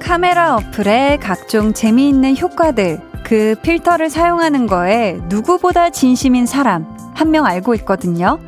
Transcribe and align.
카메라 0.00 0.56
어플의 0.56 1.18
각종 1.18 1.72
재미있는 1.72 2.38
효과들, 2.38 3.00
그 3.22 3.54
필터를 3.62 4.08
사용하는 4.08 4.66
거에 4.66 5.18
누구보다 5.28 5.90
진심인 5.90 6.46
사람, 6.46 6.86
한 7.14 7.30
명 7.30 7.44
알고 7.44 7.74
있거든요. 7.76 8.38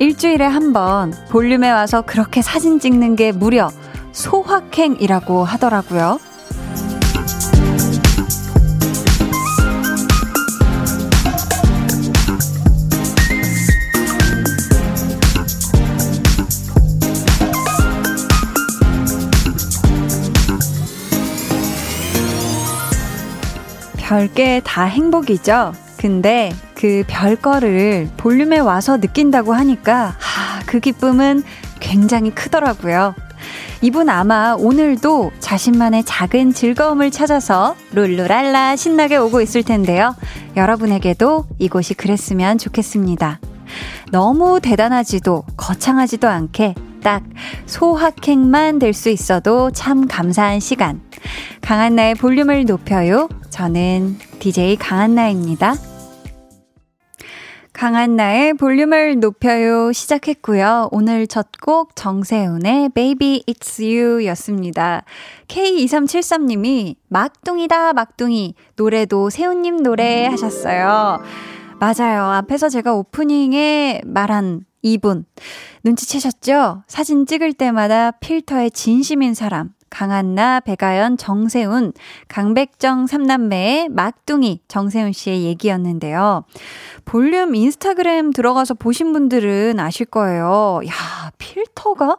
일주일에 0.00 0.44
한 0.44 0.72
번 0.72 1.12
볼륨에 1.28 1.70
와서 1.70 2.02
그렇게 2.02 2.40
사진 2.40 2.78
찍는 2.80 3.16
게 3.16 3.30
무려 3.30 3.70
소확행이라고 4.12 5.44
하더라고요. 5.44 6.18
별게 23.98 24.60
다 24.62 24.84
행복이죠. 24.84 25.72
근데 25.96 26.52
그 26.74 27.02
별거를 27.06 28.10
볼륨에 28.18 28.58
와서 28.58 28.98
느낀다고 28.98 29.54
하니까, 29.54 30.16
하, 30.18 30.60
그 30.66 30.80
기쁨은 30.80 31.42
굉장히 31.80 32.30
크더라고요. 32.30 33.14
이분 33.82 34.08
아마 34.08 34.54
오늘도 34.56 35.32
자신만의 35.40 36.04
작은 36.04 36.52
즐거움을 36.52 37.10
찾아서 37.10 37.74
룰루랄라 37.92 38.76
신나게 38.76 39.16
오고 39.16 39.40
있을 39.40 39.64
텐데요. 39.64 40.14
여러분에게도 40.56 41.46
이곳이 41.58 41.94
그랬으면 41.94 42.58
좋겠습니다. 42.58 43.40
너무 44.12 44.60
대단하지도 44.60 45.44
거창하지도 45.56 46.28
않게 46.28 46.76
딱 47.02 47.24
소확행만 47.66 48.78
될 48.78 48.94
수 48.94 49.08
있어도 49.10 49.72
참 49.72 50.06
감사한 50.06 50.60
시간. 50.60 51.00
강한나의 51.60 52.14
볼륨을 52.14 52.64
높여요. 52.64 53.28
저는 53.50 54.16
DJ 54.38 54.76
강한나입니다. 54.76 55.74
강한나의 57.82 58.54
볼륨을 58.54 59.18
높여요 59.18 59.90
시작했고요. 59.90 60.90
오늘 60.92 61.26
첫 61.26 61.48
곡 61.60 61.96
정세훈의 61.96 62.90
Baby 62.90 63.42
It's 63.48 63.82
You 63.82 64.24
였습니다. 64.26 65.02
K2373님이 65.48 66.94
막둥이다 67.08 67.92
막둥이 67.94 68.54
노래도 68.76 69.30
세훈님 69.30 69.82
노래 69.82 70.26
하셨어요. 70.26 71.22
맞아요. 71.80 72.22
앞에서 72.26 72.68
제가 72.68 72.94
오프닝에 72.94 74.02
말한 74.06 74.64
이분 74.82 75.24
눈치채셨죠? 75.82 76.84
사진 76.86 77.26
찍을 77.26 77.52
때마다 77.52 78.12
필터에 78.12 78.70
진심인 78.70 79.34
사람 79.34 79.70
강한나, 79.92 80.60
배가연, 80.60 81.18
정세훈, 81.18 81.92
강백정 82.28 83.06
삼남매의 83.06 83.90
막둥이 83.90 84.62
정세훈 84.66 85.12
씨의 85.12 85.44
얘기였는데요. 85.44 86.44
볼륨 87.04 87.54
인스타그램 87.54 88.32
들어가서 88.32 88.74
보신 88.74 89.12
분들은 89.12 89.78
아실 89.78 90.06
거예요. 90.06 90.80
야, 90.86 91.30
필터가? 91.36 92.16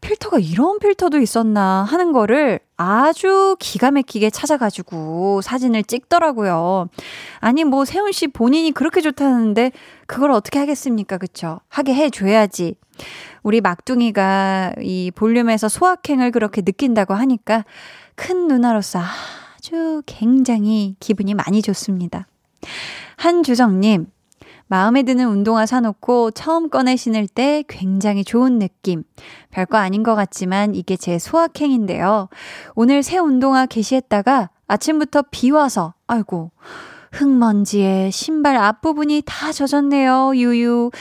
필터가 0.00 0.38
이런 0.38 0.78
필터도 0.78 1.18
있었나 1.18 1.84
하는 1.86 2.12
거를 2.12 2.60
아주 2.82 3.56
기가 3.58 3.90
막히게 3.90 4.30
찾아가지고 4.30 5.42
사진을 5.42 5.84
찍더라고요. 5.84 6.88
아니, 7.40 7.62
뭐, 7.62 7.84
세훈 7.84 8.10
씨 8.10 8.26
본인이 8.26 8.72
그렇게 8.72 9.02
좋다는데 9.02 9.72
그걸 10.06 10.30
어떻게 10.30 10.58
하겠습니까? 10.58 11.18
그쵸? 11.18 11.60
하게 11.68 11.92
해줘야지. 11.92 12.76
우리 13.42 13.60
막둥이가 13.60 14.76
이 14.80 15.10
볼륨에서 15.14 15.68
소확행을 15.68 16.30
그렇게 16.30 16.62
느낀다고 16.62 17.12
하니까 17.12 17.66
큰 18.14 18.48
누나로서 18.48 18.98
아주 19.58 20.02
굉장히 20.06 20.96
기분이 21.00 21.34
많이 21.34 21.60
좋습니다. 21.60 22.26
한주정님, 23.16 24.06
마음에 24.70 25.02
드는 25.02 25.26
운동화 25.26 25.66
사놓고 25.66 26.30
처음 26.30 26.70
꺼내 26.70 26.94
신을 26.94 27.26
때 27.26 27.64
굉장히 27.66 28.22
좋은 28.22 28.60
느낌. 28.60 29.02
별거 29.50 29.76
아닌 29.76 30.04
것 30.04 30.14
같지만 30.14 30.76
이게 30.76 30.96
제 30.96 31.18
소확행인데요. 31.18 32.28
오늘 32.76 33.02
새 33.02 33.18
운동화 33.18 33.66
게시했다가 33.66 34.50
아침부터 34.68 35.24
비 35.32 35.50
와서, 35.50 35.94
아이고, 36.06 36.52
흙먼지에 37.10 38.10
신발 38.12 38.54
앞부분이 38.54 39.24
다 39.26 39.50
젖었네요. 39.50 40.36
유유. 40.36 40.92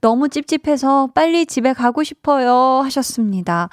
너무 0.00 0.30
찝찝해서 0.30 1.10
빨리 1.14 1.44
집에 1.44 1.74
가고 1.74 2.02
싶어요. 2.04 2.80
하셨습니다. 2.82 3.68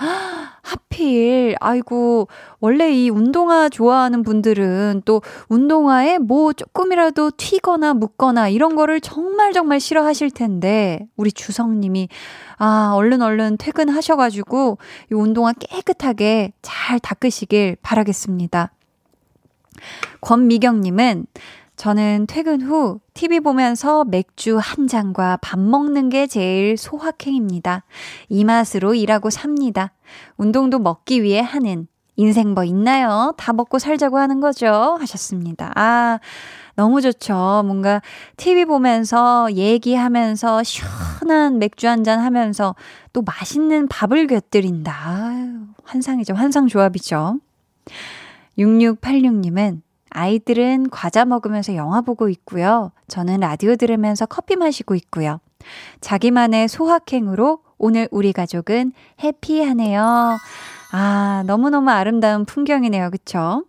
하필, 0.66 1.56
아이고, 1.60 2.28
원래 2.60 2.92
이 2.92 3.12
운동화 3.12 3.70
좋아하는 3.70 4.24
분들은 4.24 5.04
또 5.06 5.22
운동화에 5.48 6.18
뭐 6.18 6.54
조금이라도 6.54 7.32
튀거나 7.38 7.94
묻거나 7.94 8.50
이런 8.50 8.76
거를 8.76 9.00
정말 9.00 9.54
정말 9.54 9.80
싫어하실 9.80 10.32
텐데, 10.32 11.08
우리 11.18 11.32
주성님이, 11.32 12.10
아, 12.58 12.94
얼른 12.96 13.22
얼른 13.22 13.58
퇴근하셔가지고 13.58 14.80
이 15.12 15.14
운동화 15.14 15.54
깨끗하게 15.54 16.54
잘 16.64 17.00
닦으시길 17.00 17.78
바라겠습니다. 17.84 18.72
권미경님은 20.22 21.28
저는 21.76 22.26
퇴근 22.28 22.62
후 22.62 23.00
TV 23.14 23.42
보면서 23.42 24.06
맥주 24.06 24.58
한 24.58 24.88
잔과 24.88 25.38
밥 25.42 25.60
먹는 25.60 26.10
게 26.10 26.26
제일 26.28 26.78
소확행입니다. 26.78 27.84
이 28.30 28.44
맛으로 28.44 28.94
일하고 28.96 29.30
삽니다. 29.30 29.92
운동도 30.38 30.80
먹기 30.80 31.22
위해 31.22 31.42
하는 31.42 31.88
인생 32.16 32.54
뭐 32.54 32.64
있나요? 32.64 33.34
다 33.38 33.52
먹고 33.52 33.78
살자고 33.78 34.18
하는 34.18 34.40
거죠. 34.40 34.98
하셨습니다. 35.00 35.74
아, 35.76 36.20
너무 36.78 37.02
좋죠. 37.02 37.64
뭔가 37.66 38.02
TV 38.38 38.66
보면서 38.66 39.52
얘기하면서 39.52 40.64
시원한 40.64 41.60
맥주 41.60 41.88
한 41.90 42.04
잔 42.06 42.20
하면서 42.20 42.76
또 43.12 43.22
맛있는 43.22 43.88
밥을 43.90 44.28
곁들인다. 44.28 44.94
아유, 44.94 45.60
환상이죠. 45.84 46.36
환상 46.36 46.68
조합이죠. 46.68 47.40
6686님은 48.58 49.82
아이들은 50.16 50.90
과자 50.92 51.26
먹으면서 51.26 51.76
영화 51.76 52.00
보고 52.00 52.30
있고요. 52.30 52.92
저는 53.10 53.42
라디오 53.42 53.76
들으면서 53.76 54.26
커피 54.26 54.56
마시고 54.56 54.96
있고요. 54.96 55.42
자기만의 56.00 56.70
소확행으로 56.70 57.60
오늘 57.78 58.08
우리 58.12 58.32
가족은 58.32 58.94
해피하네요. 59.22 60.38
아, 60.94 61.44
너무너무 61.46 61.90
아름다운 61.90 62.46
풍경이네요. 62.46 63.12
그쵸? 63.12 63.66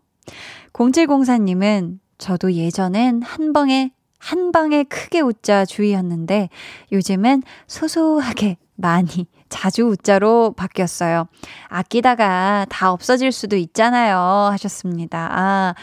0704님은 0.72 1.98
저도 2.18 2.52
예전엔 2.52 3.22
한 3.22 3.52
방에, 3.52 3.90
한 4.18 4.52
방에 4.52 4.84
크게 4.84 5.22
웃자 5.22 5.64
주의였는데 5.64 6.48
요즘은 6.92 7.42
소소하게 7.66 8.56
많이 8.76 9.26
자주 9.48 9.84
웃자로 9.84 10.54
바뀌었어요. 10.56 11.28
아끼다가 11.68 12.66
다 12.68 12.92
없어질 12.92 13.32
수도 13.32 13.56
있잖아요. 13.56 14.18
하셨습니다. 14.52 15.28
아, 15.32 15.74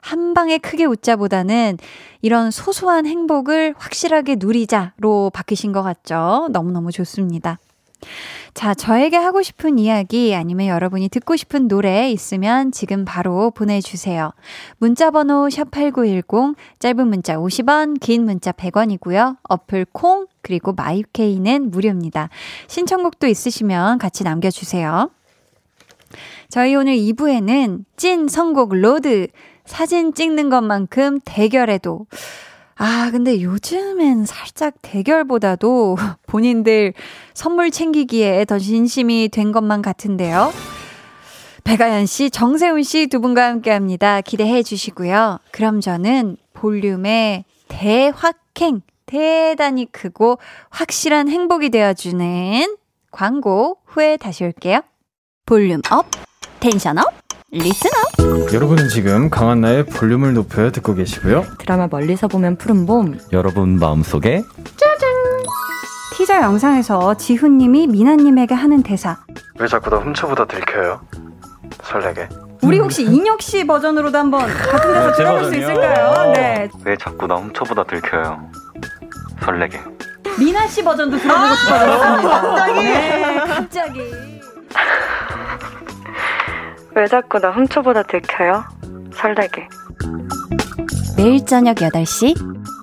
한 0.00 0.34
방에 0.34 0.58
크게 0.58 0.84
웃자보다는 0.84 1.78
이런 2.22 2.50
소소한 2.50 3.06
행복을 3.06 3.74
확실하게 3.78 4.36
누리자로 4.38 5.30
바뀌신 5.32 5.72
것 5.72 5.82
같죠? 5.82 6.48
너무너무 6.50 6.90
좋습니다. 6.90 7.58
자, 8.54 8.74
저에게 8.74 9.16
하고 9.16 9.42
싶은 9.42 9.78
이야기 9.78 10.34
아니면 10.34 10.66
여러분이 10.66 11.08
듣고 11.08 11.36
싶은 11.36 11.68
노래 11.68 12.10
있으면 12.10 12.70
지금 12.70 13.04
바로 13.04 13.50
보내주세요. 13.50 14.32
문자번호 14.78 15.48
샵8910, 15.48 16.54
짧은 16.78 17.08
문자 17.08 17.36
50원, 17.36 17.98
긴 18.00 18.24
문자 18.24 18.52
100원이고요. 18.52 19.38
어플 19.48 19.86
콩, 19.92 20.26
그리고 20.42 20.72
마이케이는 20.72 21.70
무료입니다. 21.70 22.28
신청곡도 22.66 23.26
있으시면 23.26 23.98
같이 23.98 24.24
남겨주세요. 24.24 25.10
저희 26.48 26.74
오늘 26.74 26.94
2부에는 26.96 27.84
찐 27.96 28.28
선곡 28.28 28.74
road, 28.74 29.28
사진 29.64 30.12
찍는 30.12 30.50
것만큼 30.50 31.20
대결에도 31.24 32.06
아, 32.84 33.10
근데 33.12 33.40
요즘엔 33.40 34.24
살짝 34.26 34.74
대결보다도 34.82 35.96
본인들 36.26 36.94
선물 37.32 37.70
챙기기에 37.70 38.44
더 38.46 38.58
진심이 38.58 39.28
된 39.28 39.52
것만 39.52 39.82
같은데요. 39.82 40.52
배가연 41.62 42.06
씨, 42.06 42.28
정세훈 42.28 42.82
씨 42.82 43.06
두 43.06 43.20
분과 43.20 43.46
함께 43.46 43.70
합니다. 43.70 44.20
기대해 44.20 44.64
주시고요. 44.64 45.38
그럼 45.52 45.80
저는 45.80 46.36
볼륨의 46.54 47.44
대확행, 47.68 48.80
대단히 49.06 49.86
크고 49.86 50.38
확실한 50.70 51.28
행복이 51.28 51.70
되어주는 51.70 52.76
광고 53.12 53.78
후에 53.86 54.16
다시 54.16 54.42
올게요. 54.42 54.80
volume 55.46 55.82
up, 55.92 56.06
tension 56.58 56.98
up, 56.98 57.21
up. 57.56 58.52
여러분은 58.54 58.88
지금 58.88 59.28
강한나의 59.28 59.84
볼륨을 59.84 60.32
높여 60.32 60.70
듣고 60.70 60.94
계시고요. 60.94 61.44
드라마 61.58 61.86
멀리서 61.86 62.26
보면 62.26 62.56
푸른 62.56 62.86
봄. 62.86 63.18
여러분 63.30 63.78
마음속에 63.78 64.42
짜잔. 64.78 65.10
티저 66.16 66.40
영상에서 66.40 67.14
지훈님이 67.18 67.88
미나님에게 67.88 68.54
하는 68.54 68.82
대사. 68.82 69.18
왜 69.58 69.68
자꾸 69.68 69.90
나 69.90 69.98
훔쳐보다 69.98 70.46
들켜요? 70.46 71.02
설레게. 71.82 72.26
우리 72.62 72.78
혹시 72.78 73.02
인혁 73.04 73.42
씨 73.42 73.66
버전으로도 73.66 74.16
한번 74.16 74.46
같은 74.46 74.94
데서 74.94 75.12
들어볼 75.12 75.44
수 75.44 75.54
있을까요? 75.54 76.32
네. 76.32 76.70
왜 76.86 76.96
자꾸 76.96 77.26
나 77.26 77.34
훔쳐보다 77.34 77.84
들켜요? 77.84 78.48
설레게. 79.44 79.78
미나 80.38 80.66
씨 80.66 80.82
버전도 80.82 81.18
들어보고 81.18 81.54
싶어졌습니다. 81.54 82.40
갑자기. 82.40 82.82
네, 82.82 83.38
갑자기. 83.46 84.00
왜 86.94 87.06
자꾸 87.06 87.38
나 87.38 87.50
훔쳐보다 87.50 88.02
들켜요? 88.02 88.64
설레게. 89.14 89.68
매일 91.16 91.44
저녁 91.46 91.76
8시 91.76 92.34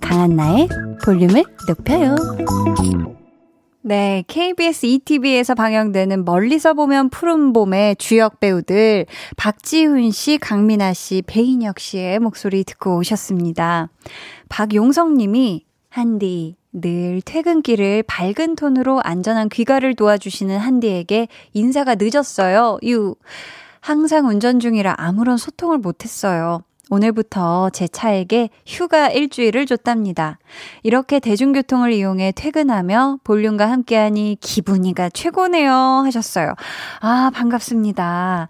강한나의 0.01 0.67
볼륨을 1.03 1.43
높여요. 1.67 2.15
네, 3.81 4.23
KBS 4.27 4.85
ETV에서 4.85 5.55
방영되는 5.55 6.25
멀리서 6.25 6.73
보면 6.73 7.09
푸른 7.09 7.53
봄의 7.53 7.95
주역 7.95 8.39
배우들 8.39 9.05
박지훈 9.37 10.11
씨, 10.11 10.37
강민아 10.37 10.93
씨, 10.93 11.23
배인혁 11.25 11.79
씨의 11.79 12.19
목소리 12.19 12.63
듣고 12.63 12.97
오셨습니다. 12.97 13.89
박용성 14.49 15.17
님이 15.17 15.65
한디 15.89 16.55
늘 16.71 17.21
퇴근길을 17.23 18.03
밝은 18.03 18.55
톤으로 18.55 19.01
안전한 19.03 19.49
귀가를 19.49 19.95
도와주시는 19.95 20.57
한디에게 20.57 21.27
인사가 21.53 21.95
늦었어요. 21.97 22.77
유. 22.83 23.15
항상 23.81 24.27
운전 24.27 24.59
중이라 24.59 24.95
아무런 24.97 25.37
소통을 25.37 25.77
못했어요. 25.77 26.63
오늘부터 26.91 27.69
제 27.69 27.87
차에게 27.87 28.49
휴가 28.65 29.09
일주일을 29.09 29.65
줬답니다. 29.67 30.39
이렇게 30.81 31.19
대중교통을 31.19 31.93
이용해 31.93 32.33
퇴근하며 32.35 33.19
볼륨과 33.23 33.69
함께하니 33.69 34.37
기분이가 34.41 35.09
최고네요. 35.09 35.71
하셨어요. 35.71 36.55
아, 36.99 37.29
반갑습니다. 37.33 38.47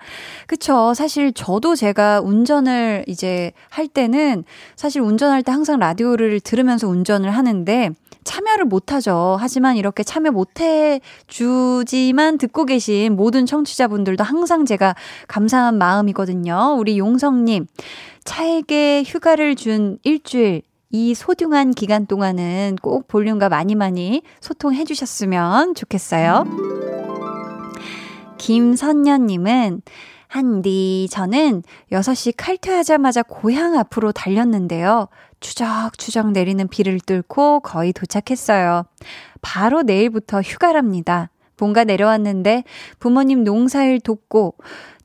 그쵸. 0.47 0.93
사실 0.93 1.33
저도 1.33 1.75
제가 1.75 2.21
운전을 2.21 3.03
이제 3.07 3.51
할 3.69 3.87
때는 3.87 4.45
사실 4.77 5.01
운전할 5.01 5.43
때 5.43 5.51
항상 5.51 5.79
라디오를 5.79 6.39
들으면서 6.39 6.87
운전을 6.87 7.31
하는데 7.31 7.89
참여를 8.23 8.65
못하죠. 8.65 9.37
하지만 9.39 9.77
이렇게 9.77 10.03
참여 10.03 10.31
못해 10.31 11.01
주지만 11.27 12.37
듣고 12.37 12.65
계신 12.65 13.15
모든 13.15 13.45
청취자분들도 13.45 14.23
항상 14.23 14.65
제가 14.65 14.95
감사한 15.27 15.77
마음이거든요. 15.77 16.75
우리 16.77 16.97
용성님, 16.97 17.67
차에게 18.23 19.03
휴가를 19.05 19.55
준 19.55 19.97
일주일, 20.03 20.63
이 20.91 21.13
소중한 21.13 21.71
기간 21.71 22.07
동안은 22.07 22.77
꼭 22.81 23.07
볼륨과 23.07 23.49
많이 23.49 23.75
많이 23.75 24.23
소통해 24.41 24.85
주셨으면 24.85 25.75
좋겠어요. 25.75 26.45
김선녀님은 28.39 29.81
한디, 30.27 31.07
저는 31.11 31.63
6시 31.91 32.33
칼퇴하자마자 32.37 33.23
고향 33.23 33.77
앞으로 33.77 34.11
달렸는데요. 34.11 35.07
추적추적 35.39 36.31
내리는 36.31 36.67
비를 36.67 36.99
뚫고 36.99 37.61
거의 37.61 37.93
도착했어요. 37.93 38.83
바로 39.41 39.81
내일부터 39.81 40.41
휴가랍니다. 40.41 41.29
본가 41.57 41.83
내려왔는데 41.83 42.63
부모님 42.99 43.43
농사일 43.43 43.99
돕고 43.99 44.55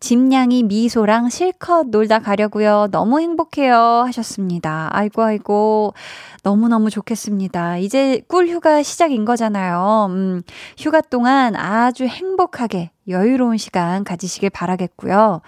집냥이 0.04 0.64
미소랑 0.64 1.31
실컷 1.31 1.86
놀다 1.88 2.19
가려고요. 2.19 2.88
너무 2.90 3.20
행복해요. 3.20 4.04
하셨습니다. 4.06 4.90
아이고, 4.92 5.22
아이고. 5.22 5.94
너무너무 6.42 6.90
좋겠습니다. 6.90 7.78
이제 7.78 8.20
꿀 8.28 8.48
휴가 8.48 8.82
시작인 8.82 9.25
거잖아요. 9.25 10.08
음, 10.10 10.42
휴가 10.76 11.00
동안 11.00 11.56
아주 11.56 12.04
행복하게 12.04 12.90
여유로운 13.08 13.56
시간 13.56 14.04
가지시길 14.04 14.50
바라겠고요. 14.50 15.40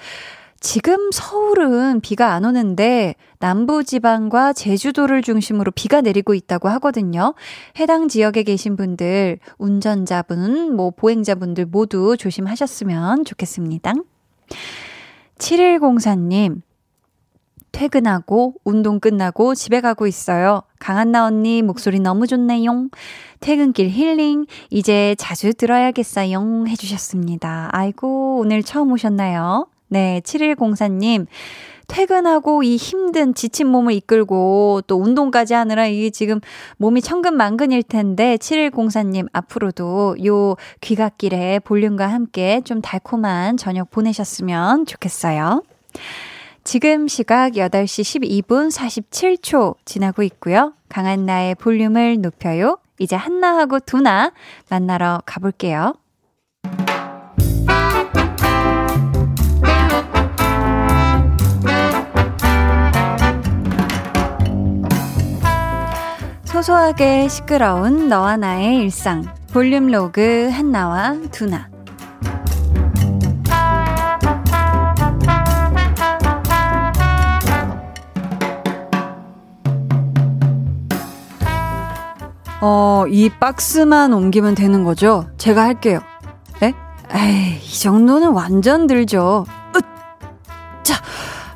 지금 0.60 1.10
서울은 1.12 2.00
비가 2.00 2.32
안 2.32 2.44
오는데 2.44 3.14
남부지방과 3.38 4.52
제주도를 4.54 5.22
중심으로 5.22 5.70
비가 5.72 6.00
내리고 6.00 6.34
있다고 6.34 6.68
하거든요. 6.70 7.34
해당 7.78 8.08
지역에 8.08 8.42
계신 8.42 8.76
분들, 8.76 9.38
운전자분, 9.58 10.74
뭐 10.74 10.90
보행자분들 10.90 11.66
모두 11.66 12.16
조심하셨으면 12.16 13.24
좋겠습니다. 13.24 13.92
7104님, 15.38 16.62
퇴근하고 17.72 18.54
운동 18.64 19.00
끝나고 19.00 19.54
집에 19.54 19.82
가고 19.82 20.06
있어요. 20.06 20.62
강한나 20.78 21.26
언니 21.26 21.60
목소리 21.60 22.00
너무 22.00 22.26
좋네요. 22.26 22.88
퇴근길 23.40 23.90
힐링 23.90 24.46
이제 24.70 25.14
자주 25.18 25.52
들어야겠어요 25.52 26.64
해주셨습니다. 26.68 27.68
아이고 27.72 28.38
오늘 28.38 28.62
처음 28.62 28.92
오셨나요? 28.92 29.66
네 29.88 30.20
7104님 30.24 31.26
퇴근하고 31.88 32.62
이 32.62 32.76
힘든 32.76 33.34
지친 33.34 33.68
몸을 33.68 33.92
이끌고 33.94 34.82
또 34.86 34.96
운동까지 35.00 35.54
하느라 35.54 35.86
이게 35.86 36.10
지금 36.10 36.40
몸이 36.78 37.00
천근만근일 37.00 37.82
텐데 37.84 38.36
7104님 38.36 39.28
앞으로도 39.32 40.16
요 40.26 40.56
귀갓길에 40.80 41.60
볼륨과 41.60 42.08
함께 42.08 42.60
좀 42.64 42.80
달콤한 42.80 43.56
저녁 43.56 43.90
보내셨으면 43.90 44.86
좋겠어요. 44.86 45.62
지금 46.64 47.06
시각 47.06 47.52
8시 47.52 48.42
12분 48.42 48.70
47초 48.74 49.76
지나고 49.84 50.24
있고요. 50.24 50.72
강한 50.88 51.24
나의 51.24 51.54
볼륨을 51.54 52.20
높여요. 52.20 52.78
이제 52.98 53.14
한나하고 53.14 53.78
두나 53.80 54.32
만나러 54.68 55.22
가볼게요. 55.24 55.94
소소하게 66.66 67.28
시끄러운 67.28 68.08
너와 68.08 68.36
나의 68.36 68.78
일상. 68.78 69.24
볼륨 69.52 69.86
로그 69.86 70.50
한나와 70.52 71.14
두나. 71.30 71.68
어, 82.60 83.04
이 83.08 83.28
박스만 83.28 84.12
옮기면 84.12 84.56
되는 84.56 84.82
거죠? 84.82 85.28
제가 85.38 85.62
할게요. 85.62 86.00
네? 86.60 86.74
에이, 87.14 87.60
이 87.62 87.78
정도는 87.78 88.32
완전 88.32 88.88
들죠. 88.88 89.46
으! 89.76 89.80
자, 90.82 91.00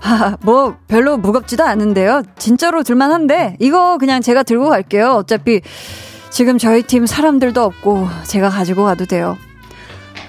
아, 0.03 0.37
뭐, 0.41 0.77
별로 0.89 1.17
무겁지도 1.17 1.65
않은데요. 1.65 2.23
진짜로 2.39 2.83
들만한데, 2.83 3.57
이거 3.61 3.99
그냥 3.99 4.23
제가 4.23 4.43
들고 4.43 4.69
갈게요. 4.71 5.11
어차피, 5.13 5.61
지금 6.31 6.59
저희 6.59 6.83
팀 6.83 7.07
사람들도 7.07 7.63
없고, 7.63 8.09
제가 8.25 8.49
가지고 8.49 8.85
가도 8.85 9.05
돼요. 9.05 9.37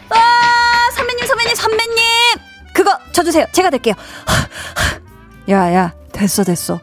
아, 0.10 0.92
선배님, 0.94 1.26
선배님, 1.26 1.56
선배님! 1.56 1.96
그거 2.74 2.98
쳐주세요. 3.14 3.46
제가 3.54 3.70
될게요. 3.70 3.94
야, 5.50 5.74
야, 5.74 5.94
됐어, 6.12 6.44
됐어. 6.44 6.80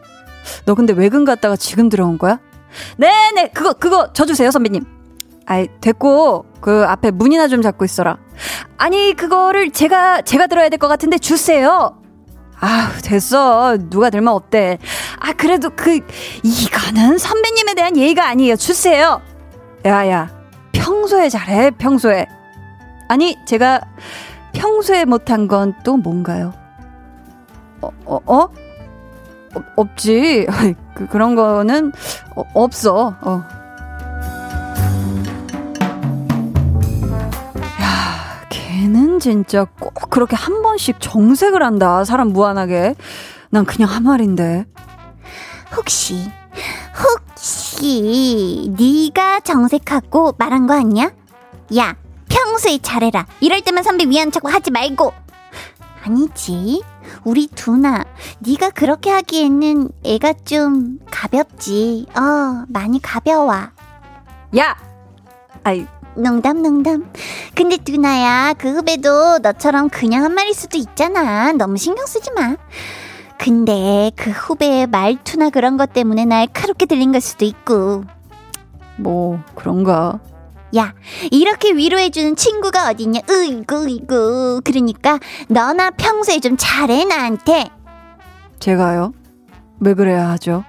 너 0.65 0.73
근데 0.73 0.93
외근 0.93 1.25
갔다가 1.25 1.55
지금 1.55 1.89
들어온 1.89 2.17
거야? 2.17 2.39
네네, 2.97 3.49
그거, 3.53 3.73
그거 3.73 4.11
져주세요, 4.13 4.49
선배님. 4.51 4.83
아이, 5.45 5.67
됐고, 5.81 6.45
그 6.61 6.85
앞에 6.87 7.11
문이나 7.11 7.47
좀 7.47 7.61
잡고 7.61 7.85
있어라. 7.85 8.17
아니, 8.77 9.13
그거를 9.13 9.71
제가, 9.71 10.21
제가 10.21 10.47
들어야 10.47 10.69
될 10.69 10.79
것 10.79 10.87
같은데 10.87 11.17
주세요. 11.17 11.98
아 12.61 12.91
됐어. 13.03 13.77
누가 13.89 14.09
들면 14.09 14.33
어때. 14.33 14.77
아, 15.19 15.31
그래도 15.33 15.69
그, 15.75 15.99
이거는 16.43 17.17
선배님에 17.17 17.73
대한 17.73 17.95
예의가 17.95 18.27
아니에요. 18.27 18.55
주세요. 18.55 19.21
야, 19.85 20.09
야. 20.09 20.29
평소에 20.73 21.29
잘해, 21.29 21.71
평소에. 21.71 22.27
아니, 23.07 23.37
제가 23.45 23.81
평소에 24.53 25.05
못한 25.05 25.47
건 25.47 25.73
또 25.83 25.97
뭔가요? 25.97 26.53
어, 27.81 27.89
어, 28.05 28.19
어? 28.25 28.39
어, 29.55 29.63
없지. 29.77 30.47
그, 30.93 31.07
그런 31.07 31.35
거는 31.35 31.91
어, 32.35 32.43
없어. 32.53 33.15
어. 33.21 33.58
야, 38.89 38.93
걔는 38.93 39.19
진짜 39.19 39.65
꼭 39.65 39.93
그렇게 40.09 40.35
한 40.35 40.61
번씩 40.61 40.97
정색을 40.99 41.63
한다. 41.63 42.03
사람 42.03 42.29
무한하게. 42.29 42.95
난 43.49 43.65
그냥 43.65 43.89
한 43.89 44.03
말인데. 44.03 44.65
혹시 45.75 46.29
혹시 46.97 48.73
네가 48.77 49.41
정색하고 49.41 50.33
말한 50.37 50.67
거 50.67 50.73
아니야? 50.73 51.11
야, 51.77 51.95
평소에 52.27 52.79
잘해라. 52.81 53.27
이럴 53.39 53.61
때만 53.61 53.83
선배 53.83 54.05
위한 54.05 54.31
척 54.31 54.51
하지 54.51 54.71
말고. 54.71 55.13
아니지. 56.03 56.83
우리 57.23 57.47
두나, 57.47 58.03
네가 58.39 58.71
그렇게 58.71 59.11
하기에는 59.11 59.89
애가 60.03 60.33
좀 60.45 60.99
가볍지. 61.11 62.07
어, 62.15 62.65
많이 62.67 63.01
가벼워. 63.01 63.53
야! 64.57 64.75
아이, 65.63 65.85
농담 66.19 66.61
농담. 66.61 67.11
근데 67.55 67.77
두나야, 67.77 68.53
그 68.57 68.71
후배도 68.71 69.39
너처럼 69.39 69.89
그냥 69.89 70.23
한 70.23 70.33
말일 70.33 70.53
수도 70.53 70.77
있잖아. 70.77 71.51
너무 71.53 71.77
신경 71.77 72.05
쓰지 72.05 72.31
마. 72.31 72.55
근데 73.37 74.11
그 74.15 74.29
후배의 74.31 74.87
말투나 74.87 75.49
그런 75.49 75.77
것 75.77 75.93
때문에 75.93 76.25
날카롭게 76.25 76.85
들린 76.85 77.11
걸 77.11 77.21
수도 77.21 77.45
있고. 77.45 78.03
뭐, 78.97 79.39
그런가. 79.55 80.19
야, 80.75 80.93
이렇게 81.31 81.71
위로해주는 81.71 82.35
친구가 82.35 82.89
어딨냐? 82.89 83.21
으이구, 83.29 83.89
이구. 83.89 84.61
그러니까 84.63 85.19
너나 85.47 85.89
평소에 85.91 86.39
좀 86.39 86.57
잘해, 86.57 87.05
나한테. 87.05 87.69
제가요? 88.59 89.13
왜 89.79 89.93
그래야 89.93 90.29
하죠? 90.31 90.63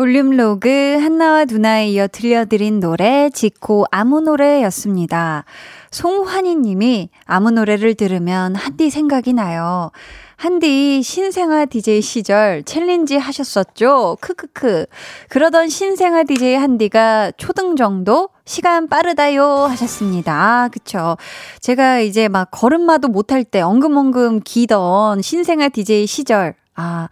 볼륨 0.00 0.30
로그 0.30 0.96
한나와 0.98 1.44
두나에 1.44 1.90
이어 1.90 2.08
들려드린 2.08 2.80
노래 2.80 3.28
지코 3.28 3.84
아무 3.90 4.22
노래였습니다. 4.22 5.44
송환희 5.90 6.56
님이 6.56 7.10
아무 7.26 7.50
노래를 7.50 7.94
들으면 7.96 8.54
한디 8.54 8.88
생각이 8.88 9.34
나요. 9.34 9.90
한디 10.36 11.02
신생아 11.02 11.66
DJ 11.66 12.00
시절 12.00 12.62
challenge 12.62 13.18
하셨었죠? 13.18 14.16
크크크. 14.22 14.86
그러던 15.28 15.68
신생아 15.68 16.24
DJ 16.24 16.54
한디가 16.54 17.32
초등 17.36 17.76
정도? 17.76 18.30
시간 18.46 18.88
빠르다요 18.88 19.44
하셨습니다. 19.44 20.32
아, 20.32 20.68
그쵸. 20.72 21.18
제가 21.60 22.00
이제 22.00 22.28
막 22.28 22.48
걸음마도 22.50 23.08
못할 23.08 23.44
때 23.44 23.60
엉금엉금 23.60 24.40
기던 24.44 25.20
신생아 25.20 25.68
DJ 25.68 26.06
시절. 26.06 26.54
아, 26.80 27.08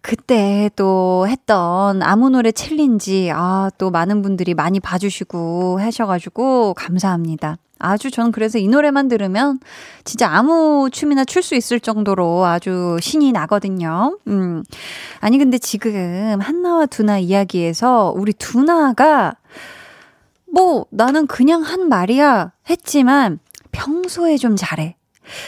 그때 0.00 0.70
또 0.76 1.26
했던 1.28 2.02
아무 2.02 2.30
노래 2.30 2.52
challenge, 2.52 3.30
아, 3.34 3.68
또 3.76 3.90
많은 3.90 4.22
분들이 4.22 4.54
많이 4.54 4.78
봐주시고 4.78 5.80
하셔가지고 5.80 6.74
감사합니다. 6.74 7.56
아주 7.80 8.10
전 8.10 8.32
그래서 8.32 8.58
이 8.58 8.66
노래만 8.68 9.08
들으면 9.08 9.58
진짜 10.04 10.28
아무 10.28 10.88
춤이나 10.92 11.24
출 11.24 11.42
수 11.42 11.54
있을 11.54 11.78
정도로 11.80 12.44
아주 12.44 12.98
신이 13.00 13.32
나거든요. 13.32 14.18
음. 14.28 14.62
아니, 15.20 15.38
근데 15.38 15.58
지금 15.58 16.38
한나와 16.40 16.86
두나 16.86 17.18
이야기에서 17.18 18.12
우리 18.16 18.32
두나가 18.32 19.34
뭐 20.52 20.86
나는 20.90 21.26
그냥 21.26 21.62
한 21.62 21.88
말이야 21.88 22.52
했지만 22.70 23.38
평소에 23.72 24.36
좀 24.36 24.56
잘해. 24.56 24.97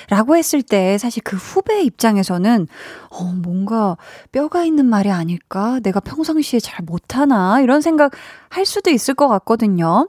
라고 0.08 0.36
했을 0.36 0.62
때 0.62 0.98
사실 0.98 1.22
그 1.22 1.36
후배 1.36 1.82
입장에서는 1.82 2.66
어, 3.10 3.24
뭔가 3.24 3.96
뼈가 4.32 4.64
있는 4.64 4.86
말이 4.86 5.10
아닐까? 5.10 5.80
내가 5.82 6.00
평상시에 6.00 6.60
잘 6.60 6.84
못하나? 6.84 7.60
이런 7.60 7.80
생각 7.80 8.12
할 8.48 8.64
수도 8.66 8.90
있을 8.90 9.14
것 9.14 9.28
같거든요. 9.28 10.08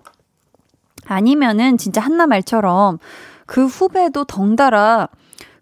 아니면은 1.05 1.77
진짜 1.77 2.01
한나 2.01 2.27
말처럼 2.27 2.99
그 3.45 3.65
후배도 3.65 4.25
덩달아 4.25 5.09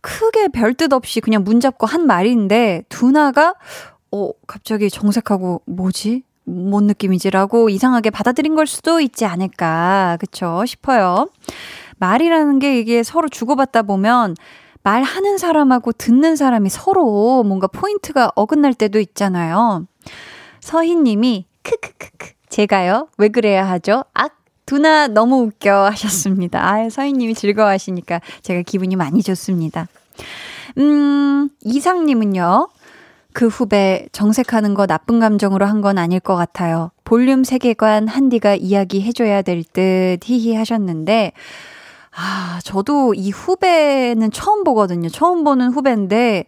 크게 0.02 0.48
별 0.50 0.74
뜻 0.76 0.94
없이 0.94 1.20
그냥 1.22 1.44
문 1.44 1.60
잡고 1.60 1.86
한 1.88 2.06
말인데 2.06 2.84
두나가 2.90 3.56
어 4.12 4.30
갑자기 4.48 4.90
정색하고 4.90 5.62
뭐지? 5.66 6.24
뭔 6.46 6.88
느낌이지라고 6.88 7.70
이상하게 7.70 8.10
받아들인 8.10 8.56
걸 8.56 8.66
수도 8.66 9.00
있지 9.02 9.26
않을까 9.26 10.18
그쵸 10.20 10.66
싶어요. 10.66 11.30
말이라는 12.00 12.60
게 12.60 12.80
이게 12.80 13.04
서로 13.04 13.28
주고받다 13.30 13.84
보면 13.84 14.36
말하는 14.84 15.38
사람하고 15.38 15.92
듣는 15.94 16.36
사람이 16.36 16.70
서로 16.70 17.44
뭔가 17.44 17.68
포인트가 17.68 18.32
어긋날 18.36 18.74
때도 18.74 19.00
있잖아요. 19.00 19.86
서희님이 20.62 21.46
크크크크 21.64 22.32
제가요 22.50 23.08
왜 23.18 23.28
그래야 23.30 23.68
하죠? 23.70 24.04
악 24.14 24.38
두나 24.66 25.08
너무 25.08 25.38
웃겨 25.44 25.72
하셨습니다. 25.92 26.64
아, 26.68 26.90
서희님이 26.90 27.34
즐거워하시니까 27.34 28.22
제가 28.44 28.62
기분이 28.62 28.96
많이 28.96 29.22
좋습니다. 29.24 29.88
음, 30.78 31.50
이상님은요. 31.64 32.70
그 33.34 33.48
후배 33.48 34.08
정색하는 34.12 34.74
거 34.74 34.86
나쁜 34.88 35.20
감정으로 35.20 35.66
한 35.66 35.82
건 35.82 35.98
아닐 35.98 36.20
것 36.20 36.36
같아요. 36.36 36.92
볼륨 37.04 37.44
세계관 37.44 38.08
한디가 38.08 38.56
이야기해줘야 38.56 39.42
될 39.42 39.64
듯 39.64 40.20
히히 40.24 40.56
하셨는데, 40.56 41.32
아, 42.22 42.60
저도 42.64 43.14
이 43.14 43.32
후배는 43.32 44.32
처음 44.32 44.64
보거든요. 44.66 45.08
처음 45.10 45.44
보는 45.46 45.70
후배인데, 45.72 46.44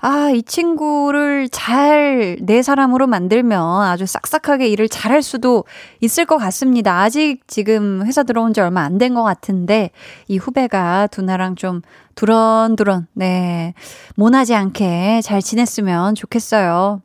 아, 0.00 0.30
이 0.30 0.42
친구를 0.42 1.48
잘 1.50 2.36
내 2.40 2.62
사람으로 2.62 3.06
만들면 3.06 3.82
아주 3.82 4.06
싹싹하게 4.06 4.68
일을 4.68 4.88
잘할 4.88 5.22
수도 5.22 5.64
있을 6.00 6.24
것 6.26 6.36
같습니다. 6.38 7.00
아직 7.00 7.42
지금 7.46 8.02
회사 8.04 8.22
들어온 8.24 8.52
지 8.52 8.60
얼마 8.60 8.82
안 8.82 8.98
된 8.98 9.14
것 9.14 9.22
같은데, 9.22 9.90
이 10.26 10.36
후배가 10.36 11.06
두나랑 11.08 11.54
좀 11.54 11.80
두런두런, 12.16 13.06
네, 13.12 13.74
모나지 14.16 14.54
않게 14.54 15.20
잘 15.22 15.40
지냈으면 15.40 16.16
좋겠어요. 16.16 17.02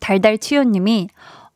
달달치요님이 0.00 1.08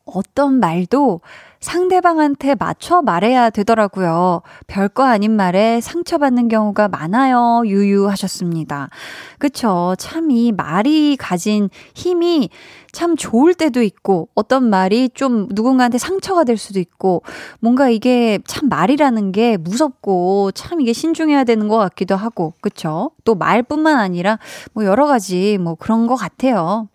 어떤 0.05 0.59
말도 0.59 1.21
상대방한테 1.59 2.55
맞춰 2.55 3.01
말해야 3.01 3.49
되더라고요. 3.49 4.41
별거 4.67 5.03
아닌 5.03 5.35
말에 5.35 5.81
상처받는 5.81 6.47
경우가 6.47 6.87
많아요. 6.87 7.63
유유하셨습니다. 7.65 8.89
그쵸. 9.37 9.95
참 9.97 10.29
이 10.29 10.51
말이 10.51 11.17
가진 11.17 11.69
힘이 11.95 12.49
참 12.91 13.15
좋을 13.15 13.53
때도 13.53 13.81
있고, 13.81 14.29
어떤 14.35 14.69
말이 14.69 15.09
좀 15.09 15.47
누군가한테 15.51 15.97
상처가 15.97 16.43
될 16.43 16.57
수도 16.57 16.79
있고, 16.79 17.23
뭔가 17.59 17.89
이게 17.89 18.39
참 18.45 18.69
말이라는 18.69 19.31
게 19.31 19.57
무섭고, 19.57 20.51
참 20.53 20.81
이게 20.81 20.93
신중해야 20.93 21.43
되는 21.43 21.67
것 21.67 21.77
같기도 21.77 22.15
하고, 22.15 22.53
그쵸. 22.61 23.11
또 23.25 23.35
말뿐만 23.35 23.97
아니라 23.97 24.39
뭐 24.73 24.85
여러 24.85 25.07
가지 25.07 25.57
뭐 25.59 25.75
그런 25.75 26.07
것 26.07 26.15
같아요. 26.15 26.87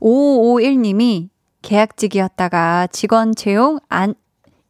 5551님이 0.00 1.28
계약직이었다가 1.64 2.88
직원 2.92 3.34
채용 3.34 3.78
안, 3.88 4.14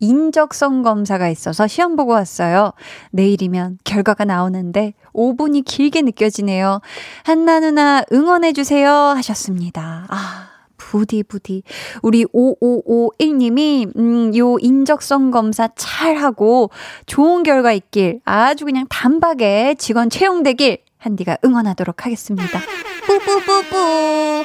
인적성 0.00 0.82
검사가 0.82 1.28
있어서 1.28 1.66
시험 1.66 1.96
보고 1.96 2.12
왔어요. 2.12 2.72
내일이면 3.10 3.78
결과가 3.84 4.24
나오는데 4.24 4.94
5분이 5.12 5.64
길게 5.64 6.02
느껴지네요. 6.02 6.80
한나 7.24 7.60
누나 7.60 8.02
응원해주세요 8.12 8.90
하셨습니다. 8.90 10.06
아. 10.08 10.50
부디 10.76 11.22
부디 11.22 11.62
우리 12.02 12.24
5551님이 12.26 13.96
음, 13.96 14.36
요 14.36 14.58
인적성 14.58 15.30
검사 15.30 15.68
잘 15.76 16.16
하고 16.16 16.70
좋은 17.06 17.42
결과 17.42 17.72
있길 17.72 18.20
아주 18.24 18.64
그냥 18.64 18.84
단박에 18.88 19.76
직원 19.78 20.10
채용되길 20.10 20.78
한디가 20.98 21.38
응원하도록 21.44 22.04
하겠습니다. 22.04 22.60
뿌뿌뿌뿌 23.06 24.44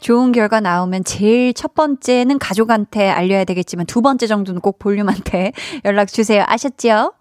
좋은 0.00 0.32
결과 0.32 0.60
나오면 0.60 1.04
제일 1.04 1.54
첫 1.54 1.74
번째는 1.74 2.38
가족한테 2.38 3.08
알려야 3.08 3.44
되겠지만 3.44 3.86
두 3.86 4.02
번째 4.02 4.26
정도는 4.26 4.60
꼭 4.60 4.78
볼륨한테 4.78 5.52
연락 5.84 6.06
주세요. 6.06 6.44
아셨죠? 6.46 7.12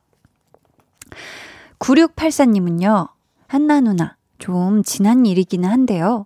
9684님은요, 1.80 3.10
한나 3.48 3.82
누나, 3.82 4.18
좀 4.38 4.84
지난 4.84 5.26
일이기는 5.26 5.70
한데요. 5.70 6.26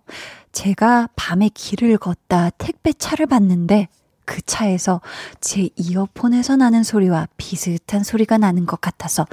제가 0.52 1.08
밤에 1.16 1.50
길을 1.52 1.98
걷다 1.98 2.50
택배 2.50 2.92
차를 2.92 3.26
봤는데 3.26 3.88
그 4.24 4.40
차에서 4.42 5.00
제 5.40 5.68
이어폰에서 5.76 6.56
나는 6.56 6.82
소리와 6.82 7.28
비슷한 7.36 8.02
소리가 8.04 8.38
나는 8.38 8.64
것 8.66 8.80
같아서 8.80 9.26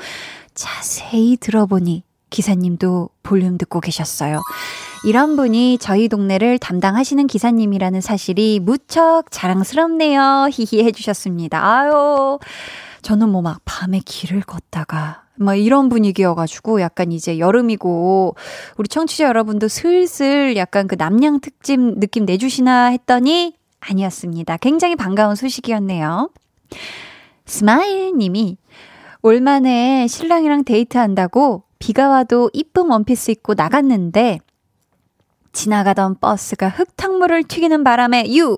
자세히 0.54 1.38
들어보니 1.38 2.04
기사님도 2.30 3.10
볼륨 3.24 3.58
듣고 3.58 3.80
계셨어요. 3.80 4.42
이런 5.04 5.36
분이 5.36 5.80
저희 5.80 6.08
동네를 6.08 6.60
담당하시는 6.60 7.26
기사님이라는 7.26 8.02
사실이 8.02 8.60
무척 8.60 9.24
자랑스럽네요. 9.32 10.50
히히 10.52 10.84
해주셨습니다. 10.84 11.60
아유, 11.64 12.38
저는 13.02 13.30
뭐 13.30 13.42
막 13.42 13.62
밤에 13.66 14.00
길을 14.06 14.42
걷다가 14.42 15.24
뭐 15.40 15.56
이런 15.56 15.90
분위기여가지고 15.90 16.82
약간 16.82 17.12
이제 17.12 17.40
여름이고 17.40 18.36
우리 18.78 18.88
청취자 18.88 19.26
여러분도 19.26 19.68
슬슬 19.70 20.56
약간 20.56 20.88
그 20.88 20.94
납량 20.96 21.40
특집 21.40 21.80
느낌 22.00 22.26
내주시나 22.26 22.88
했더니 22.88 23.56
아니었습니다. 23.80 24.58
굉장히 24.58 24.96
반가운 24.96 25.36
소식이었네요. 25.36 26.30
스마일 27.48 28.16
님이 28.16 28.58
올만에 29.24 30.06
신랑이랑 30.08 30.64
데이트한다고 30.64 31.64
비가 31.80 32.10
와도 32.10 32.52
이쁜 32.54 32.92
원피스 32.92 33.32
입고 33.32 33.56
나갔는데 33.56 34.40
지나가던 35.54 36.20
버스가 36.20 36.70
흙탕물을 36.70 37.44
튀기는 37.44 37.84
바람에 37.84 38.34
유! 38.36 38.58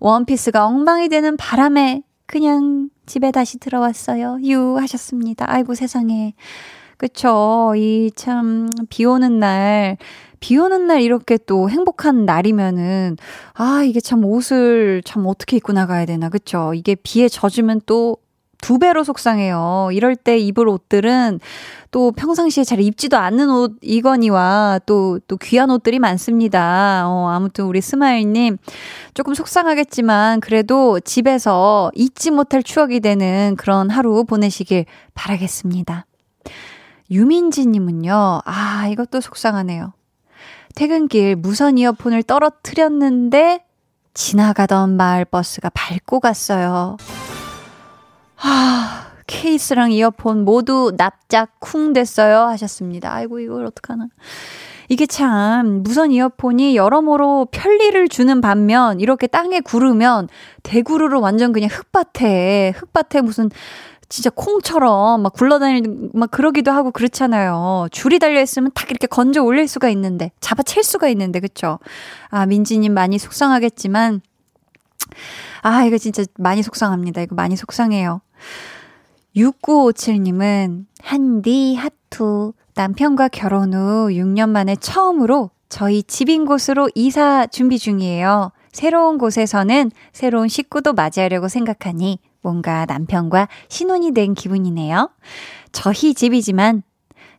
원피스가 0.00 0.66
엉망이 0.66 1.08
되는 1.08 1.36
바람에 1.36 2.02
그냥 2.26 2.88
집에 3.06 3.30
다시 3.30 3.58
들어왔어요. 3.58 4.38
유! 4.44 4.76
하셨습니다. 4.78 5.46
아이고 5.48 5.74
세상에. 5.74 6.34
그쵸. 6.96 7.72
이 7.76 8.12
참, 8.14 8.70
비 8.88 9.04
오는 9.04 9.40
날, 9.40 9.96
비 10.38 10.56
오는 10.56 10.86
날 10.86 11.00
이렇게 11.02 11.36
또 11.36 11.68
행복한 11.68 12.24
날이면은, 12.24 13.16
아, 13.54 13.82
이게 13.84 14.00
참 14.00 14.24
옷을 14.24 15.02
참 15.04 15.26
어떻게 15.26 15.56
입고 15.56 15.72
나가야 15.72 16.06
되나. 16.06 16.28
그쵸. 16.28 16.72
이게 16.74 16.94
비에 16.94 17.28
젖으면 17.28 17.80
또 17.86 18.16
두 18.62 18.78
배로 18.78 19.04
속상해요. 19.04 19.90
이럴 19.92 20.16
때 20.16 20.38
입을 20.38 20.68
옷들은 20.68 21.40
또 21.92 22.10
평상시에 22.10 22.64
잘 22.64 22.80
입지도 22.80 23.18
않는 23.18 23.50
옷 23.50 23.76
이거니와 23.82 24.80
또, 24.86 25.20
또 25.28 25.36
귀한 25.36 25.70
옷들이 25.70 25.98
많습니다. 25.98 27.02
어, 27.06 27.28
아무튼 27.28 27.66
우리 27.66 27.82
스마일님 27.82 28.56
조금 29.12 29.34
속상하겠지만 29.34 30.40
그래도 30.40 30.98
집에서 31.00 31.92
잊지 31.94 32.30
못할 32.30 32.62
추억이 32.62 33.00
되는 33.00 33.54
그런 33.58 33.90
하루 33.90 34.24
보내시길 34.24 34.86
바라겠습니다. 35.12 36.06
유민지님은요, 37.10 38.40
아, 38.42 38.88
이것도 38.88 39.20
속상하네요. 39.20 39.92
퇴근길 40.74 41.36
무선 41.36 41.76
이어폰을 41.76 42.22
떨어뜨렸는데 42.22 43.66
지나가던 44.14 44.96
마을 44.96 45.26
버스가 45.26 45.70
밟고 45.74 46.20
갔어요. 46.20 46.96
아, 48.38 49.11
케이스랑 49.32 49.92
이어폰 49.92 50.44
모두 50.44 50.92
납작 50.94 51.58
쿵 51.58 51.94
됐어요. 51.94 52.40
하셨습니다. 52.48 53.14
아이고, 53.14 53.40
이걸 53.40 53.64
어떡하나. 53.64 54.08
이게 54.90 55.06
참, 55.06 55.82
무선 55.82 56.12
이어폰이 56.12 56.76
여러모로 56.76 57.48
편리를 57.50 58.08
주는 58.08 58.42
반면, 58.42 59.00
이렇게 59.00 59.26
땅에 59.26 59.60
구르면, 59.60 60.28
대구르르 60.62 61.18
완전 61.18 61.52
그냥 61.52 61.70
흙밭에, 61.72 62.74
흙밭에 62.76 63.22
무슨, 63.22 63.48
진짜 64.10 64.28
콩처럼 64.28 65.22
막 65.22 65.32
굴러다니는, 65.32 66.10
막 66.12 66.30
그러기도 66.30 66.70
하고 66.70 66.90
그렇잖아요. 66.90 67.86
줄이 67.90 68.18
달려 68.18 68.42
있으면 68.42 68.70
딱 68.74 68.90
이렇게 68.90 69.06
건져 69.06 69.42
올릴 69.42 69.66
수가 69.66 69.88
있는데, 69.88 70.30
잡아챌 70.40 70.82
수가 70.82 71.08
있는데, 71.08 71.40
그쵸? 71.40 71.78
아, 72.28 72.44
민지님 72.44 72.92
많이 72.92 73.16
속상하겠지만, 73.18 74.20
아, 75.62 75.84
이거 75.84 75.96
진짜 75.96 76.22
많이 76.36 76.62
속상합니다. 76.62 77.22
이거 77.22 77.34
많이 77.34 77.56
속상해요. 77.56 78.20
6957님은 79.36 80.86
한디 81.02 81.74
하투 81.74 82.52
남편과 82.74 83.28
결혼 83.28 83.74
후 83.74 84.08
6년 84.10 84.50
만에 84.50 84.76
처음으로 84.76 85.50
저희 85.68 86.02
집인 86.02 86.44
곳으로 86.44 86.90
이사 86.94 87.46
준비 87.46 87.78
중이에요. 87.78 88.52
새로운 88.72 89.18
곳에서는 89.18 89.90
새로운 90.12 90.48
식구도 90.48 90.92
맞이하려고 90.94 91.48
생각하니 91.48 92.18
뭔가 92.42 92.84
남편과 92.86 93.48
신혼이 93.68 94.12
된 94.12 94.34
기분이네요. 94.34 95.10
저희 95.72 96.14
집이지만 96.14 96.82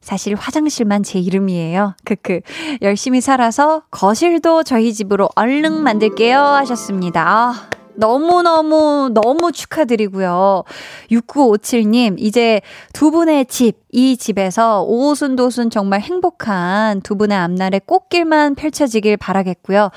사실 0.02 0.36
화장실만 0.36 1.04
제 1.04 1.20
이름이에요. 1.20 1.96
크크. 2.04 2.42
열심히 2.82 3.22
살아서 3.22 3.84
거실도 3.90 4.64
저희 4.64 4.94
집으로 4.94 5.30
얼른 5.36 5.82
만들게요 5.84 6.38
하셨습니다. 6.38 7.54
아. 7.94 7.98
너무너무, 7.98 9.10
너무 9.14 9.52
축하드리고요. 9.52 10.64
6957님, 11.12 12.16
이제 12.18 12.62
두 12.94 13.12
분의 13.12 13.46
집, 13.46 13.84
이 13.92 14.18
집에서 14.18 14.84
오순도순 14.84 15.70
정말 15.70 16.02
행복한 16.02 17.02
두 17.02 17.16
분의 17.16 17.38
앞날의 17.38 17.82
꽃길만 17.86 18.56
펼쳐지길 18.56 19.18
바라겠고요. 19.18 19.92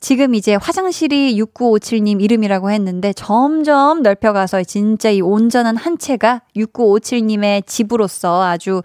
지금 0.00 0.34
이제 0.34 0.54
화장실이 0.54 1.38
6957님 1.40 2.22
이름이라고 2.22 2.70
했는데 2.70 3.12
점점 3.12 4.02
넓혀가서 4.02 4.64
진짜 4.64 5.10
이 5.10 5.20
온전한 5.20 5.76
한 5.76 5.98
채가 5.98 6.42
6957님의 6.56 7.66
집으로서 7.66 8.42
아주 8.42 8.82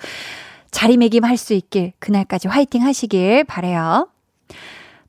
자리매김할 0.71 1.37
수 1.37 1.53
있길 1.53 1.93
그날까지 1.99 2.48
화이팅 2.48 2.83
하시길 2.83 3.45
바래요. 3.45 4.07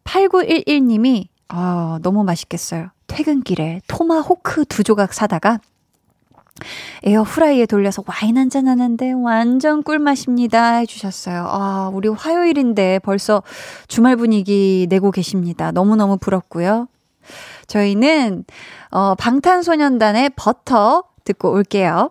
8911님이 0.05 1.27
아, 1.49 1.99
너무 2.03 2.25
맛있겠어요. 2.25 2.91
퇴근길에 3.11 3.81
토마호크 3.89 4.67
두 4.67 4.85
조각 4.85 5.13
사다가 5.13 5.59
에어 7.03 7.23
후라이에 7.23 7.67
돌려서 7.67 8.05
와인 8.07 8.39
한잔 8.39 8.69
하는데 8.69 9.13
완전 9.13 9.83
꿀맛입니다. 9.83 10.75
해주셨어요. 10.77 11.47
아, 11.49 11.91
우리 11.93 12.09
화요일인데 12.09 13.01
벌써 13.01 13.43
주말 13.89 14.17
분위기 14.17 14.87
내고 14.89 15.11
계십니다. 15.11 15.73
너무너무 15.73 16.19
부럽고요. 16.19 16.87
저희는, 17.67 18.45
어, 18.91 19.15
방탄소년단의 19.15 20.31
버터 20.37 21.05
듣고 21.25 21.51
올게요. 21.53 22.11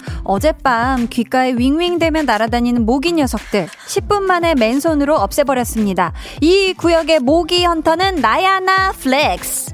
어젯밤 0.23 1.07
귓가에 1.07 1.53
윙윙대며 1.57 2.23
날아다니는 2.23 2.85
모기 2.85 3.11
녀석들 3.13 3.67
10분 3.87 4.21
만에 4.21 4.55
맨손으로 4.55 5.15
없애버렸습니다. 5.15 6.13
이 6.41 6.73
구역의 6.73 7.19
모기 7.19 7.65
헌터는 7.65 8.15
나야나 8.15 8.93
flex. 8.93 9.71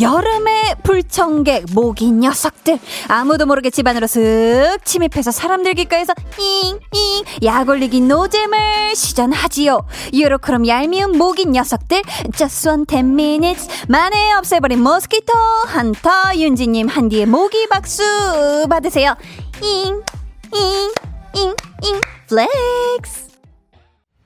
여름의 0.00 0.76
불청객 0.82 1.66
모기 1.72 2.10
녀석들 2.10 2.78
아무도 3.08 3.46
모르게 3.46 3.70
집안으로 3.70 4.06
슥 4.06 4.78
침입해서 4.84 5.30
사람들 5.30 5.74
귓가에서 5.74 6.12
잉잉 6.38 7.24
약올리기 7.42 8.02
노잼을 8.02 8.94
시전하지요 8.94 9.86
유로크롬 10.12 10.66
얄미운 10.66 11.16
모기 11.16 11.46
녀석들 11.46 12.02
just 12.36 12.68
one 12.68 12.84
ten 12.84 13.12
minutes 13.12 13.68
만에 13.88 14.32
없애버린 14.34 14.82
mosquito 14.82 15.32
헌터 15.74 16.36
윤지님 16.36 16.88
한디의 16.88 17.26
모기 17.26 17.66
박수 17.68 18.66
받으세요 18.68 19.16
잉, 19.62 20.02
잉, 20.52 20.92
잉, 21.34 21.54
잉, 21.82 22.00
flex. 22.28 23.26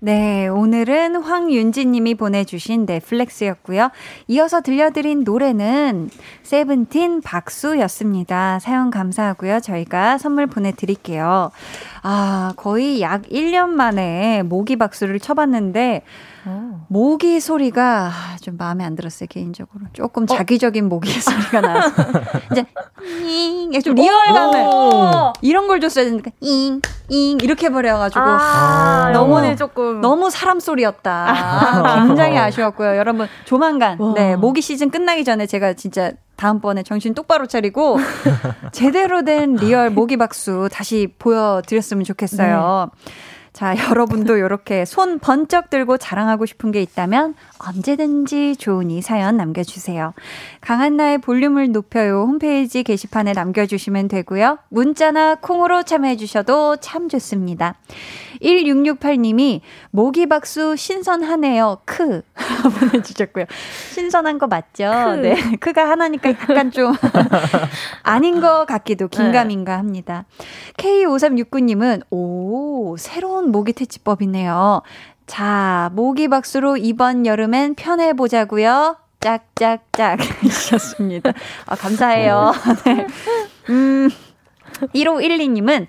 네, 0.02 0.48
오늘은 0.48 1.16
황윤지님이 1.16 2.14
보내주신 2.14 2.86
넷플렉스였고요. 2.86 3.90
이어서 4.28 4.62
들려드린 4.62 5.24
노래는 5.24 6.10
세븐틴 6.42 7.20
박수였습니다. 7.20 8.58
사연 8.60 8.90
감사하고요. 8.90 9.60
저희가 9.60 10.18
선물 10.18 10.46
보내드릴게요. 10.46 11.50
아, 12.02 12.52
거의 12.56 13.00
약 13.02 13.22
1년 13.24 13.68
만에 13.68 14.42
모기 14.42 14.76
박수를 14.76 15.20
쳐봤는데, 15.20 16.02
오. 16.46 16.80
모기 16.88 17.40
소리가 17.40 18.10
좀 18.40 18.56
마음에 18.56 18.84
안 18.84 18.96
들었어요, 18.96 19.26
개인적으로. 19.28 19.86
조금 19.92 20.24
어? 20.24 20.26
작위적인 20.26 20.88
모기 20.88 21.10
소리가 21.20 21.60
나서. 21.60 22.02
이제, 22.52 22.64
잉, 23.26 23.72
좀 23.80 23.94
real감을. 23.94 25.32
이런 25.42 25.66
걸 25.68 25.80
줬어야 25.80 26.06
되니까, 26.06 26.30
잉, 26.40 26.80
잉, 27.08 27.38
이렇게 27.42 27.66
해버려가지고. 27.66 28.20
아, 28.20 29.06
아 29.06 29.10
너무, 29.12 29.56
조금. 29.56 30.00
너무 30.00 30.30
사람 30.30 30.60
소리였다. 30.60 31.26
아, 31.28 32.06
굉장히 32.06 32.38
아쉬웠고요. 32.38 32.96
여러분, 32.96 33.28
조만간, 33.44 33.98
와. 33.98 34.14
네, 34.14 34.36
모기 34.36 34.60
시즌 34.60 34.90
끝나기 34.90 35.24
전에 35.24 35.46
제가 35.46 35.74
진짜 35.74 36.12
다음번에 36.36 36.82
정신 36.82 37.12
똑바로 37.12 37.46
차리고 37.46 37.98
제대로 38.72 39.22
된 39.24 39.56
real 39.56 39.90
모기 39.90 40.16
박수 40.16 40.70
다시 40.72 41.12
보여드렸으면 41.18 42.04
좋겠어요. 42.04 42.90
네. 42.94 43.12
자, 43.52 43.74
여러분도 43.90 44.36
이렇게 44.36 44.84
손 44.84 45.18
번쩍 45.18 45.70
들고 45.70 45.98
자랑하고 45.98 46.46
싶은 46.46 46.70
게 46.70 46.80
있다면 46.82 47.34
언제든지 47.58 48.56
이 48.90 49.02
사연 49.02 49.36
남겨주세요. 49.36 50.14
강한나의 50.60 51.18
볼륨을 51.18 51.72
높여요 51.72 52.22
홈페이지 52.22 52.82
게시판에 52.82 53.32
남겨주시면 53.32 54.08
되고요. 54.08 54.58
문자나 54.68 55.36
콩으로 55.36 55.82
참여해주셔도 55.82 56.76
참 56.76 57.08
좋습니다. 57.08 57.76
1668님이 58.42 59.60
모기박수 59.90 60.76
신선하네요. 60.76 61.78
크. 61.84 62.22
보내주셨고요. 62.80 63.44
신선한 63.92 64.38
거 64.38 64.46
맞죠? 64.46 64.90
크. 64.90 65.10
네. 65.20 65.56
크가 65.60 65.88
하나니까 65.88 66.30
약간 66.30 66.70
좀 66.70 66.94
아닌 68.02 68.40
것 68.40 68.64
같기도 68.66 69.08
긴가민가 69.08 69.76
합니다. 69.76 70.24
K5369님은 70.76 72.02
오, 72.10 72.96
새로운 72.98 73.49
모기 73.50 73.72
퇴치법이네요. 73.72 74.82
자, 75.26 75.90
모기 75.94 76.28
박수로 76.28 76.76
이번 76.76 77.26
여름엔 77.26 77.74
편해 77.76 78.12
보자고요. 78.12 78.96
짝짝짝 79.20 80.18
해주셨습니다. 80.42 81.32
아, 81.66 81.76
감사해요. 81.76 82.52
네. 82.86 83.06
음, 83.68 84.08
1512님은 84.94 85.86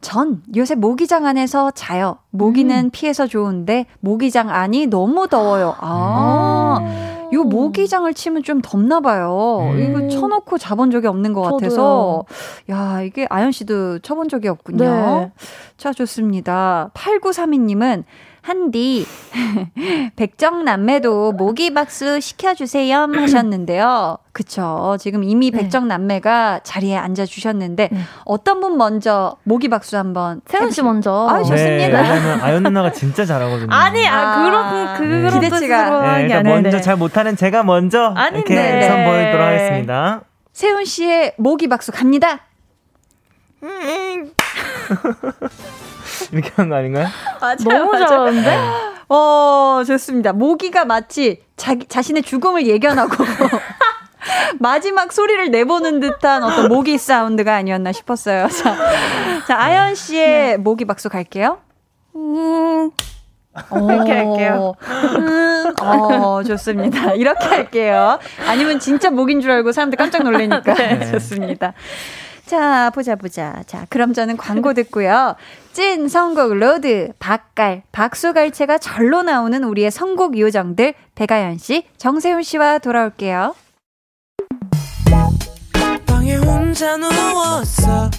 전 0.00 0.42
요새 0.54 0.74
모기장 0.74 1.26
안에서 1.26 1.70
자요. 1.72 2.18
모기는 2.30 2.84
음. 2.84 2.90
피해서 2.90 3.26
좋은데 3.26 3.86
모기장 4.00 4.50
안이 4.50 4.86
너무 4.86 5.26
더워요. 5.26 5.74
아. 5.80 6.78
음. 6.80 7.15
요 7.32 7.44
모기장을 7.44 8.12
치면 8.14 8.42
좀 8.42 8.60
덥나 8.62 9.00
봐요. 9.00 9.70
음. 9.72 9.78
이거 9.78 10.08
쳐놓고 10.08 10.58
자본 10.58 10.90
적이 10.90 11.08
없는 11.08 11.32
것 11.32 11.42
저도요. 11.42 11.58
같아서. 11.58 12.24
야, 12.70 13.02
이게 13.02 13.26
아연 13.30 13.52
씨도 13.52 14.00
쳐본 14.00 14.28
적이 14.28 14.48
없군요. 14.48 14.84
네. 14.84 15.32
자, 15.76 15.92
좋습니다. 15.92 16.90
8932님은 16.94 18.04
한디 18.46 19.04
백정남매도 20.14 21.32
모기박수 21.32 22.20
시켜주세요 22.20 23.08
하셨는데요. 23.12 24.18
그쵸. 24.30 24.96
지금 25.00 25.24
이미 25.24 25.50
네. 25.50 25.58
백정남매가 25.58 26.60
자리에 26.62 26.96
앉아주셨는데 26.96 27.88
네. 27.90 28.00
어떤 28.24 28.60
분 28.60 28.76
먼저 28.76 29.36
모기박수 29.42 29.96
한번 29.96 30.42
세훈 30.46 30.70
씨 30.70 30.80
먼저. 30.82 31.26
아, 31.28 31.42
좋습니다. 31.42 32.02
네, 32.02 32.40
아연 32.40 32.62
누나가 32.62 32.92
진짜 32.92 33.24
잘하거든요. 33.24 33.66
아니, 33.74 34.06
아, 34.06 34.14
아 34.14 34.44
그런 34.44 34.96
그런 34.96 35.40
네. 35.40 35.40
기대치가 35.40 36.18
네, 36.18 36.28
그러니까 36.28 36.48
먼저 36.48 36.80
잘 36.80 36.96
못하는 36.96 37.34
제가 37.34 37.64
먼저 37.64 38.12
아닌데. 38.14 38.52
이렇게 38.52 38.86
선보이도록 38.86 39.44
하겠습니다. 39.44 40.20
세훈 40.52 40.84
씨의 40.84 41.34
모기박수 41.36 41.90
갑니다. 41.90 42.42
이렇게 46.32 46.50
한거 46.54 46.76
아닌가요? 46.76 47.06
맞아요, 47.40 47.56
너무 47.78 47.92
맞아요. 47.92 48.06
잘하는데? 48.06 48.58
어, 49.08 49.82
좋습니다. 49.86 50.32
모기가 50.32 50.84
마치 50.84 51.42
자기, 51.56 51.86
자신의 51.86 52.22
죽음을 52.22 52.66
예견하고 52.66 53.24
마지막 54.58 55.12
소리를 55.12 55.50
내보는 55.50 56.00
듯한 56.00 56.42
어떤 56.42 56.68
모기 56.68 56.98
사운드가 56.98 57.54
아니었나 57.54 57.92
싶었어요. 57.92 58.48
자, 58.50 58.76
자 59.46 59.60
아연 59.60 59.94
씨의 59.94 60.28
네. 60.28 60.56
모기 60.56 60.84
박수 60.84 61.08
갈게요. 61.08 61.58
음. 62.16 62.90
이렇게 63.72 64.12
할게요. 64.12 64.74
음, 64.86 65.72
어, 65.80 66.42
좋습니다. 66.42 67.12
이렇게 67.12 67.46
할게요. 67.46 68.18
아니면 68.46 68.78
진짜 68.78 69.10
모긴 69.10 69.40
줄 69.40 69.50
알고 69.50 69.72
사람들 69.72 69.96
깜짝 69.96 70.24
놀라니까. 70.24 70.60
네. 70.74 71.10
좋습니다. 71.12 71.72
자, 72.46 72.90
보자, 72.94 73.16
보자. 73.16 73.62
자, 73.66 73.86
그럼 73.90 74.14
저는 74.14 74.36
광고 74.36 74.72
듣고요. 74.72 75.34
찐 75.74 76.08
선곡 76.08 76.54
로드, 76.54 77.12
박갈, 77.18 77.82
박수갈채가 77.92 78.78
절로 78.78 79.22
나오는 79.22 79.62
우리의 79.64 79.90
선곡 79.90 80.38
요정들, 80.38 80.94
배가연 81.16 81.58
씨, 81.58 81.84
정세훈 81.98 82.42
씨와 82.42 82.78
돌아올게요. 82.78 83.54
방에 86.06 86.36
혼자 86.36 86.96
누웠어. 86.96 88.10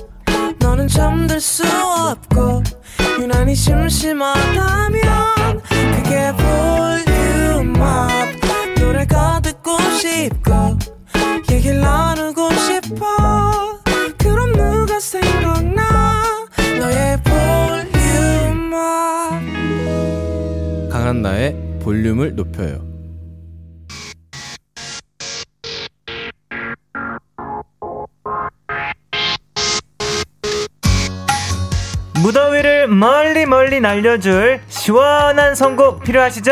강한 21.08 21.22
나의 21.22 21.56
볼륨을 21.82 22.36
높여요 22.36 22.82
무더위를 32.22 32.90
멀리 32.90 33.46
멀리 33.46 33.80
날려줄 33.80 34.60
시원한 34.68 35.56
선곡 35.56 36.04
필요하시죠? 36.04 36.52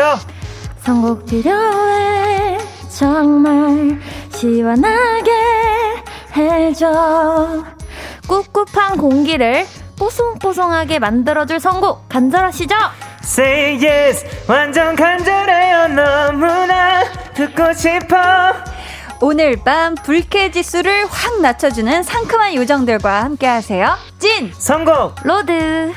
선곡 0.78 1.26
필요해 1.26 2.58
정말 2.88 4.00
시원하게 4.30 5.32
해줘 6.34 7.62
꿉꿉한 8.26 8.96
공기를 8.96 9.66
뽀송뽀송하게 9.98 10.98
만들어줄 10.98 11.60
선곡 11.60 12.08
간절하시죠? 12.08 12.74
Say 13.26 13.84
yes 13.84 14.24
완전 14.46 14.94
간절해요 14.94 15.88
너무나 15.88 17.02
듣고 17.34 17.72
싶어 17.72 18.16
오늘 19.20 19.56
밤 19.64 19.96
불쾌 19.96 20.52
지수를 20.52 21.06
확 21.06 21.40
낮춰주는 21.40 22.04
상큼한 22.04 22.54
요정들과 22.54 23.24
함께하세요 23.24 23.96
찐 24.20 24.52
선곡 24.56 25.16
로드 25.24 25.92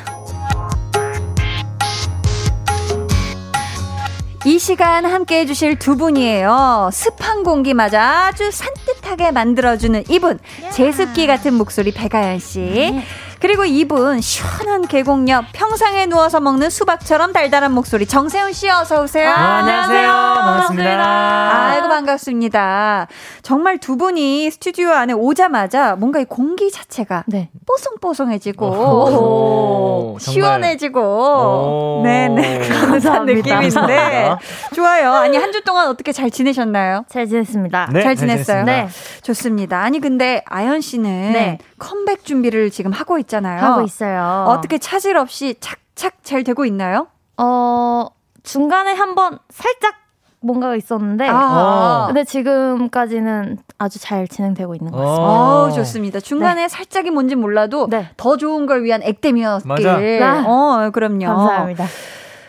이 4.46 4.58
시간 4.58 5.06
함께 5.06 5.42
해주실 5.42 5.78
두 5.80 5.98
분이에요. 5.98 6.90
습한 6.94 7.44
공기마저 7.44 8.00
아주 8.00 8.50
산뜻하게 8.50 9.32
만들어주는 9.32 10.06
이분. 10.10 10.40
제습기 10.72 11.28
같은 11.28 11.56
목소리 11.56 11.92
배가연 11.92 12.40
씨. 12.40 12.60
네. 12.62 13.04
그리고 13.42 13.64
이분 13.64 14.20
시원한 14.20 14.86
계곡옆 14.86 15.46
평상에 15.54 16.06
누워서 16.08 16.42
먹는 16.42 16.70
수박처럼 16.70 17.32
달달한 17.32 17.72
목소리 17.72 18.06
정세훈 18.06 18.52
씨 18.52 18.70
어서 18.70 19.02
오세요. 19.02 19.30
아, 19.30 19.60
안녕하세요. 19.60 20.08
반갑습니다. 20.12 21.70
아이고 21.72 21.88
반갑습니다. 21.88 23.08
정말 23.42 23.78
두 23.78 23.96
분이 23.96 24.52
스튜디오 24.52 24.90
안에 24.90 25.14
오자마자 25.14 25.96
뭔가 25.96 26.20
이 26.20 26.26
공기 26.26 26.70
자체가 26.70 27.24
네. 27.28 27.50
뽀송뽀송해지고 27.66 28.66
오, 28.68 30.18
시원해지고 30.20 32.02
네네 32.04 32.60
그런 33.00 33.26
느낌인데 33.26 34.36
좋아요. 34.76 35.14
아니 35.14 35.38
한 35.38 35.50
주 35.50 35.64
동안 35.64 35.88
어떻게 35.88 36.12
잘 36.12 36.30
지내셨나요? 36.30 37.06
잘 37.10 37.26
지냈습니다. 37.26 37.90
네, 37.92 38.02
잘 38.04 38.16
지냈어요. 38.16 38.66
네. 38.66 38.88
좋습니다. 39.24 39.82
아니 39.82 40.00
근데 40.00 40.44
아연 40.46 40.82
씨는 40.82 41.10
네. 41.34 41.58
컴백 41.80 42.26
준비를 42.26 42.70
지금 42.70 42.92
하고 42.92 43.18
있잖아요. 43.20 43.62
하고 43.62 43.82
있어요. 43.82 44.46
어떻게 44.48 44.78
차질 44.78 45.18
없이 45.18 45.56
착착 45.60 46.24
잘 46.24 46.44
되고 46.44 46.66
있나요? 46.66 47.08
어, 47.38 48.08
중간에 48.44 48.94
한번 48.94 49.40
살짝 49.50 49.96
뭔가가 50.42 50.76
있었는데 50.76 51.28
아. 51.30 52.06
근데 52.08 52.24
지금까지는 52.24 53.58
아주 53.78 54.00
잘 54.00 54.28
진행되고 54.28 54.76
있는 54.76 54.92
것 54.92 54.98
같습니다. 54.98 55.24
어, 55.24 55.72
좋습니다. 55.72 56.20
중간에 56.20 56.62
네. 56.64 56.68
살짝이 56.68 57.10
뭔지 57.12 57.36
몰라도 57.36 57.88
네. 57.90 58.10
더 58.16 58.38
좋은 58.38 58.66
걸 58.66 58.84
위한 58.84 59.02
액땜이었길. 59.04 59.68
맞아. 59.68 60.44
어, 60.46 60.90
그럼요. 60.92 61.26
감사합니다. 61.26 61.86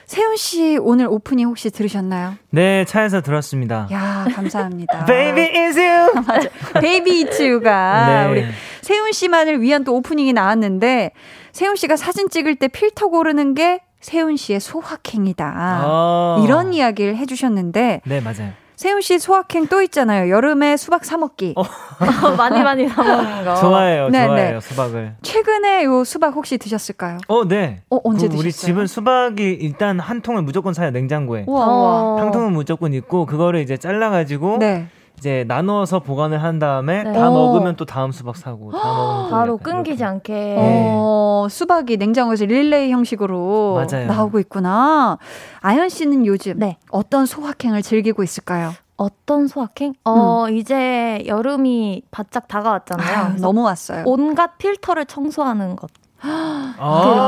세훈 0.06 0.36
씨 0.36 0.76
오늘 0.80 1.06
오프닝 1.06 1.46
혹시 1.46 1.70
들으셨나요? 1.70 2.34
네, 2.50 2.84
차에서 2.84 3.20
들었습니다. 3.20 3.86
야, 3.92 4.26
감사합니다. 4.34 5.04
Baby 5.06 5.56
is 5.56 5.78
you. 5.78 6.12
맞아. 6.26 6.48
Baby 6.80 7.24
it's 7.24 7.40
you가 7.40 8.06
네. 8.08 8.28
우리 8.28 8.44
세훈 8.82 9.12
씨만을 9.12 9.60
위한 9.60 9.84
또 9.84 9.94
오프닝이 9.96 10.32
나왔는데 10.32 11.12
세훈 11.52 11.76
씨가 11.76 11.96
사진 11.96 12.28
찍을 12.28 12.56
때 12.56 12.68
필터 12.68 13.08
고르는 13.08 13.54
게 13.54 13.80
세훈 14.00 14.36
씨의 14.36 14.60
소확행이다. 14.60 15.52
아. 15.56 16.42
이런 16.44 16.72
이야기를 16.72 17.16
해주셨는데. 17.16 18.00
네, 18.04 18.20
맞아요. 18.20 18.52
세훈 18.76 19.02
씨 19.02 19.18
소확행 19.18 19.66
또 19.66 19.82
있잖아요. 19.82 20.30
여름에 20.30 20.78
수박 20.78 21.04
사 21.04 21.18
먹기. 21.18 21.52
어. 21.54 21.62
많이 22.38 22.62
많이 22.62 22.88
사 22.88 23.02
먹는 23.02 23.44
거. 23.44 23.54
좋아해요. 23.56 24.08
네, 24.08 24.24
좋아해요. 24.24 24.54
네. 24.54 24.60
수박을. 24.60 25.14
최근에 25.20 25.84
요 25.84 26.02
수박 26.04 26.34
혹시 26.34 26.56
드셨을까요? 26.56 27.18
어, 27.28 27.46
네. 27.46 27.82
어, 27.90 28.00
언제 28.04 28.26
그 28.26 28.30
드셨어요? 28.36 28.40
우리 28.40 28.52
집은 28.52 28.86
수박이 28.86 29.42
일단 29.60 30.00
한 30.00 30.22
통을 30.22 30.40
무조건 30.40 30.72
사요. 30.72 30.90
냉장고에. 30.92 31.44
우와. 31.46 32.20
한 32.22 32.30
통은 32.30 32.52
무조건 32.54 32.94
있고 32.94 33.26
그거를 33.26 33.60
이제 33.60 33.76
잘라 33.76 34.08
가지고 34.08 34.56
네. 34.58 34.86
이제 35.20 35.44
나누어서 35.46 36.00
보관을 36.00 36.42
한 36.42 36.58
다음에 36.58 37.02
네. 37.02 37.12
다 37.12 37.28
오. 37.28 37.34
먹으면 37.34 37.76
또 37.76 37.84
다음 37.84 38.10
수박 38.10 38.36
사고 38.38 38.72
다 38.72 38.78
먹으면 38.78 39.30
바로 39.30 39.58
끊기지 39.58 40.02
않게 40.02 40.32
네. 40.32 40.88
어, 40.94 41.46
수박이 41.50 41.98
냉장고에서 41.98 42.46
릴레이 42.46 42.90
형식으로 42.90 43.74
맞아요. 43.86 44.06
나오고 44.06 44.40
있구나. 44.40 45.18
아연 45.60 45.90
씨는 45.90 46.24
요즘 46.24 46.58
네. 46.58 46.78
어떤 46.90 47.26
소확행을 47.26 47.82
즐기고 47.82 48.22
있을까요? 48.22 48.72
어떤 48.96 49.46
소확행? 49.46 49.92
어, 50.04 50.46
음. 50.48 50.56
이제 50.56 51.22
여름이 51.26 52.02
바짝 52.10 52.48
다가왔잖아요. 52.48 53.16
아, 53.18 53.28
너무 53.40 53.62
왔어요. 53.62 54.04
온갖 54.06 54.56
필터를 54.56 55.04
청소하는 55.04 55.76
것. 55.76 55.90
아~ 56.22 56.74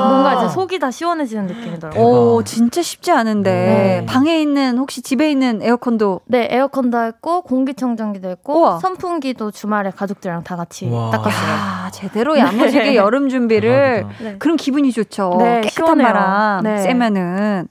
뭔가 0.08 0.34
이제 0.44 0.52
속이 0.52 0.78
다 0.78 0.90
시원해지는 0.90 1.46
느낌이더라고요. 1.46 2.02
오, 2.04 2.42
진짜 2.44 2.82
쉽지 2.82 3.10
않은데 3.10 3.50
네. 3.50 4.06
방에 4.06 4.40
있는 4.40 4.78
혹시 4.78 5.02
집에 5.02 5.30
있는 5.30 5.60
에어컨도 5.62 6.20
네 6.26 6.48
에어컨도 6.50 6.98
했고 6.98 7.42
공기청정기도 7.42 8.28
했고 8.28 8.60
우와. 8.60 8.78
선풍기도 8.80 9.50
주말에 9.50 9.90
가족들이랑 9.90 10.44
다 10.44 10.56
같이 10.56 10.88
와. 10.88 11.10
닦았어요. 11.10 11.52
아, 11.52 11.90
제대로 11.92 12.38
야무지게 12.38 12.82
네. 12.92 12.96
여름 12.96 13.28
준비를 13.28 14.06
네. 14.20 14.36
그런 14.38 14.56
기분이 14.56 14.92
좋죠. 14.92 15.36
네, 15.38 15.60
깨끗한 15.62 15.70
시원해요. 15.98 16.06
바람 16.06 16.62
네. 16.64 16.78
쐬면은. 16.82 17.68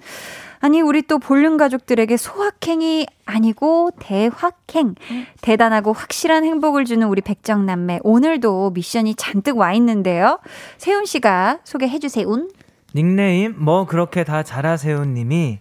아니, 0.61 0.79
우리 0.79 1.01
또 1.01 1.19
볼륨 1.19 1.57
가족들에게 1.57 2.15
소확행이 2.17 3.07
아니고 3.25 3.91
대확행. 3.99 4.95
대단하고 5.41 5.91
확실한 5.91 6.45
행복을 6.45 6.85
주는 6.85 7.07
우리 7.07 7.21
백정남매. 7.21 7.99
오늘도 8.03 8.71
미션이 8.71 9.15
잔뜩 9.15 9.57
와 9.57 9.73
있는데요. 9.73 10.39
세훈 10.77 11.05
씨가 11.05 11.59
소개해 11.63 11.99
주세요. 11.99 12.27
닉네임 12.93 13.55
뭐 13.57 13.85
그렇게 13.85 14.23
다 14.23 14.43
잘하세요 14.43 15.05
님이 15.05 15.59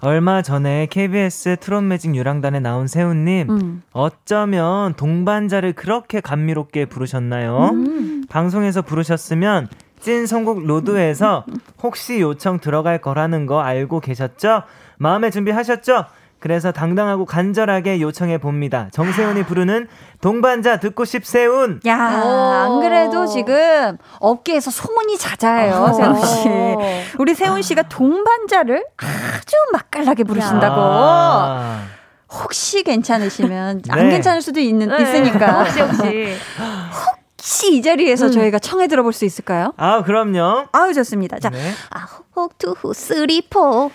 얼마 0.00 0.42
전에 0.42 0.86
KBS 0.86 1.56
트롯 1.58 1.82
매직 1.82 2.14
유랑단에 2.14 2.60
나온 2.60 2.86
세훈님 2.86 3.50
음. 3.50 3.82
어쩌면 3.92 4.94
동반자를 4.94 5.72
그렇게 5.72 6.20
감미롭게 6.20 6.84
부르셨나요? 6.84 7.70
음. 7.72 8.24
방송에서 8.28 8.82
부르셨으면 8.82 9.66
찐 10.00 10.26
선곡 10.26 10.66
로드에서 10.66 11.44
혹시 11.82 12.20
요청 12.20 12.60
들어갈 12.60 13.00
거라는 13.00 13.46
거 13.46 13.60
알고 13.60 14.00
계셨죠? 14.00 14.62
마음의 14.98 15.30
준비하셨죠? 15.30 16.06
그래서 16.40 16.70
당당하고 16.70 17.24
간절하게 17.24 18.00
요청해 18.00 18.38
봅니다. 18.38 18.88
정세훈이 18.92 19.42
부르는 19.44 19.88
동반자 20.20 20.78
듣고 20.78 21.04
싶세훈. 21.04 21.80
야, 21.86 21.96
안 21.96 22.80
그래도 22.80 23.26
지금 23.26 23.98
업계에서 24.20 24.70
소문이 24.70 25.18
잦아요, 25.18 25.92
세훈 25.94 26.24
씨. 26.24 26.48
우리 27.18 27.34
세훈 27.34 27.60
씨가 27.62 27.82
동반자를 27.88 28.84
아주 28.98 29.56
맛깔나게 29.72 30.22
부르신다고. 30.24 30.76
아. 30.78 31.82
혹시 32.30 32.82
괜찮으시면 32.82 33.82
네. 33.82 33.92
안 33.92 34.08
괜찮을 34.10 34.42
수도 34.42 34.60
있는 34.60 34.88
네. 34.88 35.02
있으니까. 35.02 35.64
혹시 35.64 35.80
혹시. 35.80 36.34
혹시 37.48 37.74
이 37.74 37.80
자리에서 37.80 38.26
음. 38.26 38.32
저희가 38.32 38.58
청해 38.58 38.88
들어볼 38.88 39.14
수 39.14 39.24
있을까요? 39.24 39.72
아, 39.78 40.02
그럼요. 40.02 40.66
아우, 40.70 40.92
좋습니다. 40.92 41.38
자, 41.38 41.48
네. 41.48 41.72
아, 41.88 42.06
one 42.36 42.64
two 42.64 42.92
three 42.92 43.40
four. 43.48 43.90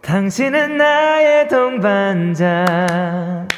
당신은 0.00 0.76
나의 0.76 1.48
동반자. 1.48 3.48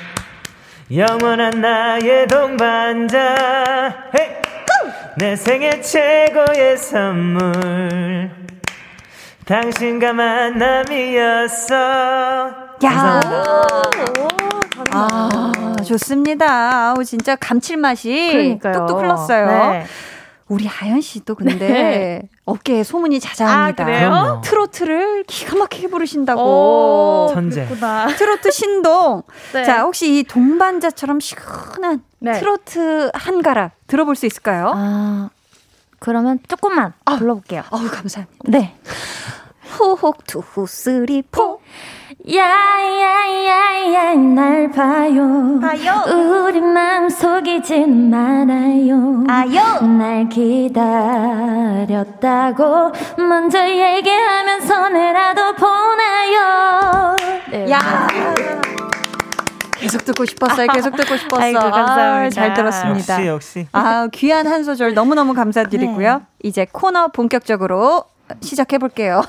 영원한 0.90 1.60
나의 1.60 2.26
동반자. 2.28 3.94
hey! 4.18 4.26
내 5.18 5.36
생애 5.36 5.82
최고의 5.82 6.78
선물. 6.78 8.30
당신과 9.44 10.14
만남이었어. 10.14 11.74
야. 12.84 13.20
아, 14.92 15.52
좋습니다. 15.86 16.90
아우, 16.90 17.04
진짜 17.04 17.36
감칠맛이 17.36 18.28
그러니까요. 18.32 18.72
뚝뚝 18.86 18.98
흘렀어요. 19.00 19.46
네. 19.46 19.86
우리 20.48 20.68
아연 20.68 21.00
씨도 21.00 21.34
근데 21.34 21.56
네. 21.56 22.22
어깨에 22.44 22.84
소문이 22.84 23.18
자자합니다. 23.18 23.82
아, 23.82 23.86
그래요? 23.86 24.40
트로트를 24.44 25.24
기가 25.24 25.56
막히게 25.56 25.88
부르신다고. 25.88 27.30
천재. 27.34 27.66
트로트 28.16 28.52
신동. 28.52 29.22
네. 29.52 29.64
자, 29.64 29.82
혹시 29.82 30.18
이 30.18 30.22
동반자처럼 30.22 31.18
시원한 31.18 32.02
네. 32.20 32.38
트로트 32.38 33.10
한 33.12 33.42
가락 33.42 33.72
들어볼 33.88 34.14
수 34.14 34.26
있을까요? 34.26 34.72
아, 34.74 35.30
그러면 35.98 36.38
조금만 36.46 36.92
아, 37.04 37.16
불러볼게요. 37.16 37.64
어우, 37.70 37.88
감사합니다. 37.90 38.44
네. 38.44 38.76
one 39.80 40.24
two 40.26 40.66
three 40.68 41.22
four. 41.22 41.55
야야야야 42.28 44.14
날 44.14 44.68
봐요. 44.72 45.60
봐요. 45.60 46.02
우리 46.48 46.60
마음 46.60 47.08
속이진 47.08 48.10
말아요. 48.10 49.22
아요. 49.28 49.80
날 49.86 50.28
기다렸다고 50.28 50.82
먼저 53.18 53.68
얘기하면 53.68 54.60
손해라도 54.60 55.54
보나요. 55.54 57.14
네, 57.52 57.70
야. 57.70 57.80
계속 59.76 60.04
듣고 60.04 60.24
싶었어요. 60.24 60.66
계속 60.68 60.96
듣고 60.96 61.16
싶었어. 61.18 61.40
아이고, 61.40 61.60
감사합니다. 61.60 62.24
아, 62.26 62.30
잘 62.30 62.54
들었습니다. 62.54 63.14
역시 63.14 63.26
역시. 63.28 63.68
아 63.70 64.08
귀한 64.12 64.48
한 64.48 64.64
소절 64.64 64.94
너무 64.94 65.14
너무 65.14 65.32
감사드리고요. 65.32 66.14
네. 66.18 66.24
이제 66.42 66.66
코너 66.72 67.06
본격적으로 67.08 68.02
시작해 68.40 68.78
볼게요. 68.78 69.22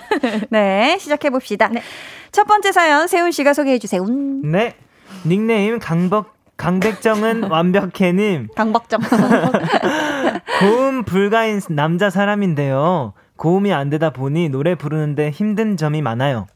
네, 0.50 0.96
시작해 0.98 1.30
봅시다. 1.30 1.68
네. 1.68 1.82
첫 2.32 2.44
번째 2.44 2.72
사연 2.72 3.06
세훈 3.08 3.30
씨가 3.30 3.52
소개해 3.54 3.78
주세요. 3.78 4.04
네. 4.04 4.76
닉네임 5.26 5.78
강박 5.78 6.34
강백정은 6.56 7.44
완벽해님. 7.50 8.48
강박정. 8.54 9.00
고음 10.60 11.04
불가인 11.04 11.60
남자 11.70 12.10
사람인데요. 12.10 13.12
고음이 13.36 13.72
안 13.72 13.90
되다 13.90 14.10
보니 14.10 14.48
노래 14.48 14.74
부르는데 14.76 15.30
힘든 15.30 15.76
점이 15.76 16.02
많아요. 16.02 16.46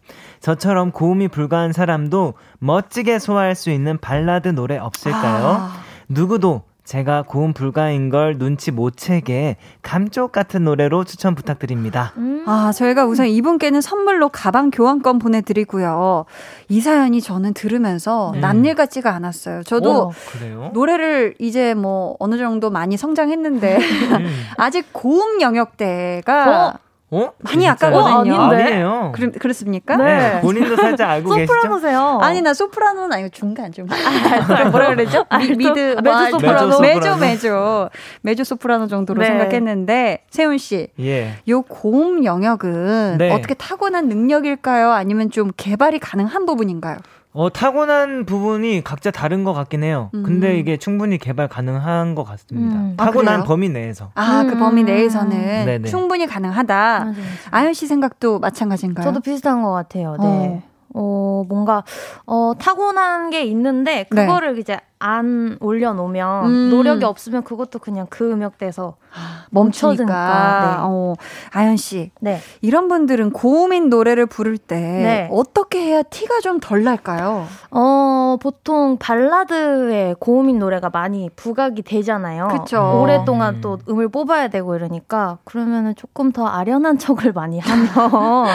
저처럼 0.40 0.92
고음이 0.92 1.28
불가한 1.28 1.72
사람도 1.72 2.34
멋지게 2.61 3.18
소화할 3.18 3.56
수 3.56 3.70
있는 3.70 3.98
발라드 3.98 4.48
노래 4.48 4.78
없을까요? 4.78 5.46
아. 5.46 5.82
누구도 6.08 6.62
제가 6.88 7.20
고음 7.20 7.53
불가인 7.53 8.09
걸 8.09 8.38
눈치 8.38 8.70
못 8.70 8.96
채게 8.96 9.59
감쪽 9.83 10.33
같은 10.33 10.64
노래로 10.64 11.05
추천 11.05 11.35
부탁드립니다. 11.35 12.14
음. 12.16 12.44
아, 12.46 12.72
저희가 12.72 13.05
우선 13.05 13.27
이분께는 13.27 13.83
선물로 13.83 14.31
가방 14.31 14.70
교환권 14.70 15.18
보내드리고요. 15.18 16.24
이 16.70 16.81
사연이 16.81 17.20
저는 17.20 17.53
들으면서 17.53 18.31
네. 18.33 18.40
남일 18.40 18.74
같지가 18.74 19.14
않았어요. 19.14 19.64
저도 19.64 20.07
오, 20.07 20.70
노래를 20.72 21.35
이제 21.38 21.74
뭐 21.74 22.16
어느 22.20 22.38
정도 22.38 22.70
많이 22.70 22.96
성장했는데 22.96 23.77
음. 23.77 24.27
아직 24.57 24.87
고음 24.90 25.42
영역대가 25.42 26.68
어? 26.68 26.88
어? 27.11 27.31
많이 27.38 27.66
약하거든요. 27.66 28.35
어, 28.35 28.38
아니에요. 28.51 29.12
그럼 29.14 29.33
그렇습니까? 29.33 29.97
네. 29.97 30.05
네. 30.05 30.40
본인도 30.42 30.77
살짝 30.77 31.09
알고 31.11 31.31
계시죠? 31.35 31.55
소프라노세요. 31.55 32.18
아니 32.21 32.42
나 32.42 32.53
소프라노는 32.53 33.12
아니고 33.12 33.31
중간 33.31 33.73
중. 33.73 33.87
아, 33.90 34.64
뭐라 34.68 34.94
그러죠? 34.94 35.25
아, 35.31 35.38
미, 35.38 35.57
드 35.57 35.97
메조 36.03 36.03
뭐, 36.03 36.31
소프라노. 36.31 36.81
메조 36.81 37.16
메조 37.16 37.90
메조 38.21 38.44
소프라노 38.44 38.87
정도로 38.88 39.23
네. 39.23 39.29
생각했는데 39.29 40.25
세훈 40.29 40.59
씨, 40.59 40.88
예. 41.01 41.37
요 41.49 41.62
고음 41.62 42.25
영역은 42.25 43.16
네. 43.18 43.33
어떻게 43.33 43.55
타고난 43.55 44.09
능력일까요? 44.09 44.90
아니면 44.92 45.31
좀 45.31 45.51
개발이 45.57 45.99
가능한 46.01 46.44
부분인가요? 46.44 46.99
어, 47.32 47.50
타고난 47.50 48.24
부분이 48.24 48.82
각자 48.82 49.10
다른 49.10 49.44
것 49.44 49.52
같긴 49.52 49.82
해요. 49.84 50.10
음. 50.14 50.22
근데 50.22 50.58
이게 50.58 50.76
충분히 50.76 51.18
개발 51.18 51.46
가능한 51.48 52.14
것 52.14 52.24
같습니다. 52.24 52.76
음. 52.76 52.94
아, 52.96 53.04
타고난 53.04 53.40
아, 53.40 53.44
범위 53.44 53.68
내에서. 53.68 54.10
아, 54.14 54.44
그 54.48 54.56
범위 54.58 54.82
내에서는 54.82 55.66
네네. 55.66 55.88
충분히 55.88 56.26
가능하다. 56.26 57.12
아연 57.50 57.74
씨 57.74 57.86
생각도 57.86 58.38
마찬가지인가요? 58.38 59.04
저도 59.04 59.20
비슷한 59.20 59.62
것 59.62 59.72
같아요. 59.72 60.16
네. 60.18 60.24
어. 60.24 60.62
어, 60.94 61.44
뭔가, 61.48 61.84
어, 62.26 62.52
타고난 62.58 63.30
게 63.30 63.44
있는데, 63.44 64.06
네. 64.10 64.26
그거를 64.26 64.54
네. 64.54 64.60
이제 64.60 64.80
안 65.00 65.56
올려놓으면, 65.61 66.46
음. 66.46 66.70
노력이 66.70 67.04
없으면 67.04 67.44
그것도 67.44 67.78
그냥 67.78 68.06
그 68.11 68.30
음역대에서 68.32 68.96
아, 69.14 69.44
멈춰지니까. 69.50 70.61
네. 70.61 70.76
어, 70.80 71.14
아연 71.52 71.76
씨. 71.76 72.11
네. 72.20 72.40
이런 72.61 72.88
분들은 72.88 73.30
고음인 73.30 73.88
노래를 73.88 74.26
부를 74.26 74.58
때, 74.58 74.76
네. 74.76 75.28
어떻게 75.32 75.80
해야 75.80 76.02
티가 76.02 76.40
좀 76.40 76.58
덜 76.61 76.82
날까요? 76.84 77.46
어, 77.70 78.37
보통 78.42 78.98
발라드에 78.98 80.16
고음인 80.18 80.58
노래가 80.58 80.90
많이 80.90 81.30
부각이 81.37 81.82
되잖아요. 81.82 82.48
그쵸. 82.48 83.00
오랫동안 83.02 83.61
또 83.61 83.78
음을 83.88 84.08
뽑아야 84.08 84.48
되고 84.48 84.74
이러니까, 84.74 85.38
그러면은 85.44 85.94
조금 85.94 86.32
더 86.32 86.46
아련한 86.46 86.98
척을 86.98 87.32
많이 87.32 87.61
하면. 87.61 87.88
아. 88.04 88.46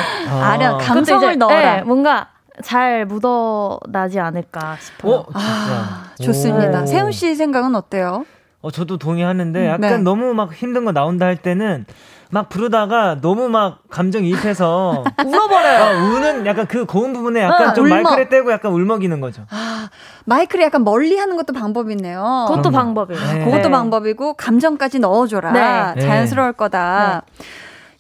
아련, 0.42 0.78
감성을 0.78 1.38
넣어라. 1.38 1.76
네, 1.78 1.82
뭔가, 1.84 2.28
잘 2.62 3.06
묻어나지 3.06 4.20
않을까 4.20 4.78
싶어요. 4.80 5.14
어, 5.14 5.26
아, 5.34 6.06
좋습니다. 6.22 6.84
오. 6.84 6.86
세훈 6.86 7.12
씨 7.12 7.36
생각은 7.36 7.76
어때요? 7.76 8.26
어, 8.62 8.72
저도 8.72 8.98
동의하는데 8.98 9.60
음, 9.60 9.66
약간 9.66 9.82
네. 9.82 9.98
너무 9.98 10.34
막 10.34 10.54
힘든 10.54 10.86
거 10.86 10.92
나온다 10.92 11.26
할 11.26 11.36
때는 11.36 11.86
막 12.30 12.50
부르다가 12.50 13.20
너무 13.22 13.50
막 13.50 13.80
감정이입해서 13.90 15.04
울어버려요. 15.26 15.84
어, 15.84 16.04
우는 16.16 16.46
약간 16.46 16.66
그 16.66 16.86
고음 16.86 17.14
부분에 17.14 17.42
약간 17.42 17.70
어, 17.70 17.74
좀 17.74 17.86
울먹. 17.86 18.04
마이크를 18.04 18.30
떼고 18.30 18.52
약간 18.52 18.72
울먹이는 18.72 19.20
거죠. 19.22 19.44
아, 19.52 19.90
마이크를 20.26 20.66
약간 20.66 20.84
멀리 20.84 21.18
하는 21.18 21.36
것도 21.36 21.54
방법이네요. 21.54 22.46
그것도 22.48 22.70
음. 22.70 22.72
방법이에요. 22.72 23.34
네. 23.34 23.46
그것도 23.46 23.70
방법이고 23.70 24.34
감정까지 24.36 25.00
넣어줘라. 25.00 25.94
네. 25.96 26.02
자연스러울 26.02 26.54
거다. 26.54 27.24
네. 27.38 27.46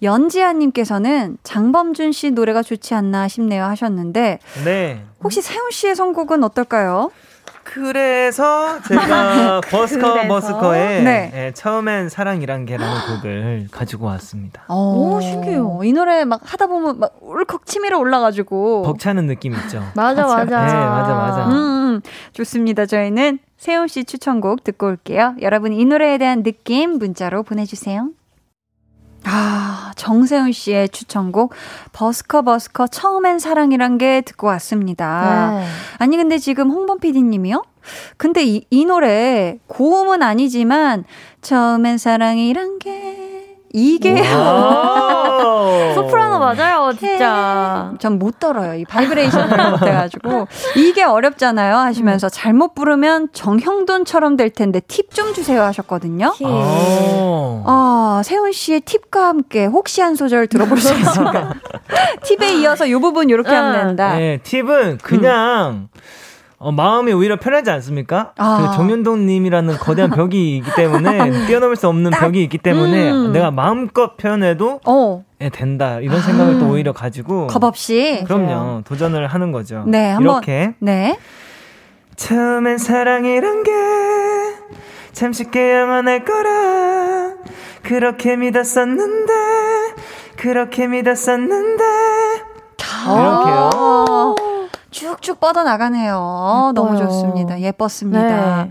연지아님께서는 0.03 1.37
장범준 1.43 2.11
씨 2.11 2.31
노래가 2.31 2.61
좋지 2.61 2.93
않나 2.93 3.27
싶네요 3.27 3.63
하셨는데 3.65 4.39
네. 4.65 5.03
혹시 5.23 5.41
세훈 5.41 5.71
씨의 5.71 5.95
선곡은 5.95 6.43
어떨까요? 6.43 7.11
그래서 7.63 8.81
제가 8.83 9.61
버스커 9.71 10.13
그래서? 10.13 10.27
버스커의 10.27 11.03
네. 11.03 11.31
네, 11.33 11.51
처음엔 11.53 12.09
사랑이란 12.09 12.65
게라는 12.65 12.93
곡을 13.07 13.67
가지고 13.71 14.07
왔습니다. 14.07 14.63
오, 14.69 15.15
오, 15.15 15.21
신기해요. 15.21 15.79
이 15.83 15.93
노래 15.93 16.25
막 16.25 16.41
하다 16.43 16.67
보면 16.67 16.99
막 16.99 17.15
울컥 17.21 17.65
치밀어 17.65 17.97
올라가지고 17.99 18.83
벅차는 18.83 19.27
느낌 19.27 19.53
있죠. 19.53 19.81
맞아, 19.95 20.23
맞아. 20.27 20.43
네, 20.65 20.73
맞아, 20.73 21.13
맞아. 21.15 21.45
음, 21.47 21.53
음, 21.53 22.01
좋습니다. 22.33 22.85
저희는 22.85 23.39
세훈 23.57 23.87
씨 23.87 24.03
추천곡 24.03 24.63
듣고 24.65 24.87
올게요. 24.87 25.35
여러분 25.41 25.71
이 25.71 25.85
노래에 25.85 26.17
대한 26.17 26.43
느낌 26.43 26.97
문자로 26.99 27.43
보내주세요. 27.43 28.09
아, 29.25 29.91
정세훈 29.95 30.51
씨의 30.51 30.89
추천곡 30.89 31.53
버스커 31.93 32.41
버스커 32.43 32.87
처음엔 32.87 33.39
사랑이란 33.39 33.97
게 33.97 34.21
듣고 34.21 34.47
왔습니다. 34.47 35.59
네. 35.59 35.65
아니 35.97 36.17
근데 36.17 36.37
지금 36.37 36.69
홍범 36.69 36.99
PD님이요? 36.99 37.63
근데 38.17 38.43
이, 38.43 38.65
이 38.69 38.85
노래 38.85 39.57
고음은 39.67 40.23
아니지만 40.23 41.05
처음엔 41.41 41.97
사랑이란 41.97 42.79
게 42.79 43.57
이게 43.73 44.13
소프라노 45.95 46.39
맞아요, 46.39 46.91
진짜. 46.97 47.91
전못 47.99 48.39
들어요. 48.39 48.75
이 48.75 48.85
바이브레이션을 48.85 49.47
못 49.71 49.81
해가지고 49.85 50.47
이게 50.75 51.03
어렵잖아요. 51.03 51.75
하시면서 51.75 52.29
잘못 52.29 52.73
부르면 52.75 53.29
정형돈처럼 53.33 54.37
될 54.37 54.49
텐데 54.49 54.79
팁 54.81 55.13
좀 55.13 55.33
주세요 55.33 55.61
하셨거든요. 55.63 56.33
아, 57.65 58.21
세훈 58.25 58.51
씨의 58.51 58.81
팁과 58.81 59.27
함께 59.27 59.65
혹시 59.65 60.01
한 60.01 60.15
소절 60.15 60.47
들어볼 60.47 60.79
수 60.79 60.91
있을까요? 60.93 61.51
팁에 62.23 62.53
이어서 62.55 62.85
이 62.87 62.95
부분 62.95 63.29
이렇게 63.29 63.49
하면 63.53 63.85
된다. 63.87 64.15
네, 64.15 64.39
팁은 64.43 64.97
그냥. 65.03 65.89
음. 65.93 65.99
어, 66.63 66.71
마음이 66.71 67.13
오히려 67.13 67.37
편하지 67.37 67.69
않습니까? 67.71 68.33
아. 68.37 68.69
그 68.71 68.75
정윤동님이라는 68.77 69.75
거대한 69.77 70.11
벽이 70.11 70.57
있기 70.57 70.71
때문에 70.75 71.31
뛰어넘을 71.47 71.75
수 71.75 71.87
없는 71.87 72.11
벽이 72.11 72.41
있기 72.43 72.57
때문에 72.57 73.11
음. 73.11 73.31
내가 73.31 73.51
마음껏 73.51 74.17
표현해도 74.17 74.79
어. 74.85 75.23
예, 75.41 75.49
된다 75.49 75.99
이런 75.99 76.21
생각을 76.21 76.55
아. 76.55 76.59
또 76.59 76.69
오히려 76.69 76.93
가지고 76.93 77.47
겁 77.47 77.63
없이 77.63 78.23
그럼요 78.25 78.45
맞아요. 78.45 78.81
도전을 78.85 79.27
하는 79.27 79.51
거죠. 79.51 79.83
네, 79.87 80.11
한번 80.11 80.35
이렇게 80.35 80.73
네. 80.79 81.17
처음엔 82.15 82.77
사랑이란 82.77 83.63
게 83.63 83.71
참 85.13 85.31
쉽게 85.31 85.75
영원할 85.75 86.25
거라 86.25 87.33
그렇게 87.83 88.35
믿었었는데 88.35 89.33
그렇게 90.37 90.87
믿었었는데 90.87 91.83
이렇게요. 93.05 94.35
쭉쭉 94.93 95.39
뻗어나가네요. 95.39 96.13
예뻐요. 96.13 96.71
너무 96.73 96.97
좋습니다. 96.97 97.59
예뻤습니다. 97.59 98.63
네. 98.65 98.69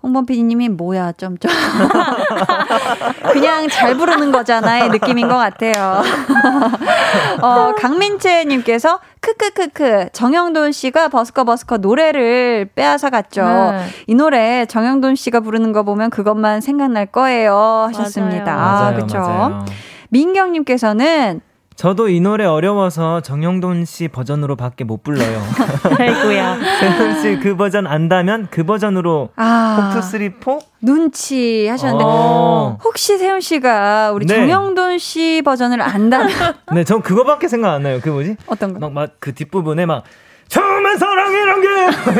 홍범 0.00 0.26
PD님이 0.26 0.68
뭐야, 0.68 1.12
점점. 1.12 1.50
그냥 3.32 3.68
잘 3.68 3.96
부르는 3.96 4.30
거잖아의 4.30 4.90
느낌인 4.90 5.26
것 5.28 5.36
같아요. 5.36 6.02
어, 7.42 7.74
강민채님께서, 7.76 9.00
크크크크, 9.20 10.10
정영돈 10.12 10.70
씨가 10.70 11.08
버스커 11.08 11.42
버스커 11.42 11.78
노래를 11.78 12.70
빼앗아 12.76 13.10
갔죠. 13.10 13.42
네. 13.44 13.86
이 14.06 14.14
노래 14.14 14.66
정영돈 14.66 15.16
씨가 15.16 15.40
부르는 15.40 15.72
거 15.72 15.82
보면 15.82 16.10
그것만 16.10 16.60
생각날 16.60 17.06
거예요. 17.06 17.86
하셨습니다. 17.88 18.54
맞아요. 18.54 18.86
아, 18.86 18.94
그쵸. 18.94 19.64
민경님께서는 20.10 21.40
저도 21.78 22.08
이 22.08 22.18
노래 22.18 22.44
어려워서 22.44 23.20
정형돈 23.20 23.84
씨 23.84 24.08
버전으로 24.08 24.56
밖에 24.56 24.82
못 24.82 25.04
불러요. 25.04 25.40
아이고야. 25.96 26.58
세훈 26.80 27.20
씨 27.22 27.38
그 27.40 27.56
버전 27.56 27.86
안다면 27.86 28.48
그 28.50 28.64
버전으로 28.64 29.28
아, 29.36 29.92
폭투 29.92 30.04
쓰리 30.04 30.30
포 30.34 30.58
눈치 30.82 31.68
하셨는데 31.68 32.04
어. 32.04 32.78
혹시 32.82 33.16
세훈 33.16 33.40
씨가 33.40 34.10
우리 34.10 34.26
네. 34.26 34.34
정형돈 34.34 34.98
씨 34.98 35.40
버전을 35.44 35.80
안다면 35.80 36.28
네, 36.74 36.82
전 36.82 37.00
그거밖에 37.00 37.46
생각 37.46 37.72
안 37.74 37.84
나요. 37.84 38.00
그 38.02 38.08
뭐지? 38.08 38.34
어떤 38.48 38.80
거? 38.80 38.90
막그 38.90 39.34
뒷부분에 39.34 39.86
막 39.86 40.02
처음엔 40.48 40.98
사랑이란 40.98 41.60
게 41.60 41.68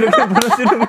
이렇게 0.00 0.26
부르시는 0.28 0.86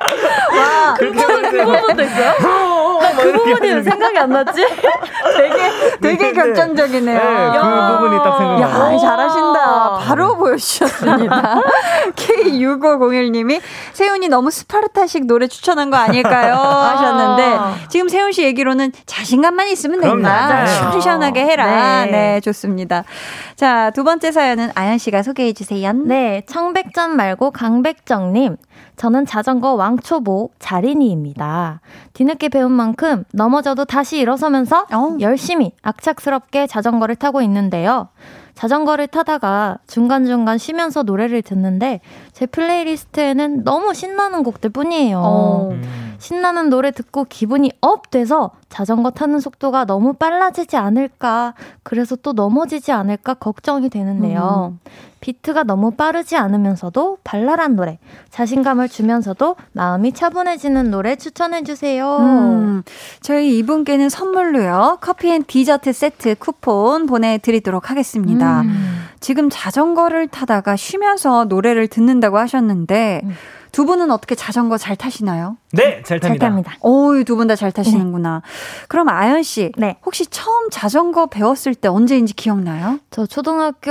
와, 0.00 0.94
그 0.98 1.10
부분 1.12 1.42
그 1.42 1.64
부분도 1.64 2.02
있어요? 2.02 2.30
어, 2.30 2.96
어, 2.96 3.16
그 3.16 3.32
부분이 3.32 3.82
생각이 3.82 4.18
안 4.18 4.30
났지? 4.30 4.66
되게 5.36 5.98
되게 6.00 6.26
네, 6.28 6.32
결정적이네요. 6.32 7.18
네, 7.18 7.58
그 7.58 7.92
부분이 7.98 8.18
딱 8.18 8.38
생각. 8.38 8.60
야, 8.60 8.98
잘하신다. 8.98 9.98
바로 9.98 10.36
보여주셨습니다. 10.36 11.60
K6501님이 12.16 13.60
세훈이 13.92 14.28
너무 14.28 14.50
스파르타식 14.50 15.26
노래 15.26 15.46
추천한 15.48 15.90
거 15.90 15.96
아닐까요? 15.96 16.54
하셨는데 16.56 17.58
지금 17.88 18.08
세훈 18.08 18.32
씨 18.32 18.42
얘기로는 18.44 18.92
자신감만 19.06 19.68
있으면 19.68 20.00
된다. 20.00 20.66
시원하게 21.00 21.44
해라. 21.44 22.04
네. 22.06 22.10
네, 22.10 22.40
좋습니다. 22.40 23.04
자, 23.56 23.90
두 23.90 24.04
번째 24.04 24.32
사연은 24.32 24.70
아연 24.74 24.98
씨가 24.98 25.22
소개해 25.22 25.52
주세요. 25.52 25.92
네, 25.92 26.42
청백전 26.46 27.16
말고 27.16 27.50
강백정님. 27.50 28.56
저는 28.96 29.24
자전거 29.24 29.72
왕 29.74 29.89
초보 29.98 30.50
자린이입니다. 30.58 31.80
뒤늦게 32.12 32.48
배운 32.48 32.72
만큼 32.72 33.24
넘어져도 33.32 33.84
다시 33.84 34.18
일어서면서 34.18 34.86
어. 34.92 35.16
열심히 35.20 35.72
악착스럽게 35.82 36.66
자전거를 36.66 37.16
타고 37.16 37.42
있는데요. 37.42 38.08
자전거를 38.54 39.06
타다가 39.06 39.78
중간중간 39.86 40.58
쉬면서 40.58 41.02
노래를 41.02 41.40
듣는데 41.42 42.00
제 42.32 42.44
playlist에는 42.46 43.64
너무 43.64 43.94
신나는 43.94 44.42
곡들 44.42 44.70
뿐이에요. 44.70 45.18
어. 45.18 45.68
음. 45.70 46.09
신나는 46.20 46.68
노래 46.68 46.90
듣고 46.90 47.24
기분이 47.24 47.72
up 47.80 48.10
돼서 48.10 48.50
자전거 48.68 49.10
타는 49.10 49.40
속도가 49.40 49.86
너무 49.86 50.12
빨라지지 50.12 50.76
않을까, 50.76 51.54
그래서 51.82 52.14
또 52.14 52.34
넘어지지 52.34 52.92
않을까 52.92 53.34
걱정이 53.34 53.88
되는데요. 53.88 54.74
음. 54.74 54.90
비트가 55.20 55.64
너무 55.64 55.90
빠르지 55.92 56.36
않으면서도 56.36 57.18
발랄한 57.24 57.74
노래, 57.74 57.98
자신감을 58.30 58.88
주면서도 58.88 59.56
마음이 59.72 60.12
차분해지는 60.12 60.90
노래 60.90 61.16
추천해주세요. 61.16 62.16
음, 62.18 62.82
저희 63.20 63.58
이분께는 63.58 64.08
선물로요, 64.08 64.98
커피 65.00 65.30
and 65.30 65.42
디저트 65.44 65.92
세트 65.92 66.36
쿠폰 66.38 67.06
보내드리도록 67.06 67.90
하겠습니다. 67.90 68.62
음. 68.62 69.04
지금 69.20 69.48
자전거를 69.50 70.28
타다가 70.28 70.76
쉬면서 70.76 71.44
노래를 71.44 71.88
듣는다고 71.88 72.38
하셨는데, 72.38 73.22
음. 73.24 73.30
두 73.72 73.86
분은 73.86 74.10
어떻게 74.10 74.34
자전거 74.34 74.76
잘 74.78 74.96
타시나요? 74.96 75.56
네, 75.72 76.02
잘 76.04 76.18
탑니다. 76.20 76.28
잘 76.28 76.38
탑니다. 76.50 76.72
오, 76.80 77.22
두분 77.24 77.46
다 77.46 77.54
잘 77.54 77.72
타시는구나. 77.72 78.42
네. 78.44 78.84
그럼 78.88 79.08
아연 79.08 79.42
씨, 79.42 79.72
네. 79.76 79.96
혹시 80.04 80.26
처음 80.26 80.70
자전거 80.70 81.26
배웠을 81.26 81.74
때 81.74 81.88
언제인지 81.88 82.34
기억나요? 82.34 82.98
저 83.10 83.26
초등학교 83.26 83.90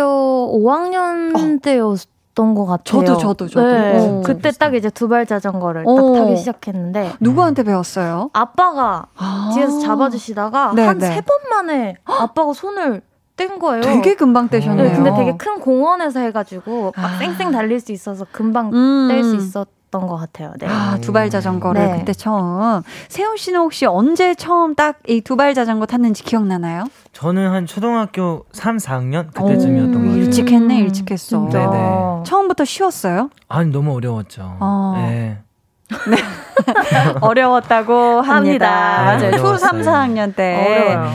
5학년 0.63 1.35
어. 1.35 1.59
때였. 1.61 1.99
것 2.39 2.65
같아요. 2.65 3.03
저도 3.03 3.17
저도 3.17 3.47
저도. 3.49 3.67
네. 3.67 3.99
오, 3.99 4.21
그때 4.21 4.49
딱 4.51 4.73
이제 4.73 4.89
두 4.89 5.09
발 5.09 5.25
자전거를 5.25 5.83
오. 5.85 6.13
딱 6.13 6.19
타기 6.21 6.37
시작했는데 6.37 7.11
누구한테 7.19 7.63
배웠어요? 7.63 8.29
아빠가 8.31 9.07
아. 9.17 9.51
뒤에서 9.53 9.81
잡아주시다가 9.81 10.71
네, 10.73 10.85
한세 10.85 11.09
네. 11.15 11.19
번 11.21 11.37
만에 11.49 11.95
아빠가 12.05 12.53
손을 12.53 13.01
뗀 13.39 13.57
거예요. 13.59 13.81
되게 13.81 14.15
금방 14.15 14.49
떼셨네요. 14.49 14.89
네, 14.89 14.93
근데 14.95 15.13
되게 15.15 15.37
큰 15.37 15.59
공원에서 15.59 16.19
해가지고 16.19 16.93
막 16.95 17.05
아. 17.05 17.17
쌩쌩 17.17 17.51
달릴 17.51 17.79
수 17.79 17.91
있어서 17.93 18.25
금방 18.31 18.71
음. 18.73 19.07
뗄수 19.09 19.35
있었. 19.35 19.67
던것 19.91 20.19
같아요. 20.19 20.53
네. 20.59 20.67
아, 20.69 20.99
두발 21.01 21.31
자전거를 21.31 21.81
네. 21.83 21.97
그때 21.97 22.13
처음. 22.13 22.83
세훈 23.07 23.37
씨는 23.37 23.59
혹시 23.61 23.87
언제 23.87 24.35
처음 24.35 24.75
딱 24.75 24.99
이 25.07 25.19
두발 25.19 25.55
자전거 25.55 25.87
탔는지 25.87 26.21
기억나나요? 26.23 26.83
저는 27.11 27.49
한 27.49 27.65
초등학교 27.65 28.45
3, 28.51 28.77
4학년 28.77 29.33
그때쯤이었던 29.33 29.91
것 29.93 29.99
같아요. 29.99 30.15
일찍 30.17 30.51
했네, 30.51 30.77
일찍 30.77 31.09
했어. 31.09 31.49
네네. 31.51 31.65
네. 31.65 32.23
처음부터 32.23 32.65
쉬웠어요? 32.65 33.31
아니, 33.47 33.71
너무 33.71 33.95
어려웠죠. 33.95 34.57
어. 34.59 34.93
네. 35.09 35.39
네. 36.07 36.17
어려웠다고 37.21 38.21
합니다. 38.21 38.69
맞아요. 39.05 39.37
초 39.37 39.57
3, 39.57 39.81
4학년 39.81 40.35
때. 40.35 40.85
어려워요. 40.93 41.11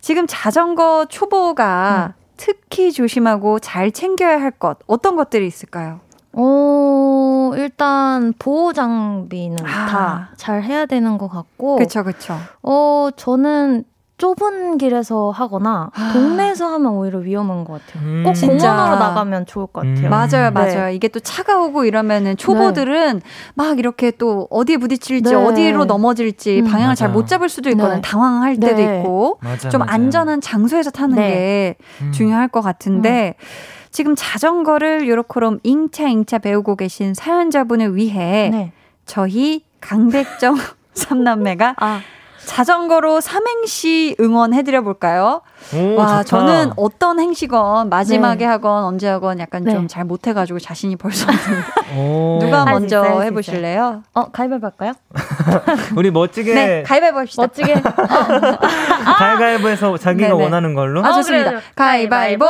지금 0.00 0.26
자전거 0.26 1.06
초보가 1.08 2.14
음. 2.16 2.22
특히 2.36 2.92
조심하고 2.92 3.58
잘 3.58 3.90
챙겨야 3.90 4.40
할 4.40 4.50
것, 4.50 4.78
어떤 4.86 5.16
것들이 5.16 5.46
있을까요? 5.46 6.00
어, 6.32 7.50
일단 7.56 8.32
보호 8.38 8.72
장비는 8.72 9.56
아. 9.66 10.28
다잘 10.36 10.62
해야 10.62 10.86
되는 10.86 11.18
것 11.18 11.28
같고. 11.28 11.76
그쵸, 11.76 12.04
그쵸. 12.04 12.36
어, 12.62 13.08
저는 13.16 13.84
좁은 14.18 14.78
길에서 14.78 15.30
하거나 15.30 15.90
아. 15.94 16.12
동네에서 16.12 16.66
하면 16.74 16.92
오히려 16.92 17.20
위험한 17.20 17.64
것 17.64 17.80
같아요. 17.86 18.02
음. 18.04 18.22
꼭. 18.24 18.34
공원으로 18.34 18.98
나가면 18.98 19.46
좋을 19.46 19.66
것 19.68 19.82
같아요. 19.86 20.06
음. 20.06 20.10
맞아요, 20.10 20.28
네. 20.28 20.50
맞아요. 20.50 20.84
네. 20.86 20.94
이게 20.94 21.06
또 21.08 21.20
차가 21.20 21.60
오고 21.62 21.84
이러면은 21.84 22.36
초보들은 22.36 23.20
네. 23.20 23.24
막 23.54 23.78
이렇게 23.78 24.10
또 24.10 24.48
어디에 24.50 24.76
부딪힐지 24.76 25.30
네. 25.30 25.36
어디로 25.36 25.84
넘어질지 25.84 26.60
음. 26.60 26.64
방향을 26.66 26.94
잘 26.96 27.08
못 27.08 27.26
잡을 27.26 27.48
수도 27.48 27.70
있거든. 27.70 27.96
네. 27.96 28.00
당황할 28.02 28.56
때도 28.60 28.76
네. 28.76 28.98
있고 29.00 29.38
맞아, 29.40 29.68
좀 29.70 29.78
맞아요. 29.78 29.92
안전한 29.92 30.40
장소에서 30.40 30.90
타는 30.90 31.16
게 31.16 31.76
음. 32.02 32.12
중요할 32.12 32.48
것 32.48 32.60
같은데. 32.60 33.34
음. 33.38 33.44
지금 33.90 34.14
자전거를 34.14 35.08
요렇게럼 35.08 35.60
잉차 35.62 36.08
잉차 36.08 36.38
배우고 36.38 36.76
계신 36.76 37.14
사연자분을 37.14 37.96
위해 37.96 38.70
저희 39.06 39.64
강백정 39.80 40.56
삼남매가 40.92 41.76
아. 41.78 42.00
자전거로 42.44 43.20
삼행시 43.20 44.16
응원해드려 44.20 44.82
볼까요? 44.82 45.42
와, 45.96 46.22
좋다. 46.22 46.24
저는 46.24 46.72
어떤 46.76 47.20
행시건 47.20 47.88
마지막에 47.88 48.38
네. 48.38 48.44
하건 48.46 48.84
언제 48.84 49.08
하건 49.08 49.40
약간 49.40 49.64
네. 49.64 49.72
좀잘 49.72 50.04
못해가지고 50.04 50.58
자신이 50.58 50.96
벌써 50.96 51.26
누가 52.40 52.64
먼저 52.64 53.04
있어요, 53.04 53.22
해보실래요? 53.22 54.02
어, 54.14 54.30
가위바위보 54.30 54.66
할까요? 54.66 54.92
우리 55.96 56.10
멋지게. 56.10 56.54
네, 56.54 56.82
가위바위보 56.84 57.18
합시다. 57.18 57.42
멋지게. 57.42 57.74
가위바위보해서 59.18 59.96
자기가 59.98 60.28
네네. 60.28 60.42
원하는 60.42 60.74
걸로. 60.74 61.04
아, 61.04 61.12
좋습니다. 61.14 61.50
어, 61.50 61.60
가위바위보, 61.74 62.46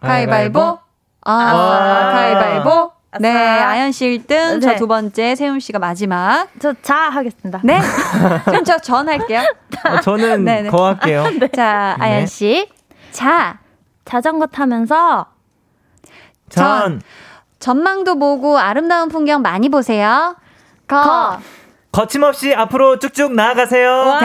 가위바위보. 0.00 0.78
아, 1.22 2.10
가위바위보. 2.12 2.99
네, 3.18 3.28
아연 3.36 3.90
씨 3.90 4.06
1등, 4.06 4.54
네. 4.54 4.60
저두 4.60 4.86
번째, 4.86 5.34
세훈 5.34 5.58
씨가 5.58 5.78
마지막. 5.80 6.46
저 6.60 6.72
자 6.82 6.94
하겠습니다. 7.10 7.60
네. 7.64 7.80
그럼 8.46 8.62
저 8.64 8.78
전 8.78 9.08
할게요. 9.08 9.42
어, 9.84 10.00
저는 10.00 10.44
네, 10.44 10.62
네. 10.62 10.70
거 10.70 10.86
할게요. 10.86 11.24
네. 11.40 11.48
자, 11.48 11.96
아연 11.98 12.26
씨. 12.26 12.68
자, 13.10 13.58
자전거 14.04 14.46
타면서 14.46 15.26
전. 16.50 17.02
전망도 17.58 18.18
보고 18.18 18.58
아름다운 18.58 19.08
풍경 19.08 19.42
많이 19.42 19.68
보세요. 19.68 20.36
거. 20.86 21.02
거. 21.02 21.38
거침없이 21.92 22.54
앞으로 22.54 22.98
쭉쭉 23.00 23.32
나아가세요. 23.34 23.88
와. 23.90 24.20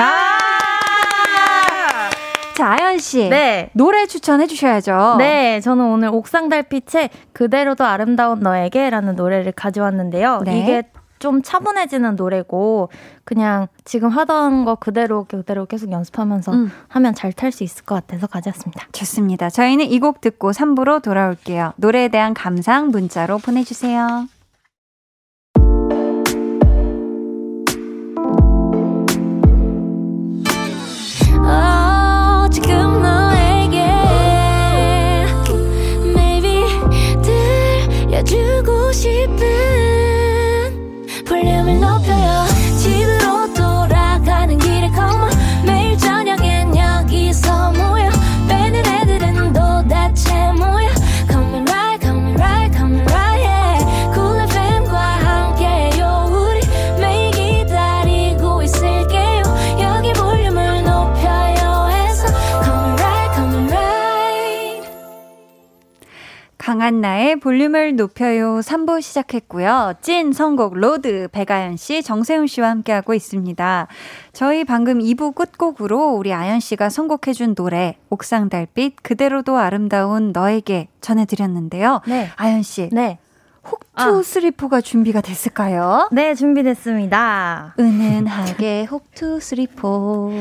자, 2.56 2.72
아연 2.72 3.00
씨. 3.00 3.28
네. 3.30 3.70
노래 3.74 4.06
추천해 4.08 4.48
주셔야죠. 4.48 5.16
네, 5.20 5.60
저는 5.62 5.86
오늘 5.86 6.08
옥상 6.10 6.48
달빛의 6.50 7.10
그대로도 7.34 7.84
아름다운 7.84 8.40
너에게라는 8.40 9.16
노래를 9.16 9.52
가져왔는데요. 9.52 10.42
네. 10.46 10.60
이게 10.60 10.84
좀 11.20 11.42
차분해지는 11.42 12.16
노래고 12.18 12.90
그냥 13.24 13.68
지금 13.84 14.10
하던 14.10 14.64
거 14.66 14.76
그대로 14.76 15.26
그대로 15.26 15.66
계속 15.66 15.92
연습하면서 15.92 16.52
음. 16.52 16.72
하면 16.90 17.16
잘 17.16 17.32
탈 17.34 17.52
수 17.52 17.64
있을 17.64 17.84
것 17.86 17.96
같아서 17.96 18.28
가져왔습니다. 18.28 18.88
좋습니다. 18.92 19.50
저희는 19.50 19.86
이 19.86 20.00
곡 20.00 20.22
듣고 20.22 20.52
3부로 20.52 21.02
돌아올게요. 21.02 21.74
노래에 21.78 22.10
대한 22.10 22.34
감상 22.34 22.90
문자로 22.90 23.40
보내주세요. 23.40 24.28
싶은 38.96 39.36
볼륨을 41.28 41.80
높여요. 41.82 42.55
강한나의 66.86 67.38
볼륨을 67.38 67.96
높여요 67.96 68.60
3부 68.60 69.02
시작했고요. 69.02 69.96
찐 70.02 70.32
선곡 70.32 70.76
road 70.76 71.30
백아연 71.32 71.78
씨, 71.78 72.04
정세운 72.04 72.46
씨와 72.46 72.70
함께하고 72.70 73.16
있습니다. 73.16 73.88
저희 74.34 74.64
방금 74.64 75.00
2부 75.00 75.34
끝곡으로 75.34 76.10
우리 76.10 76.32
아연 76.32 76.60
씨가 76.60 76.90
선곡해준 76.90 77.56
노래 77.56 77.98
옥상 78.12 78.50
달빛 78.50 79.02
그대로도 79.02 79.58
아름다운 79.58 80.32
너에게 80.32 80.88
전해드렸는데요. 81.02 82.02
네. 82.08 82.30
아연 82.36 82.62
씨. 82.62 82.90
네. 82.92 83.18
혹 83.64 83.92
two 83.92 84.20
아. 84.20 84.22
three 84.22 84.49
four가 84.49 84.82
준비가 84.82 85.22
됐을까요? 85.22 86.10
네, 86.12 86.36
준비됐습니다. 86.36 87.74
은은하게 87.80 88.84
혹 88.92 89.16
two 89.16 89.40
three 89.40 89.86
four. 89.86 90.32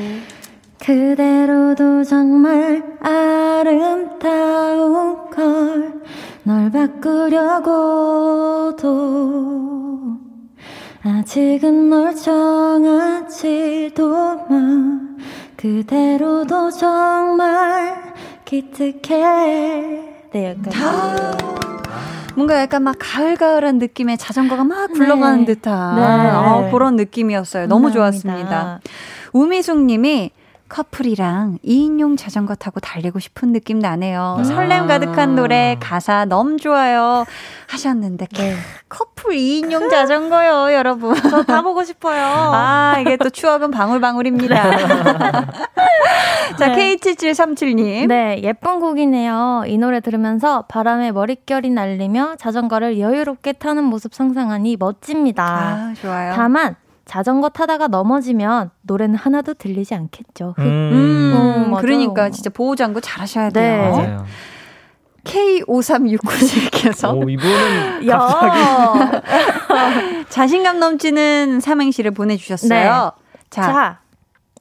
그대로도 0.79 2.05
정말 2.05 2.83
아름다운 3.01 4.11
걸 5.31 5.95
널 6.47 6.70
바꾸려고도 6.70 8.85
아직은 11.03 11.89
널 11.89 12.14
정하지도 12.14 14.11
마 14.11 14.45
그대로도 15.57 16.70
정말 16.70 18.12
기특해 18.45 20.29
네 20.33 20.51
약간 20.51 20.70
뭔가 22.37 22.61
약간 22.61 22.83
막 22.83 22.97
가을가을한 22.99 23.79
느낌의 23.79 24.18
자전거가 24.18 24.64
막 24.64 24.93
굴러가는 24.93 25.47
네. 25.47 25.55
듯한 25.55 25.97
네. 25.97 26.03
어, 26.31 26.68
그런 26.70 26.97
느낌이었어요. 26.97 27.68
너무 27.68 27.91
좋았습니다. 27.91 28.81
우미숙 29.33 29.83
님이 29.87 30.31
커플이랑 30.75 31.59
2인용 31.64 32.18
자전거 32.18 32.57
타고 32.57 32.81
달리고 32.81 33.20
싶은 33.20 33.53
느낌 33.53 33.79
나네요. 33.79 34.39
아~ 34.41 34.43
설렘 34.43 34.89
가득한 34.89 35.37
노래, 35.37 35.77
가사 35.79 36.25
너무 36.25 36.57
좋아요. 36.57 37.25
하셨는데, 37.68 38.27
네. 38.27 38.57
커플 38.89 39.37
2인용 39.37 39.89
자전거요, 39.89 40.75
여러분. 40.75 41.14
저 41.31 41.45
타보고 41.45 41.85
싶어요. 41.85 42.20
아, 42.25 42.97
이게 43.01 43.16
또 43.16 43.31
추억은 43.31 43.70
방울방울입니다. 43.70 44.77
자, 46.59 46.66
네. 46.66 46.97
K7737님. 46.97 48.09
네, 48.09 48.41
예쁜 48.43 48.81
곡이네요. 48.81 49.62
이 49.68 49.79
노래 49.79 50.01
들으면서 50.01 50.62
바람에 50.62 51.12
머릿결이 51.12 51.70
날리며 51.70 52.35
자전거를 52.41 52.99
여유롭게 52.99 53.53
타는 53.53 53.85
모습 53.85 54.12
상상하니 54.12 54.77
멋집니다. 54.81 55.45
아, 55.45 55.95
좋아요. 56.01 56.33
다만, 56.35 56.75
자전거 57.05 57.49
타다가 57.49 57.89
넘어지면 57.89 58.71
노래는 58.83 59.15
하나도 59.17 59.55
들리지 59.55 59.95
않겠죠. 59.95 60.55
음, 60.59 60.65
음, 60.65 61.35
음 61.35 61.75
그러니까 61.77 62.31
진짜 62.31 62.51
보호장구 62.51 63.01
잘 63.01 63.21
하셔야 63.23 63.51
돼요. 63.51 63.77
네. 63.83 63.91
맞아요. 63.91 64.25
K5369님께서 65.25 67.17
오, 67.17 67.29
이분은 67.29 68.07
갑자기 68.09 68.61
자신감 70.29 70.79
넘치는 70.79 71.61
삼행시를 71.61 72.11
보내주셨어요. 72.13 73.13
네. 73.15 73.41
자. 73.51 74.01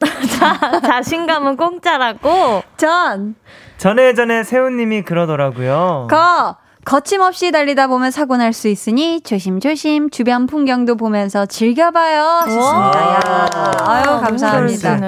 자, 0.37 0.81
자신감은 0.81 1.55
공짜라고. 1.55 2.63
전. 2.75 3.35
전에 3.77 4.13
전에 4.13 4.43
세훈님이 4.43 5.03
그러더라고요. 5.03 6.07
거. 6.09 6.57
거침없이 6.85 7.51
달리다 7.51 7.87
보면 7.87 8.11
사고 8.11 8.37
날 8.37 8.53
수 8.53 8.67
있으니 8.67 9.21
조심조심 9.21 10.09
주변 10.11 10.45
풍경도 10.47 10.95
보면서 10.95 11.45
즐겨봐요. 11.45 12.21
하셨습니다. 12.21 13.13
야. 13.13 13.71
아유, 13.87 14.19
감사합니다. 14.21 14.99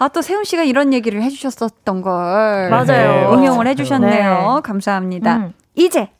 아, 0.00 0.08
또 0.08 0.20
세훈 0.22 0.44
씨가 0.44 0.64
이런 0.64 0.92
얘기를 0.92 1.22
해주셨었던 1.22 2.02
걸. 2.02 2.68
맞아요. 2.70 3.32
응용을 3.32 3.66
해주셨네요. 3.68 4.54
네. 4.56 4.60
감사합니다. 4.62 5.36
음. 5.36 5.54
이제 5.76 6.10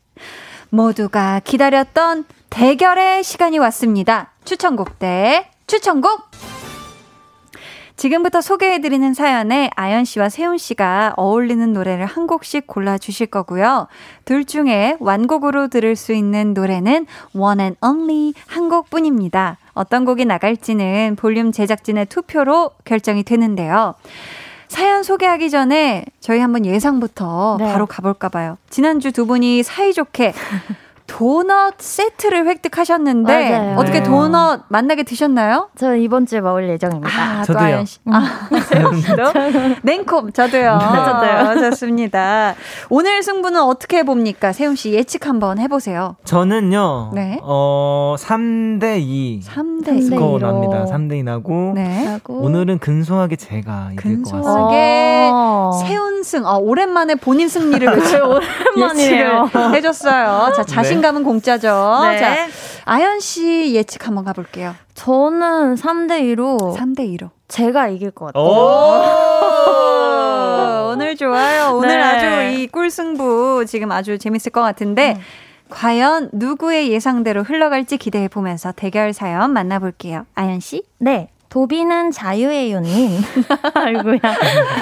모두가 0.70 1.40
기다렸던 1.44 2.24
대결의 2.48 3.22
시간이 3.24 3.58
왔습니다. 3.58 4.30
추천곡 4.44 4.98
대 4.98 5.50
추천곡! 5.66 6.30
지금부터 8.00 8.40
소개해드리는 8.40 9.12
사연에 9.12 9.68
아연 9.76 10.06
씨와 10.06 10.30
세훈 10.30 10.56
씨가 10.56 11.12
어울리는 11.18 11.70
노래를 11.74 12.06
한 12.06 12.26
곡씩 12.26 12.66
골라주실 12.66 13.26
거고요. 13.26 13.88
둘 14.24 14.46
중에 14.46 14.96
완곡으로 15.00 15.68
들을 15.68 15.94
수 15.96 16.14
있는 16.14 16.54
노래는 16.54 17.04
one 17.34 17.60
and 17.60 17.76
only 17.84 18.32
한 18.46 18.70
곡뿐입니다. 18.70 19.58
어떤 19.74 20.06
곡이 20.06 20.24
나갈지는 20.24 21.16
볼륨 21.18 21.52
제작진의 21.52 22.06
투표로 22.06 22.70
결정이 22.86 23.22
되는데요. 23.22 23.94
사연 24.68 25.02
소개하기 25.02 25.50
전에 25.50 26.06
저희 26.20 26.38
한번 26.38 26.64
예상부터 26.64 27.58
네. 27.60 27.70
바로 27.70 27.84
가볼까 27.84 28.30
봐요. 28.30 28.56
지난주 28.70 29.12
두 29.12 29.26
분이 29.26 29.62
사이좋게 29.62 30.32
도넛 31.10 31.74
세트를 31.78 32.46
획득하셨는데 32.46 33.50
맞아요. 33.50 33.76
어떻게 33.76 33.98
네. 33.98 34.02
도넛 34.04 34.62
만나게 34.68 35.02
드셨나요? 35.02 35.68
저 35.76 35.96
이번 35.96 36.24
주에 36.24 36.40
먹을 36.40 36.68
예정입니다. 36.68 37.10
아, 37.10 37.42
저도요. 37.42 37.84
아, 38.06 38.48
세훈씨도? 38.62 39.22
냉콤, 39.82 40.32
저도요. 40.32 40.78
네, 40.78 40.86
저도요. 40.86 41.70
좋습니다. 41.70 42.54
오늘 42.90 43.24
승부는 43.24 43.60
어떻게 43.60 44.04
봅니까? 44.04 44.52
세훈씨 44.52 44.92
예측 44.92 45.26
한번 45.26 45.58
해 45.58 45.66
보세요. 45.66 46.14
저는요, 46.24 47.10
네. 47.12 47.40
어, 47.42 48.14
3대 48.16 49.00
2. 49.00 49.40
3대2. 49.44 50.02
스코어 50.10 50.38
납니다. 50.38 50.84
3대 50.88 51.18
2 51.18 51.22
나고, 51.24 51.72
네. 51.74 52.20
오늘은 52.28 52.78
근소하게 52.78 53.34
제가 53.34 53.90
이길 53.94 54.22
것 54.22 54.30
같습니다. 54.30 54.52
근소하게 54.52 55.30
세훈승. 55.86 56.46
아, 56.46 56.54
오랜만에 56.56 57.16
본인 57.16 57.48
승리를 57.48 57.88
오랜만이에요. 58.76 59.50
해 59.74 59.80
줬어요. 59.80 60.52
자, 60.54 60.62
자신 60.62 60.99
자신감은 61.00 61.24
공짜죠. 61.24 62.00
네. 62.02 62.18
자, 62.18 62.46
아연 62.84 63.20
씨 63.20 63.74
예측 63.74 64.06
한번 64.06 64.24
가볼게요. 64.24 64.74
저는 64.94 65.74
3대 65.74 66.36
2로 66.36 66.76
3대 66.76 67.00
2로 67.16 67.30
제가 67.48 67.88
이길 67.88 68.10
것 68.10 68.26
같아요. 68.26 68.44
오늘 70.92 71.16
좋아요. 71.16 71.72
오늘 71.74 71.88
네. 71.88 72.02
아주 72.02 72.60
이 72.60 72.66
꿀승부 72.66 73.64
지금 73.66 73.90
아주 73.92 74.18
재밌을 74.18 74.52
것 74.52 74.60
같은데 74.60 75.14
음. 75.16 75.20
과연 75.70 76.30
누구의 76.32 76.92
예상대로 76.92 77.42
흘러갈지 77.42 77.96
기대해 77.96 78.28
보면서 78.28 78.72
대결 78.72 79.12
사연 79.12 79.52
만나볼게요. 79.52 80.26
아연 80.34 80.60
씨? 80.60 80.82
네. 80.98 81.28
도비는 81.50 82.12
자유예요님. 82.12 83.10
아이고야. 83.74 84.18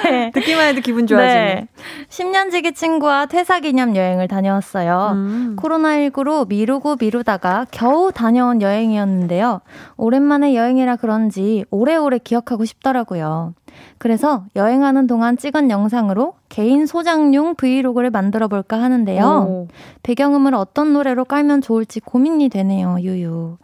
네. 0.03 0.31
듣기만 0.31 0.67
해도 0.67 0.81
기분 0.81 1.07
좋아지네. 1.07 1.55
네. 1.55 1.67
10년 2.09 2.51
지기 2.51 2.73
친구와 2.73 3.25
퇴사 3.25 3.59
기념 3.59 3.95
여행을 3.95 4.27
다녀왔어요. 4.27 5.09
음. 5.13 5.55
코로나19로 5.59 6.47
미루고 6.47 6.97
미루다가 6.99 7.65
겨우 7.71 8.11
다녀온 8.11 8.61
여행이었는데요. 8.61 9.61
오랜만에 9.97 10.55
여행이라 10.55 10.97
그런지 10.97 11.65
오래오래 11.71 12.19
기억하고 12.19 12.65
싶더라고요. 12.65 13.55
그래서 13.97 14.45
여행하는 14.55 15.07
동안 15.07 15.37
찍은 15.37 15.71
영상으로 15.71 16.33
개인 16.49 16.85
소장용 16.85 17.55
브이로그를 17.55 18.11
만들어 18.11 18.47
볼까 18.47 18.79
하는데요. 18.81 19.25
오. 19.25 19.67
배경음을 20.03 20.53
어떤 20.53 20.93
노래로 20.93 21.25
깔면 21.25 21.61
좋을지 21.61 21.99
고민이 21.99 22.49
되네요, 22.49 22.97
유유. 23.01 23.57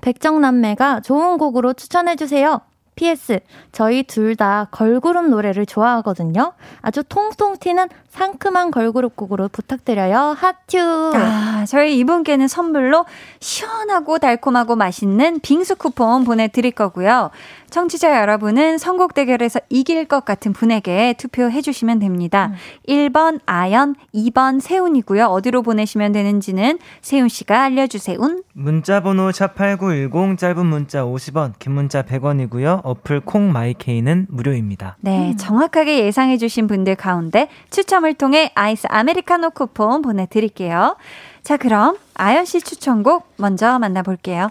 백정남매가 0.00 1.00
좋은 1.00 1.38
곡으로 1.38 1.74
추천해주세요. 1.74 2.60
PS, 3.04 3.40
저희 3.72 4.02
둘 4.02 4.36
다 4.36 4.68
걸그룹 4.70 5.28
노래를 5.28 5.66
좋아하거든요. 5.66 6.52
아주 6.82 7.02
통통 7.02 7.56
튀는 7.58 7.88
상큼한 8.10 8.70
걸그룹 8.70 9.16
곡으로 9.16 9.48
부탁드려요. 9.48 10.34
하튜. 10.38 10.78
아, 11.14 11.64
저희 11.68 11.98
이분께는 11.98 12.48
선물로 12.48 13.06
시원하고 13.40 14.18
달콤하고 14.18 14.76
맛있는 14.76 15.40
빙수 15.40 15.76
쿠폰 15.76 16.24
보내 16.24 16.48
드릴 16.48 16.72
거고요. 16.72 17.30
청취자 17.70 18.20
여러분은 18.20 18.78
선곡 18.78 19.14
대결에서 19.14 19.60
이길 19.68 20.04
것 20.06 20.24
같은 20.24 20.52
분에게 20.52 21.14
투표해 21.18 21.60
주시면 21.62 22.00
됩니다. 22.00 22.50
음. 22.52 22.56
1번 22.88 23.38
아연, 23.46 23.94
2번 24.12 24.60
세훈이고요. 24.60 25.26
어디로 25.26 25.62
보내시면 25.62 26.10
되는지는 26.12 26.78
세훈 27.00 27.28
씨가 27.28 27.62
알려 27.62 27.86
주세요. 27.86 28.18
문자 28.54 29.00
번호 29.00 29.30
샵8910 29.30 30.36
짧은 30.36 30.66
문자 30.66 31.04
50원, 31.04 31.52
긴 31.60 31.72
문자 31.72 32.02
100원이고요. 32.02 32.80
어플 32.90 33.20
콩 33.20 33.52
마이케이는 33.52 34.26
무료입니다. 34.28 34.96
네, 35.00 35.30
음. 35.30 35.36
정확하게 35.36 36.04
예상해 36.04 36.36
주신 36.38 36.66
분들 36.66 36.96
가운데 36.96 37.48
추첨을 37.70 38.14
통해 38.14 38.50
아이스 38.54 38.86
아메리카노 38.90 39.50
쿠폰 39.50 40.02
보내 40.02 40.26
드릴게요. 40.26 40.96
자, 41.42 41.56
그럼 41.56 41.96
아연 42.14 42.44
씨 42.44 42.60
추천곡 42.60 43.32
먼저 43.36 43.78
만나 43.78 44.02
볼게요. 44.02 44.50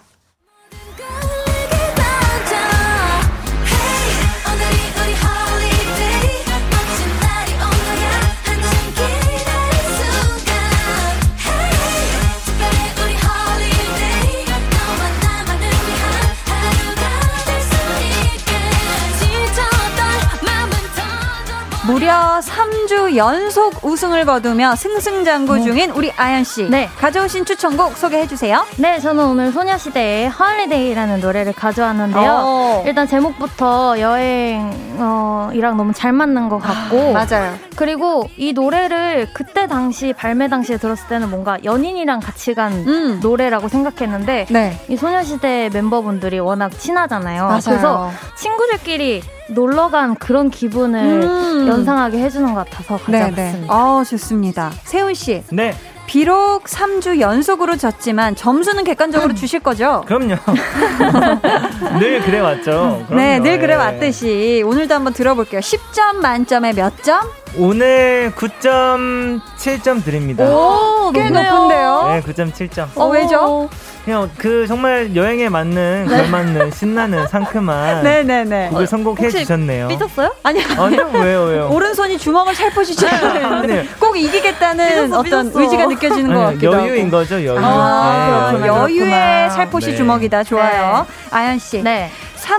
무려 21.89 22.39
3주 22.39 23.15
연속 23.15 23.83
우승을 23.83 24.25
거두며 24.25 24.75
승승장구 24.75 25.55
네. 25.55 25.61
중인 25.63 25.91
우리 25.91 26.11
아연 26.15 26.43
씨. 26.43 26.69
네. 26.69 26.87
가져오신 26.99 27.45
추천곡 27.45 27.97
소개해 27.97 28.27
주세요. 28.27 28.63
네, 28.77 28.99
저는 28.99 29.25
오늘 29.25 29.51
소녀시대의 29.51 30.29
헐리데이라는 30.29 31.19
노래를 31.19 31.53
가져왔는데요. 31.53 32.29
오. 32.29 32.35
어. 32.35 32.83
일단 32.85 33.07
제목부터 33.07 33.99
여행이랑 33.99 34.99
어, 34.99 35.75
너무 35.75 35.91
잘 35.93 36.13
맞는 36.13 36.49
것 36.49 36.59
같고. 36.59 37.15
아, 37.17 37.25
맞아요. 37.25 37.55
그리고 37.75 38.29
이 38.37 38.53
노래를 38.53 39.29
그때 39.33 39.65
당시 39.65 40.13
발매 40.13 40.47
당시에 40.47 40.77
들었을 40.77 41.07
때는 41.07 41.29
뭔가 41.31 41.57
연인이랑 41.63 42.19
같이 42.19 42.53
간 42.53 42.71
음. 42.73 43.19
노래라고 43.21 43.67
생각했는데 43.67 44.45
네. 44.49 44.79
이 44.89 44.95
소녀시대 44.95 45.71
멤버분들이 45.73 46.39
워낙 46.39 46.77
친하잖아요. 46.77 47.43
맞아요. 47.45 47.61
그래서 47.63 48.11
친구들끼리 48.35 49.23
놀러 49.49 49.89
간 49.89 50.15
그런 50.15 50.49
기분을 50.49 51.23
음. 51.23 51.67
연상하게 51.67 52.19
해주는 52.19 52.53
것 52.53 52.65
같아서 52.69 52.97
가져왔습니다. 52.97 53.35
네네. 53.35 53.65
아, 53.67 54.03
좋습니다. 54.07 54.71
세훈 54.83 55.13
씨. 55.13 55.43
네. 55.51 55.75
비록 56.05 56.63
3주 56.63 57.19
연속으로 57.19 57.77
졌지만 57.77 58.35
점수는 58.35 58.83
객관적으로 58.83 59.33
주실 59.35 59.59
거죠? 59.59 60.03
그럼요. 60.07 60.35
늘 61.99 62.21
그래 62.23 62.39
왔죠. 62.39 63.05
네, 63.11 63.37
늘 63.39 63.59
그래 63.59 63.73
예. 63.73 63.77
왔듯이 63.77 64.63
오늘도 64.65 64.95
한번 64.95 65.13
들어볼게요. 65.13 65.59
10점 65.61 66.15
만점에 66.15 66.73
몇 66.73 67.03
점? 67.03 67.21
오늘 67.57 68.31
9.7점 68.35 70.03
드립니다. 70.03 70.45
오, 70.45 71.11
꽤 71.13 71.29
높은데요? 71.29 72.03
네, 72.07 72.21
9.7점. 72.21 72.87
어, 72.95 73.07
왜죠? 73.09 73.69
그냥 74.09 74.27
그 74.39 74.65
정말 74.65 75.15
여행에 75.15 75.49
맞는 75.49 76.07
네. 76.09 76.17
걸맞는 76.17 76.71
신나는 76.71 77.27
상큼한 77.27 78.03
네네네 78.03 78.69
곡을 78.73 78.87
선곡해 78.87 79.29
주셨네요. 79.29 79.87
삐졌어요? 79.87 80.33
아니 80.41 80.63
아니요 80.63 81.11
왜요 81.13 81.43
왜요? 81.43 81.69
오른손이 81.71 82.17
주먹을 82.17 82.55
살포시 82.55 82.95
쥐는데 82.95 83.85
꼭 84.01 84.17
이기겠다는 84.17 84.87
삐졌어, 85.05 85.19
어떤 85.19 85.45
삐졌어. 85.49 85.61
의지가 85.61 85.85
느껴지는 85.85 86.33
것 86.33 86.39
같기도 86.39 86.73
하고 86.73 86.87
여유인 86.87 87.11
거죠 87.11 87.35
여유. 87.35 87.59
아, 87.61 88.51
네, 88.59 88.65
여유의 88.67 89.51
살포시 89.51 89.91
네. 89.91 89.95
주먹이다 89.97 90.43
좋아요. 90.43 91.05
네. 91.07 91.13
아연 91.29 91.59
씨. 91.59 91.83
네. 91.83 92.09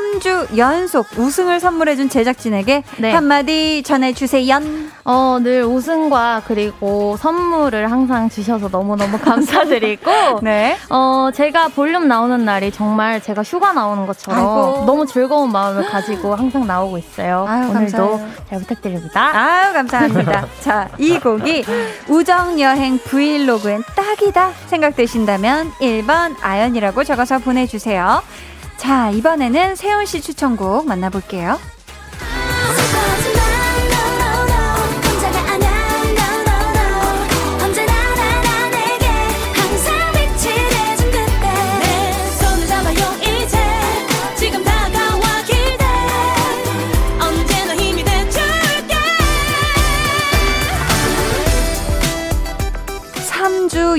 3주 0.00 0.56
연속 0.56 1.06
우승을 1.16 1.60
선물해준 1.60 2.08
제작진에게 2.08 2.82
네. 2.98 3.12
한마디 3.12 3.82
전해주세요. 3.82 4.60
어, 5.04 5.38
늘 5.42 5.64
우승과 5.64 6.42
그리고 6.46 7.16
선물을 7.18 7.90
항상 7.90 8.28
주셔서 8.28 8.68
너무너무 8.68 9.18
감사드리고, 9.20 10.40
네. 10.42 10.76
어, 10.88 11.30
제가 11.34 11.68
볼륨 11.68 12.08
나오는 12.08 12.44
날이 12.44 12.70
정말 12.72 13.20
제가 13.22 13.42
휴가 13.42 13.72
나오는 13.72 14.06
것처럼 14.06 14.38
아이고. 14.40 14.84
너무 14.86 15.06
즐거운 15.06 15.52
마음을 15.52 15.84
가지고 15.88 16.34
항상 16.34 16.66
나오고 16.66 16.98
있어요. 16.98 17.46
아유, 17.48 17.68
오늘도 17.70 17.96
감사해요. 17.96 18.30
잘 18.48 18.58
부탁드립니다. 18.60 19.30
아유, 19.34 19.72
감사합니다. 19.72 20.46
자, 20.60 20.88
이 20.98 21.18
곡이 21.18 21.64
우정여행 22.08 22.98
브이로그엔 23.04 23.82
딱이다 23.94 24.52
생각되신다면 24.66 25.72
1번 25.80 26.34
아연이라고 26.40 27.04
적어서 27.04 27.38
보내주세요. 27.38 28.22
자, 28.80 29.10
이번에는 29.10 29.76
세훈 29.76 30.06
씨 30.06 30.22
추천곡 30.22 30.86
만나볼게요. 30.86 31.58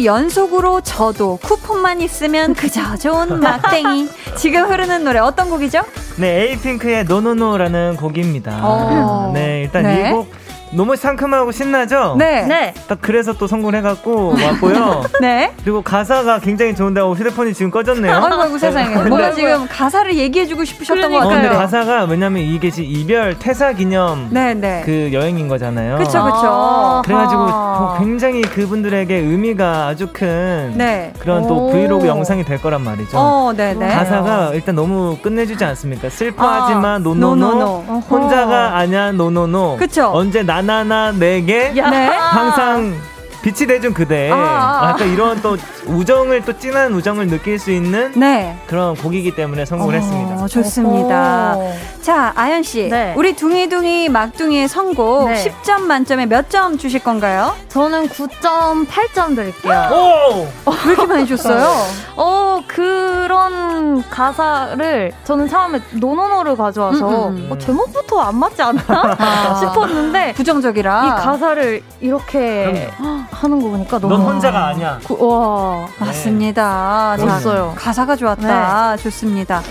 연속으로 0.06 0.82
저도 0.82 1.38
쿠폰만 1.42 2.02
있으면 2.02 2.54
그저 2.54 2.96
좋은 2.98 3.40
막둥이. 3.42 4.10
지금 4.36 4.66
흐르는 4.72 5.04
노래 5.04 5.20
어떤 5.20 5.50
곡이죠? 5.50 5.82
네, 6.18 6.50
에이핑크의 6.50 7.06
no 7.06 7.21
no 7.21 7.36
no라는 7.36 7.96
곡입니다. 7.98 8.58
오. 8.66 8.70
어. 8.72 9.32
네, 9.34 9.62
일단 9.64 9.84
네. 9.84 10.10
이곡 10.10 10.32
너무 10.74 10.96
상큼하고 10.96 11.52
신나죠? 11.52 12.16
네. 12.18 12.44
네. 12.48 12.74
딱 12.88 12.98
그래서 13.02 13.34
또 13.34 13.46
선곡을 13.46 13.76
해갖고 13.80 14.36
왔고요. 14.42 15.04
네. 15.20 15.52
그리고 15.64 15.82
가사가 15.82 16.40
굉장히 16.40 16.74
좋은데 16.74 17.02
어, 17.02 17.12
휴대폰이 17.12 17.54
지금 17.54 17.72
꺼졌네요. 17.72 18.14
아이고, 18.14 18.42
아이고 18.42 18.58
세상에. 18.58 18.96
뭔가 18.96 19.32
지금 19.34 19.68
가사를 19.68 20.16
얘기해주고 20.16 20.64
싶으셨던 20.64 21.12
것 21.12 21.18
어, 21.18 21.28
근데 21.28 21.48
같아요. 21.50 21.60
가사가 21.60 22.04
왜냐면 22.06 22.44
이게 22.44 22.72
지금 22.72 22.90
이별 22.90 23.38
퇴사 23.38 23.74
기념 23.74 24.30
네, 24.32 24.54
네. 24.54 24.82
그 24.86 25.10
여행인 25.12 25.50
거잖아요. 25.50 25.98
그쵸, 25.98 26.24
그쵸. 26.24 26.42
아. 26.46 27.02
그래가지고 27.04 27.42
뭐 27.44 27.98
굉장히 28.00 28.42
그분들에게 28.42 29.14
의미가 29.14 29.88
아주 29.88 30.08
큰 30.14 30.74
네. 30.78 31.12
그런 31.20 31.48
또 31.48 31.68
오. 31.68 31.72
브이로그 31.72 32.08
영상이 32.08 32.46
될 32.46 32.62
거란 32.62 32.82
말이죠. 32.82 33.18
어, 33.18 33.52
네, 33.56 33.74
네. 33.74 33.90
가사가 33.94 34.52
일단 34.54 34.76
너무 34.76 35.18
끝내주지 35.22 35.66
않습니까? 35.66 36.10
슬퍼하지만 36.10 36.86
아, 36.86 36.98
노노노, 37.00 37.36
노노노. 37.36 38.00
혼자가 38.10 38.78
아냐 38.78 39.12
no 39.12 39.30
no 39.30 39.49
no. 39.49 39.76
그쵸. 39.78 40.12
언제 40.14 40.44
나 40.44 40.61
나나 40.62 41.12
내게 41.12 41.72
네. 41.72 41.82
항상 42.08 42.96
빛이 43.42 43.68
돼준 43.68 43.94
그대. 43.94 44.30
아, 44.32 44.36
아, 44.36 44.86
아. 44.86 44.90
약간 44.92 45.10
이런 45.12 45.42
또 45.42 45.58
우정을 45.88 46.44
또 46.46 46.58
진한 46.58 46.94
우정을 46.94 47.28
느낄 47.28 47.58
수 47.58 47.72
있는 47.72 48.12
네. 48.16 48.56
그런 48.68 48.96
곡이기 48.96 49.36
때문에 49.36 49.66
선곡을 49.66 49.96
했습니다. 49.96 50.44
어, 50.44 50.48
좋습니다. 50.48 51.56
오호. 51.58 51.74
자, 52.02 52.32
아연 52.36 52.62
씨. 52.64 52.88
네. 52.90 53.14
우리 53.18 53.36
둥이둥이 53.36 54.10
막둥이의 54.10 54.68
선곡 54.68 55.30
네. 55.30 55.44
10점 55.64 55.82
만점에 55.82 56.26
몇 56.28 56.50
점 56.52 56.78
주실 56.78 57.02
건가요? 57.02 57.56
저는 57.70 58.10
9.8점 58.10 59.36
드릴게요. 59.36 59.90
오! 59.94 60.48
왜 60.86 60.92
이렇게 60.92 61.06
많이 61.06 61.26
줬어요? 61.28 61.86
어, 62.18 62.62
그런 62.68 64.04
가사를 64.10 65.14
저는 65.24 65.48
처음에 65.48 65.80
no 65.94 66.07
no 66.07 66.20
no를 66.20 66.58
가져와서 66.58 67.30
음, 67.30 67.38
음, 67.38 67.48
어, 67.52 67.58
제목부터 67.58 68.20
안 68.20 68.36
맞지 68.36 68.62
않나 68.62 69.56
싶었는데 69.60 70.34
부정적이라. 70.34 71.06
이 71.06 71.24
가사를 71.24 71.82
이렇게 72.02 72.90
하는 73.32 73.62
거 73.62 73.70
보니까 73.70 74.00
너무 74.00 74.18
넌 74.18 74.22
혼자가 74.26 74.68
아니야. 74.68 75.00
구- 75.04 75.18
와 75.26 75.88
맞습니다. 75.98 77.16
자, 77.18 77.26
멋있어요. 77.26 77.74
가사가 77.78 78.16
좋았다. 78.16 78.98
좋습니다. 78.98 79.62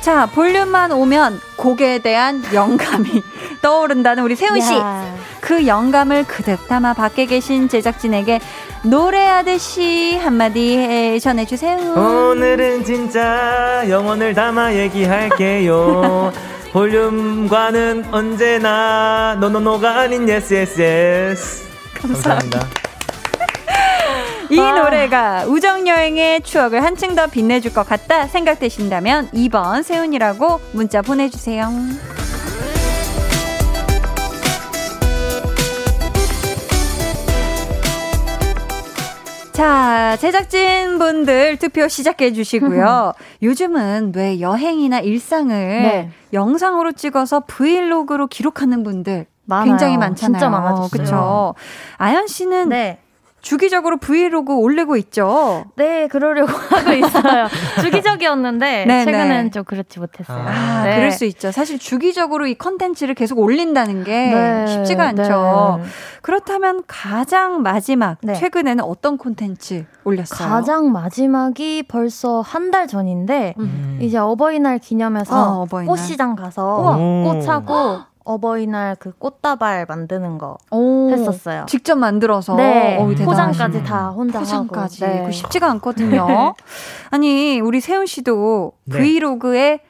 자, 0.00 0.26
볼륨만 0.26 0.90
오면 0.90 1.40
곡에 1.56 1.98
대한 2.00 2.42
영감이 2.52 3.22
떠오른다는 3.62 4.24
우리 4.24 4.34
세운 4.34 4.60
씨. 4.60 4.74
야. 4.74 5.04
그 5.40 5.66
영감을 5.66 6.24
그득 6.24 6.66
담아 6.66 6.94
밖에 6.94 7.26
계신 7.26 7.68
제작진에게 7.68 8.40
노래하듯이 8.84 10.16
한마디 10.16 10.76
해 10.78 11.18
전해주세요. 11.20 11.92
오늘은 11.94 12.84
진짜 12.84 13.84
영혼을 13.88 14.34
담아 14.34 14.74
얘기할게요. 14.74 16.32
볼륨과는 16.72 18.06
언제나 18.10 19.36
no 19.38 19.54
no 19.54 19.69
no가 19.69 20.00
아닌 20.00 20.28
yes 20.28 20.54
yes 20.54 20.80
yes. 20.80 21.68
감사합니다. 22.00 22.66
이 24.52 24.56
노래가 24.56 25.46
우정여행의 25.46 26.42
추억을 26.42 26.84
한층 26.84 27.14
더 27.14 27.26
빛내줄 27.26 27.72
것 27.72 27.88
같다 27.88 28.26
생각되신다면 28.26 29.30
2번 29.30 29.82
세훈이라고 29.82 30.60
문자 30.72 31.00
보내주세요. 31.00 31.70
자, 39.52 40.18
제작진 40.20 40.98
분들 40.98 41.56
투표 41.56 41.88
시작해 41.88 42.34
주시고요. 42.34 43.14
요즘은 43.42 44.12
왜 44.14 44.40
여행이나 44.40 45.00
일상을 45.00 45.54
네. 45.54 46.10
영상으로 46.34 46.92
찍어서 46.92 47.44
브이로그로 47.46 48.26
기록하는 48.26 48.82
분들 48.82 49.24
많아요. 49.46 49.70
굉장히 49.70 49.96
많잖아요. 49.96 50.38
진짜 50.38 50.50
많아졌어요. 50.50 50.88
그렇죠. 50.90 51.54
아연 51.96 52.26
씨는 52.26 52.68
네. 52.68 52.98
주기적으로 53.42 53.98
브이로그 53.98 54.54
올리고 54.54 54.96
있죠. 54.96 55.64
네, 55.76 56.06
그러려고 56.06 56.50
하고 56.74 56.92
있어요. 56.92 57.48
주기적이었는데 57.82 58.84
네, 58.88 59.04
최근엔 59.04 59.44
네. 59.46 59.50
좀 59.50 59.64
그렇지 59.64 59.98
못했어요. 60.00 60.44
아, 60.46 60.84
네. 60.84 60.96
그럴 60.96 61.10
수 61.10 61.24
있죠. 61.26 61.50
사실 61.52 61.78
주기적으로 61.78 62.46
이 62.46 62.54
컨텐츠를 62.54 63.14
계속 63.14 63.38
올린다는 63.40 64.04
게 64.04 64.12
네, 64.34 64.66
쉽지가 64.68 65.08
않죠. 65.08 65.80
네. 65.82 65.88
그렇다면 66.22 66.84
가장 66.86 67.62
마지막 67.62 68.16
네. 68.22 68.34
최근에는 68.34 68.82
어떤 68.84 69.18
콘텐츠 69.18 69.84
올렸어요? 70.04 70.48
가장 70.48 70.90
마지막이 70.92 71.84
벌써 71.84 72.40
한 72.40 72.72
달 72.72 72.86
전인데 72.86 73.54
음. 73.58 73.98
이제 74.00 74.16
어버이날 74.16 74.78
기념해서 74.78 75.36
어, 75.36 75.62
어버이날. 75.62 75.86
꽃시장 75.88 76.36
가서 76.36 76.64
우와. 76.80 76.96
꽃 77.34 77.42
사고 77.42 77.98
어버이날 78.24 78.96
그 78.96 79.12
꽃다발 79.18 79.86
만드는 79.88 80.38
거 80.38 80.58
오, 80.70 81.10
했었어요. 81.10 81.66
직접 81.68 81.96
만들어서 81.96 82.54
네, 82.56 82.96
어우, 82.98 83.14
대단하시네. 83.14 83.24
포장까지 83.24 83.84
다 83.84 84.10
혼자 84.10 84.38
포장까지 84.40 85.04
하고. 85.04 85.16
네. 85.16 85.24
그 85.26 85.32
쉽지가 85.32 85.70
않거든요. 85.72 86.54
아니 87.10 87.60
우리 87.60 87.80
세훈 87.80 88.06
씨도 88.06 88.72
네. 88.84 88.98
브이로그에 88.98 89.80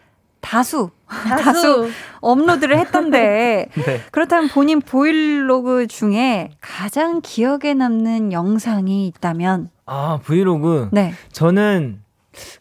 다수 0.41 0.91
다수 1.07 1.43
다수 1.45 1.91
업로드를 2.21 2.79
했던데 2.79 3.69
네. 3.87 4.01
그렇다면 4.11 4.49
본인 4.49 4.81
브이로그 4.81 5.87
중에 5.87 6.51
가장 6.61 7.21
기억에 7.23 7.75
남는 7.75 8.33
영상이 8.33 9.07
있다면 9.09 9.71
아 9.87 10.19
브이로그. 10.23 10.89
네. 10.93 11.13
저는 11.33 12.01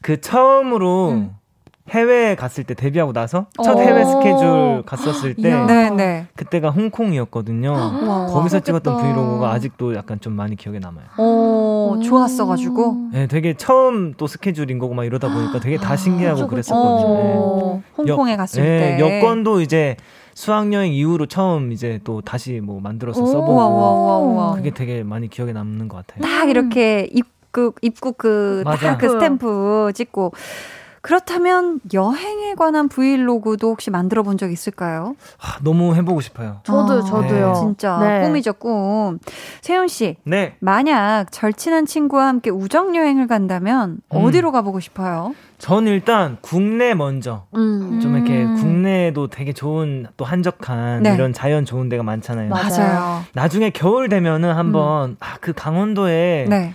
그 0.01 0.19
처음으로 0.21 1.09
음. 1.11 1.35
해외에 1.89 2.35
갔을 2.35 2.63
때 2.63 2.73
데뷔하고 2.73 3.11
나서 3.11 3.47
첫 3.63 3.75
오. 3.75 3.79
해외 3.81 4.05
스케줄 4.05 4.83
갔었을 4.85 5.33
때. 5.35 5.53
네, 5.65 5.89
네. 5.89 6.27
그때가 6.35 6.69
홍콩이었거든요. 6.69 7.71
와, 8.07 8.25
거기서 8.27 8.59
찍었던 8.59 8.95
그렇겠다. 8.97 9.13
브이로그가 9.15 9.51
아직도 9.51 9.95
약간 9.95 10.19
좀 10.19 10.33
많이 10.33 10.55
기억에 10.55 10.79
남아요. 10.79 11.05
어, 11.17 11.93
음. 11.95 12.01
좋았어 12.01 12.45
가지고. 12.45 13.09
네, 13.11 13.27
되게 13.27 13.55
처음 13.55 14.13
또 14.15 14.27
스케줄인 14.27 14.77
거고 14.79 14.93
막 14.93 15.05
이러다 15.05 15.33
보니까 15.33 15.59
되게 15.59 15.77
다 15.77 15.95
신기하고 15.95 16.35
그쵸, 16.35 16.47
그쵸. 16.47 16.49
그랬었거든요. 16.49 17.13
네. 17.15 17.33
어, 17.35 17.81
홍콩에 17.97 18.35
갔을 18.37 18.63
네, 18.63 18.97
때. 18.97 18.99
여권도 19.19 19.61
이제 19.61 19.97
수학여행 20.35 20.93
이후로 20.93 21.25
처음 21.25 21.71
이제 21.71 21.99
또 22.03 22.21
다시 22.21 22.61
뭐 22.63 22.79
만들어서 22.79 23.21
오. 23.21 23.25
써보고 23.25 23.53
우와, 23.53 23.67
우와, 23.67 23.91
우와, 23.93 24.17
우와. 24.19 24.55
그게 24.55 24.69
되게 24.69 25.03
많이 25.03 25.29
기억에 25.29 25.51
남는 25.51 25.87
것 25.87 25.97
같아요. 26.05 26.21
딱 26.21 26.49
이렇게 26.49 27.09
입국, 27.11 27.75
입국 27.81 28.17
그, 28.17 28.61
맞아. 28.65 28.91
딱그 28.91 29.09
스탬프 29.09 29.91
찍고. 29.95 30.31
그렇다면 31.01 31.79
여행에 31.93 32.53
관한 32.55 32.87
브이로그도 32.87 33.69
혹시 33.69 33.89
만들어 33.89 34.21
본 34.23 34.37
적 34.37 34.51
있을까요? 34.51 35.15
아, 35.39 35.57
너무 35.61 35.93
해보고 35.95 36.21
싶어요. 36.21 36.61
저도 36.63 36.93
아, 36.93 37.01
저도요. 37.01 37.53
진짜 37.59 37.97
네. 37.99 38.21
꿈이죠, 38.25 38.53
꿈. 38.53 39.19
세훈 39.61 39.87
씨, 39.87 40.15
네, 40.23 40.55
만약 40.59 41.31
절친한 41.31 41.85
친구와 41.85 42.27
함께 42.27 42.49
우정 42.49 42.95
여행을 42.95 43.27
간다면 43.27 43.97
음. 44.13 44.17
어디로 44.25 44.51
가보고 44.51 44.79
싶어요? 44.79 45.35
전 45.57 45.85
일단 45.85 46.37
국내 46.41 46.93
먼저 46.93 47.45
음. 47.55 47.99
좀 48.01 48.15
이렇게 48.15 48.43
음. 48.45 48.55
국내에도 48.55 49.27
되게 49.27 49.53
좋은 49.53 50.07
또 50.17 50.25
한적한 50.25 51.03
네. 51.03 51.13
이런 51.13 51.33
자연 51.33 51.65
좋은 51.65 51.89
데가 51.89 52.01
많잖아요. 52.03 52.49
맞아요. 52.49 53.21
나중에 53.33 53.69
겨울 53.69 54.07
되면은 54.09 54.55
한번 54.55 55.17
아, 55.19 55.35
그 55.41 55.53
강원도에 55.53 56.45
네. 56.49 56.73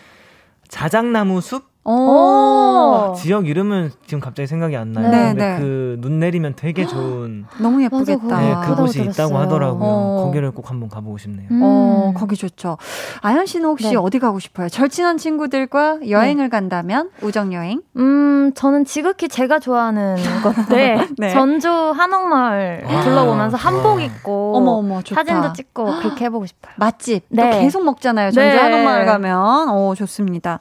자작나무 0.69 1.41
숲 1.41 1.76
오. 1.87 3.11
오. 3.11 3.15
지역 3.17 3.47
이름은 3.49 3.93
지금 4.07 4.21
갑자기 4.21 4.47
생각이 4.47 4.77
안 4.77 4.93
나요. 4.93 5.09
네, 5.09 5.29
근데 5.29 5.47
네. 5.47 5.59
그눈 5.59 6.19
내리면 6.19 6.55
되게 6.57 6.85
좋은 6.87 7.45
너무 7.61 7.83
예쁘겠다. 7.85 8.41
네, 8.41 8.55
그곳이. 8.67 9.03
있다고 9.03 9.37
하더라고요. 9.39 9.81
어. 9.89 10.23
거기를 10.25 10.51
꼭 10.51 10.71
한번 10.71 10.89
가보고 10.89 11.17
싶네요. 11.19 11.47
음. 11.51 11.61
어, 11.63 12.13
거기 12.17 12.37
좋죠. 12.37 12.77
아연 13.23 13.47
씨는 13.47 13.69
혹시 13.69 13.91
네. 13.91 13.97
어디 13.97 14.19
가고 14.19 14.39
싶어요? 14.41 14.69
절친한 14.69 15.17
친구들과 15.19 15.99
여행을 16.09 16.49
간다면 16.49 17.11
우정 17.23 17.53
여행? 17.53 17.83
음, 17.97 18.53
저는 18.55 18.85
지극히 18.85 19.29
제가 19.29 19.59
좋아하는 19.61 20.17
건데 20.43 21.07
네. 21.19 21.31
전주 21.31 21.69
한옥마을 21.71 22.85
아, 22.87 23.01
둘러보면서 23.03 23.57
좋아. 23.57 23.71
한복 23.73 24.01
입고 24.03 24.57
어머 24.57 24.73
어머 24.73 25.03
좋다. 25.03 25.21
사진도 25.23 25.53
찍고 25.53 25.85
그렇게 26.01 26.25
해보고 26.25 26.47
싶어요. 26.47 26.73
맛집 26.79 27.25
네. 27.29 27.51
또 27.51 27.59
계속 27.61 27.85
먹잖아요. 27.85 28.31
전주 28.33 28.57
네. 28.57 28.61
한옥마을 28.61 29.07
가면. 29.07 29.69
오 29.71 29.95
좋습니다. 29.95 30.59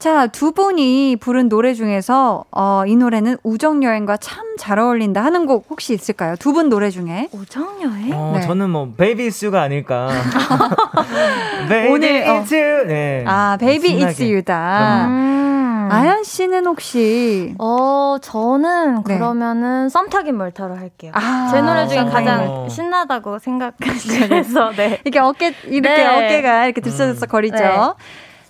자, 0.00 0.26
두 0.28 0.52
분이 0.52 1.16
부른 1.20 1.50
노래 1.50 1.74
중에서 1.74 2.44
어, 2.52 2.84
이 2.86 2.96
노래는 2.96 3.36
우정 3.42 3.82
여행과 3.84 4.16
참 4.16 4.50
잘 4.60 4.78
어울린다 4.78 5.24
하는 5.24 5.46
곡 5.46 5.64
혹시 5.70 5.94
있을까요? 5.94 6.36
두 6.36 6.52
분 6.52 6.68
노래 6.68 6.90
중에. 6.90 7.28
우정 7.32 7.80
여행? 7.82 8.12
어, 8.12 8.32
네. 8.36 8.42
저는 8.42 8.68
뭐 8.68 8.92
baby 8.94 9.30
it's 9.30 9.44
you가 9.44 9.62
아닐까. 9.62 10.08
Baby 11.70 11.92
오늘, 11.92 12.28
어. 12.28 12.42
it's. 12.42 12.86
네. 12.86 13.24
아, 13.26 13.56
baby. 13.58 13.88
It's 13.90 14.22
you다. 14.24 15.06
음. 15.06 15.88
아연 15.90 16.24
씨는 16.24 16.66
혹시 16.66 17.54
어, 17.58 18.16
저는 18.20 19.02
네. 19.06 19.14
그러면은 19.14 19.88
썸 19.88 20.10
타긴 20.10 20.36
뭘 20.36 20.58
타로 20.58 20.76
할게요. 20.76 21.12
아, 21.14 21.48
제 21.50 21.62
노래 21.62 21.86
중에 21.88 22.04
가장 22.04 22.44
멀. 22.46 22.68
신나다고 22.70 23.38
생각해서 23.38 24.72
네. 24.76 24.98
이렇게 25.04 25.18
어깨 25.20 25.54
이렇게 25.68 25.80
네. 26.04 26.06
어깨가 26.26 26.66
이렇게 26.66 26.80
들썩들썩 26.82 27.30
거리죠. 27.30 27.94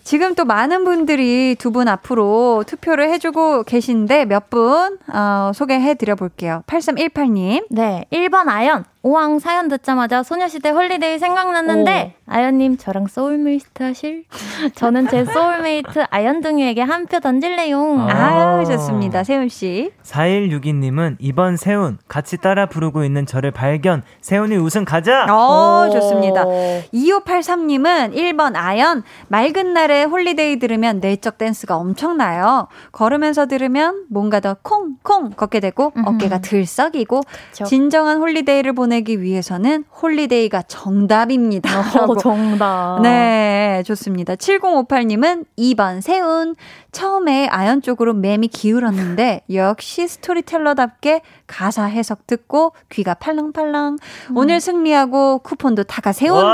네. 0.01 0.05
지금 0.05 0.35
또 0.35 0.45
많은 0.45 0.85
분들이 0.85 1.55
두 1.59 1.71
분 1.71 1.87
앞으로 1.89 2.65
투표를 2.67 3.09
해주고 3.11 3.63
계신데 3.65 4.25
몇 4.27 4.51
분 4.51 4.99
어, 5.13 5.53
소개해 5.55 5.95
드려 5.95 6.17
볼게요. 6.17 6.63
8318님, 6.67 7.67
네. 7.71 8.05
1번 8.13 8.49
아연, 8.49 8.85
오왕 9.03 9.39
사연 9.39 9.69
듣자마자 9.69 10.23
소녀시대 10.23 10.69
Holiday 10.71 11.19
생각났는데 11.19 12.15
오. 12.17 12.21
아연님 12.33 12.77
저랑 12.77 13.07
소울메이트 13.07 13.83
하실? 13.83 14.25
저는 14.75 15.09
제 15.09 15.25
소울메이트 15.25 16.05
아연둥이에게 16.11 16.83
한 16.83 17.07
표 17.07 17.19
던질래용. 17.19 18.09
아, 18.11 18.63
좋습니다. 18.65 19.25
세운씨. 19.25 19.91
4162님은 20.05 21.17
이번 21.19 21.57
세운 21.57 21.97
같이 22.09 22.37
따라 22.37 22.67
부르고 22.67 23.03
있는 23.05 23.25
저를 23.27 23.51
발견. 23.51 24.03
세운이 24.21 24.57
우승 24.57 24.85
가자. 24.85 25.25
어, 25.29 25.89
좋습니다. 25.91 26.45
2583님은 26.93 28.15
1번 28.15 28.53
아연 28.55 29.03
맑은 29.29 29.73
날에 29.73 30.05
Holiday 30.05 30.59
들으면 30.59 31.01
내적 31.01 31.39
댄스가 31.39 31.77
엄청나요. 31.77 32.69
걸으면서 32.93 33.47
들으면 33.47 34.05
뭔가 34.11 34.41
더 34.41 34.57
콩콩 34.63 35.31
걷게 35.31 35.61
되고. 35.61 35.93
어깨가 36.05 36.41
들썩이고 36.41 37.23
그쵸. 37.51 37.65
진정한 37.65 38.19
holiday를 38.19 38.73
보 38.75 38.87
내기 38.91 39.23
위해서는 39.23 39.85
Holiday가 40.03 40.63
정답입니다. 40.63 41.81
어, 41.81 42.17
정답. 42.17 43.01
네, 43.03 43.83
좋습니다. 43.87 44.35
7058님은 44.35 45.47
2번 45.59 46.01
세운. 46.01 46.55
처음에 46.93 47.47
아연 47.49 47.83
쪽으로 47.83 48.15
맴이 48.15 48.49
기울었는데 48.49 49.43
역시 49.53 50.09
스토리텔러답게 50.09 51.23
가사 51.47 51.85
해석 51.85 52.27
듣고 52.27 52.73
귀가 52.91 53.15
팔랑팔랑. 53.15 53.99
음. 54.31 54.37
오늘 54.37 54.61
승리하고 54.61 55.39
쿠폰도 55.39 55.85
다가 55.85 56.13
세운 56.13 56.45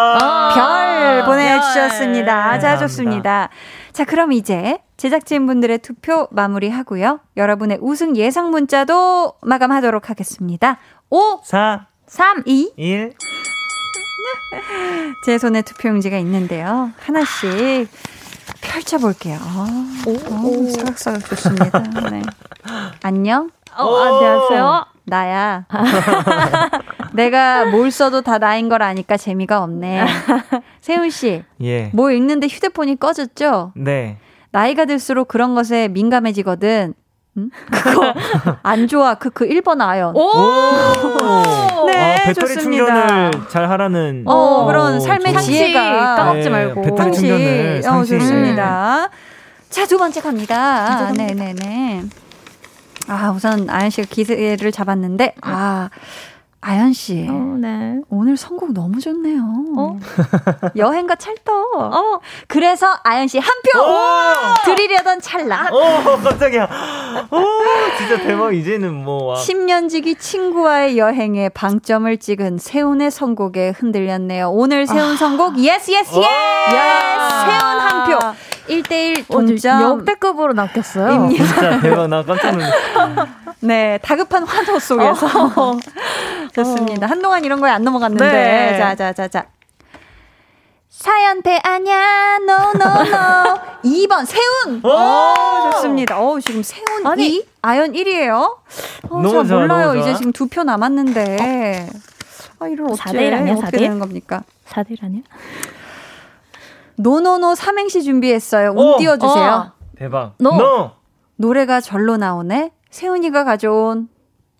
별 0.54 1.24
보내주셨습니다. 1.24 2.50
별. 2.50 2.60
자, 2.60 2.76
좋습니다. 2.78 3.48
자, 3.92 4.04
그럼 4.04 4.32
이제 4.32 4.78
제작진분들의 4.98 5.78
투표 5.78 6.28
마무리하고요. 6.30 7.20
여러분의 7.36 7.78
우승 7.80 8.16
예상 8.16 8.50
문자도 8.50 9.34
마감하도록 9.42 10.10
하겠습니다. 10.10 10.78
5, 11.10 11.40
4, 11.44 11.86
3, 12.06 12.42
2, 12.46 12.72
1. 12.76 13.12
제 15.24 15.38
손에 15.38 15.62
투표용지가 15.62 16.16
있는데요. 16.18 16.92
하나씩 16.98 17.88
펼쳐볼게요. 18.60 19.38
오, 20.06 20.12
오, 20.12 20.70
사각사각 20.70 21.28
좋습니다. 21.28 21.78
네. 22.10 22.22
안녕? 23.02 23.50
어, 23.76 23.96
안녕하세요. 23.96 24.86
나야. 25.04 25.66
내가 27.12 27.64
뭘 27.66 27.90
써도 27.90 28.22
다 28.22 28.38
나인 28.38 28.68
걸 28.68 28.82
아니까 28.82 29.16
재미가 29.16 29.62
없네. 29.62 30.06
세훈 30.80 31.10
씨. 31.10 31.42
예. 31.62 31.90
뭐 31.92 32.10
읽는데 32.12 32.46
휴대폰이 32.46 32.96
꺼졌죠? 32.96 33.72
네. 33.74 34.18
나이가 34.52 34.84
들수록 34.84 35.28
그런 35.28 35.54
것에 35.54 35.88
민감해지거든. 35.88 36.94
응? 37.38 37.50
그거 37.70 38.14
안 38.62 38.86
좋아. 38.88 39.14
그, 39.14 39.30
그 39.30 39.46
1번 39.46 39.80
아연. 39.80 40.14
오! 40.16 41.86
네, 41.86 42.22
아, 42.22 42.24
배터리 42.26 42.54
좋습니다. 42.54 42.60
충전을 43.06 43.30
잘 43.48 43.68
하라는. 43.70 44.22
어, 44.26 44.32
어 44.34 44.66
그런 44.66 45.00
삶의 45.00 45.32
좋은... 45.32 45.42
지혜가. 45.42 46.16
까먹지 46.16 46.44
네, 46.44 46.50
말고. 46.50 46.82
배터리 46.82 47.12
충전을. 47.12 47.82
어, 47.86 48.04
좋습니다. 48.04 49.08
자, 49.70 49.86
두 49.86 49.98
번째 49.98 50.20
갑니다. 50.20 51.12
네 51.12 51.26
네 51.34 51.52
네. 51.54 52.02
아, 53.08 53.30
우선 53.30 53.68
아연 53.70 53.90
씨가 53.90 54.08
기세를 54.10 54.72
잡았는데, 54.72 55.34
아. 55.42 55.88
아연 56.62 56.92
씨, 56.94 57.28
어, 57.30 57.56
네. 57.60 58.00
오늘 58.08 58.36
선곡 58.36 58.72
너무 58.72 58.98
좋네요. 58.98 59.40
어? 59.78 59.98
여행과 60.74 61.14
찰떡. 61.14 61.76
어. 61.76 62.18
그래서 62.48 62.88
아연 63.04 63.28
씨 63.28 63.38
한 63.38 63.48
표 63.62 64.64
드리려던 64.64 65.20
찰나. 65.20 65.68
오, 65.70 66.16
깜짝이야. 66.24 66.68
오, 67.30 67.38
진짜 67.98 68.22
대박. 68.22 68.54
이제는 68.54 68.94
뭐. 69.04 69.24
와. 69.24 69.36
10년지기 69.36 70.18
친구와의 70.18 70.98
여행에 70.98 71.48
방점을 71.50 72.16
찍은 72.18 72.58
세운의 72.58 73.10
선곡에 73.10 73.70
흔들렸네요. 73.76 74.50
오늘 74.50 74.86
세운 74.86 75.12
아. 75.12 75.16
선곡 75.16 75.58
yes 75.58 75.90
yes 75.92 76.10
yes. 76.10 76.12
세훈 76.12 77.80
한 77.80 78.10
표. 78.10 78.18
1대1 78.68 79.26
동점. 79.30 79.82
역대급으로 80.00 80.52
낚였어요. 80.52 81.28
진짜 81.30 81.80
대박. 81.80 82.08
나 82.08 82.22
깜짝 82.22 82.52
놀랐어. 82.52 83.26
네, 83.60 83.98
다급한 84.02 84.44
환호 84.44 84.78
속에서. 84.78 85.26
어. 85.56 85.76
좋습니다. 86.54 87.06
한동안 87.06 87.44
이런 87.44 87.60
거에 87.60 87.70
안 87.70 87.82
넘어갔는데. 87.82 88.24
네. 88.30 88.78
자, 88.78 88.94
자, 88.94 89.12
자, 89.12 89.28
자. 89.28 89.46
사연태 91.00 91.60
아냐, 91.62 92.38
no, 92.40 92.54
no, 92.74 93.02
no. 93.02 93.58
2번, 93.84 94.24
세운! 94.24 94.80
오, 94.82 95.70
좋습니다. 95.72 96.18
어 96.18 96.40
지금 96.40 96.62
세운 96.62 97.06
아니, 97.06 97.26
2, 97.36 97.46
아연 97.60 97.92
1이에요. 97.92 98.56
어, 99.10 99.28
잘 99.28 99.44
몰라요. 99.44 99.94
이제 99.96 100.14
지금 100.14 100.32
두 100.32 100.46
표 100.48 100.62
남았는데. 100.64 101.88
어? 101.90 102.64
아, 102.64 102.68
이걸 102.68 102.86
어째, 102.92 103.02
4대1 103.02 103.34
아니야, 103.34 103.54
어떻게 103.56 103.76
4대1? 103.76 103.78
되는 103.80 103.98
겁니까? 103.98 104.42
4대1 104.70 105.04
아니야? 105.04 105.20
no 106.96 107.15
no 107.15 107.35
no 107.35 107.54
삼행시 107.54 108.02
준비했어요. 108.02 108.70
운 108.74 108.96
띄워주세요. 108.96 109.52
어. 109.52 109.72
대박. 109.98 110.32
노. 110.38 110.54
No. 110.54 110.90
노래가 111.36 111.82
절로 111.82 112.16
나오네. 112.16 112.70
세운이가 112.90 113.44
가져온 113.44 114.08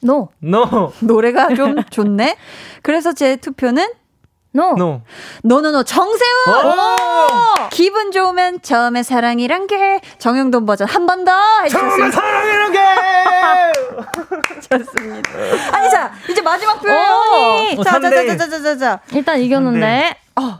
노. 0.02 0.28
노. 0.40 0.92
노래가 1.00 1.54
좀 1.54 1.76
좋네. 1.88 2.36
그래서 2.82 3.14
제 3.14 3.36
투표는 3.36 3.88
no. 4.56 4.74
No. 4.74 5.00
No 5.42 5.56
no 5.56 5.69
no 5.69 5.82
정세운. 5.84 6.74
기분 7.70 8.10
좋으면 8.10 8.62
처음에 8.62 9.02
사랑이란 9.02 9.66
게 9.66 10.00
정영돈 10.18 10.64
버전 10.66 10.88
한 10.88 11.06
번 11.06 11.24
더 11.24 11.32
해주셨습니다. 11.64 11.96
처음에 11.96 12.10
사랑이란 12.10 12.72
게. 12.72 12.78
좋습니다. 14.78 15.30
아니 15.72 15.90
자 15.90 16.12
이제 16.30 16.40
마지막 16.42 16.80
표현이. 16.80 17.76
자 17.84 18.00
자 18.00 18.10
자 18.10 18.36
자 18.36 18.48
자 18.48 18.62
자 18.62 18.76
자. 18.78 19.00
일단 19.12 19.38
이겼는데. 19.40 20.16
어. 20.36 20.58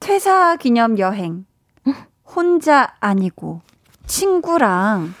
퇴사 0.00 0.56
기념 0.56 0.98
여행. 0.98 1.46
혼자 2.36 2.94
아니고 3.00 3.60
친구랑 4.06 5.14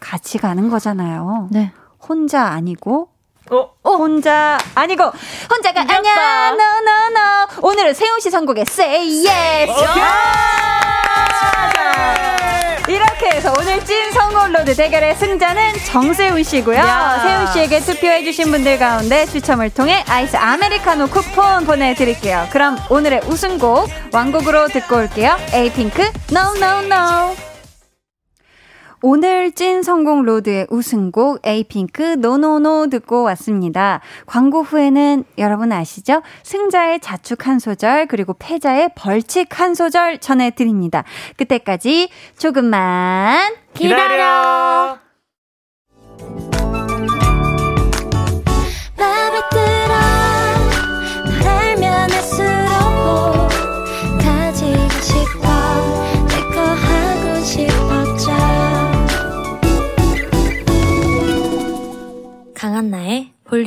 같이 0.00 0.38
가는 0.38 0.68
거잖아요. 0.70 1.48
네. 1.52 1.72
혼자 2.08 2.44
아니고 2.46 3.08
어? 3.50 3.70
어? 3.82 3.90
혼자 3.96 4.58
아니고 4.74 5.04
혼자가 5.50 5.82
이겼다. 5.82 5.98
아니야 5.98 6.50
no 6.50 6.89
no 6.89 7.29
no 7.29 7.68
오늘은 7.68 7.94
세훈 7.94 8.20
씨 8.20 8.30
선곡에 8.30 8.62
Say 8.62 9.26
Yes 9.26 9.72
이렇게 12.86 13.36
해서 13.36 13.52
오늘 13.58 13.82
찐 13.84 14.12
선곡로드 14.12 14.74
대결의 14.76 15.14
승자는 15.16 15.72
정세훈 15.86 16.42
씨고요. 16.42 16.76
야. 16.76 17.20
세훈 17.22 17.52
씨에게 17.52 17.80
투표해 17.80 18.24
주신 18.24 18.50
분들 18.50 18.78
가운데 18.78 19.24
추첨을 19.26 19.70
통해 19.70 20.04
아이스 20.08 20.36
아메리카노 20.36 21.06
쿠폰 21.08 21.64
보내드릴게요. 21.64 22.48
그럼 22.50 22.76
오늘의 22.90 23.22
우승곡 23.26 23.88
완곡으로 24.12 24.68
듣고 24.68 24.96
올게요. 24.96 25.36
에이핑크 25.52 26.02
No 26.30 26.54
No 26.56 26.78
No. 26.84 27.53
오늘 29.06 29.52
찐 29.52 29.82
선곡 29.82 30.22
로드의 30.22 30.68
우승곡 30.70 31.40
에이핑크 31.44 32.16
No 32.20 32.42
No 32.42 32.64
No 32.64 32.86
듣고 32.88 33.22
왔습니다. 33.24 34.00
광고 34.24 34.62
후에는 34.62 35.24
여러분 35.36 35.72
아시죠? 35.72 36.22
승자의 36.42 37.00
자축 37.00 37.46
한 37.46 37.58
소절 37.58 38.06
그리고 38.06 38.34
패자의 38.38 38.92
벌칙 38.94 39.60
한 39.60 39.74
소절 39.74 40.20
전해드립니다. 40.20 41.04
그때까지 41.36 42.08
조금만 42.38 43.52
기다려. 43.74 43.98
강한나 44.06 45.00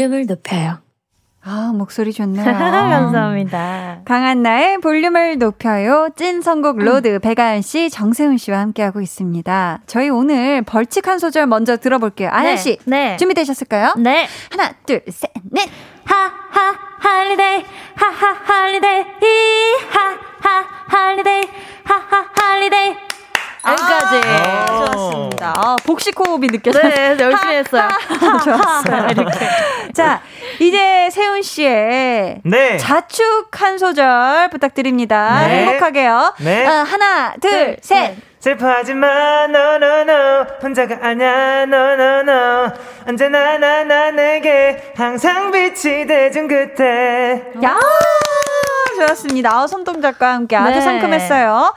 볼륨을 0.07 0.25
높여요. 0.25 0.79
아, 1.43 1.71
목소리 1.73 2.11
좋네요. 2.11 2.43
감사합니다. 2.43 4.01
강한나의 4.05 4.79
볼륨을 4.79 5.37
높여요. 5.37 6.09
찐 6.15 6.41
선곡 6.41 6.79
로드 6.79 7.15
음. 7.15 7.19
배가연 7.21 7.61
씨, 7.61 7.89
정세훈 7.89 8.37
씨와 8.37 8.59
함께하고 8.59 9.01
있습니다. 9.01 9.81
저희 9.85 10.09
오늘 10.09 10.61
벌칙 10.63 11.07
한 11.07 11.19
소절 11.19 11.47
먼저 11.47 11.77
들어볼게요. 11.77 12.29
아연 12.31 12.55
네, 12.55 12.57
씨, 12.57 12.77
네. 12.85 13.17
준비되셨을까요? 13.17 13.93
네. 13.97 14.27
하나, 14.51 14.73
둘, 14.85 15.01
셋, 15.09 15.31
넷. 15.51 15.69
하하 16.05 16.73
holiday 16.99 17.65
하하 17.95 18.33
holiday 18.43 18.97
하하 19.89 20.65
holiday 20.87 21.43
하하 21.83 22.25
holiday 22.33 22.95
여기까지. 23.65 24.21
아, 24.27 24.65
좋았습니다. 24.65 25.53
아, 25.57 25.75
복식 25.85 26.17
호흡이 26.19 26.47
느껴져요. 26.47 26.83
네, 26.89 27.17
열심히 27.19 27.55
했어요. 27.55 27.87
좋았어요. 28.43 29.07
이렇게. 29.11 29.39
자, 29.93 30.21
이제 30.59 31.09
세훈 31.11 31.41
씨의 31.41 32.41
네. 32.43 32.77
자축 32.77 33.49
한 33.51 33.77
소절 33.77 34.49
부탁드립니다. 34.49 35.47
네. 35.47 35.65
행복하게요. 35.65 36.33
네. 36.39 36.65
어, 36.67 36.71
하나, 36.83 37.33
둘, 37.41 37.51
네. 37.51 37.77
셋. 37.81 38.15
슬퍼하지 38.39 38.93
마, 38.93 39.07
no, 39.45 39.75
no, 39.75 39.99
no. 40.01 40.45
혼자가 40.61 40.99
아냐, 41.01 41.63
no, 41.63 41.93
no, 41.93 42.19
no. 42.19 42.71
언제나 43.07 43.57
나 43.57 43.83
나 43.83 44.11
내게 44.11 44.93
항상 44.95 45.51
빛이 45.51 46.05
돼준 46.05 46.47
그때. 46.47 47.43
야! 47.63 47.77
좋았습니다. 48.95 49.49
아, 49.53 49.67
손동작과 49.67 50.33
함께 50.33 50.55
아주 50.55 50.75
네. 50.75 50.81
상큼했어요. 50.81 51.73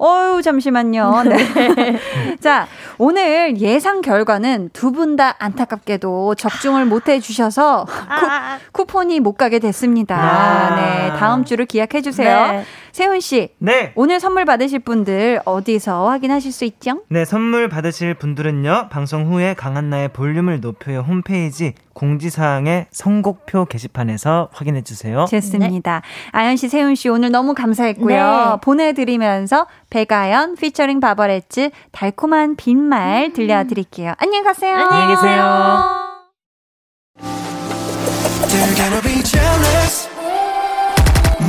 어유 0.00 0.42
잠시만요. 0.42 1.22
네. 1.24 1.98
자, 2.40 2.66
오늘 2.98 3.60
예상 3.60 4.00
결과는 4.00 4.70
두 4.72 4.90
분 4.92 5.16
다 5.16 5.34
안타깝게도 5.38 6.34
적중을 6.34 6.84
못 6.86 7.08
해주셔서 7.08 7.86
아. 8.08 8.58
쿠, 8.72 8.84
쿠폰이 8.84 9.20
못 9.20 9.34
가게 9.34 9.58
됐습니다. 9.58 10.16
아. 10.16 10.74
네, 10.76 11.12
다음 11.18 11.44
주를 11.44 11.66
기약해 11.66 12.00
주세요. 12.02 12.52
네. 12.52 12.64
세훈 12.94 13.18
씨, 13.18 13.48
네. 13.58 13.92
오늘 13.96 14.20
선물 14.20 14.44
받으실 14.44 14.78
분들 14.78 15.40
어디서 15.44 16.08
확인하실 16.08 16.52
수 16.52 16.64
있죠? 16.64 17.02
네, 17.08 17.24
선물 17.24 17.68
받으실 17.68 18.14
분들은요. 18.14 18.88
방송 18.88 19.26
후에 19.26 19.54
강한나의 19.54 20.10
볼륨을 20.12 20.60
높여요 20.60 21.00
홈페이지 21.00 21.74
공지사항의 21.92 22.86
선곡표 22.92 23.64
게시판에서 23.64 24.50
확인해 24.52 24.82
주세요. 24.82 25.24
좋습니다. 25.28 26.02
네. 26.02 26.28
아연 26.30 26.54
씨, 26.54 26.68
세훈 26.68 26.94
씨 26.94 27.08
오늘 27.08 27.32
너무 27.32 27.52
감사했고요. 27.54 28.16
네. 28.16 28.60
보내드리면서 28.62 29.66
백아연 29.90 30.54
피처링 30.54 31.00
바버레츠 31.00 31.70
달콤한 31.90 32.54
빈말 32.54 33.24
음. 33.24 33.32
들려드릴게요. 33.32 34.12
안녕히 34.18 34.44
가세요. 34.44 34.76
안녕히 34.76 35.16
계세요. 35.16 36.04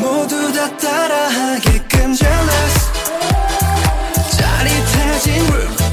모두 0.02 0.45
다 0.66 0.78
따라하게끔 0.78 2.16
jealous 2.16 2.92
짜릿해진 4.36 5.46
room 5.52 5.76
yeah 5.78 5.85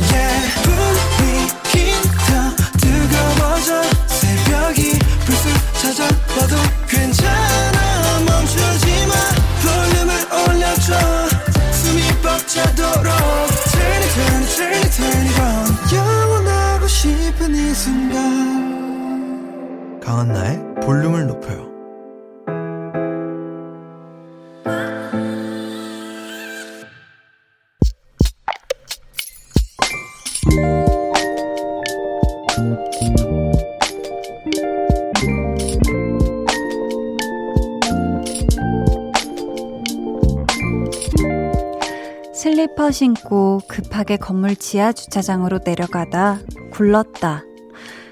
신고 42.92 43.60
급하게 43.68 44.16
건물 44.16 44.54
지하 44.54 44.92
주차장으로 44.92 45.60
내려가다 45.64 46.40
굴렀다. 46.72 47.42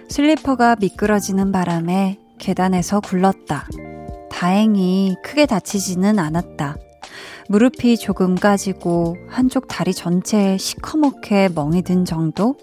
슬리퍼가 0.09 0.77
미끄러지는 0.81 1.53
바람에 1.53 2.19
계단에서 2.39 3.01
굴렀다. 3.01 3.69
다행히 4.31 5.17
크게 5.23 5.47
다치지는 5.47 6.19
않았다. 6.19 6.77
무릎이 7.49 7.97
조금 7.99 8.35
까지고 8.35 9.17
한쪽 9.29 9.69
다리 9.69 9.93
전체에 9.93 10.57
시커멓게 10.57 11.51
멍이 11.55 11.83
든 11.83 12.05
정도? 12.05 12.57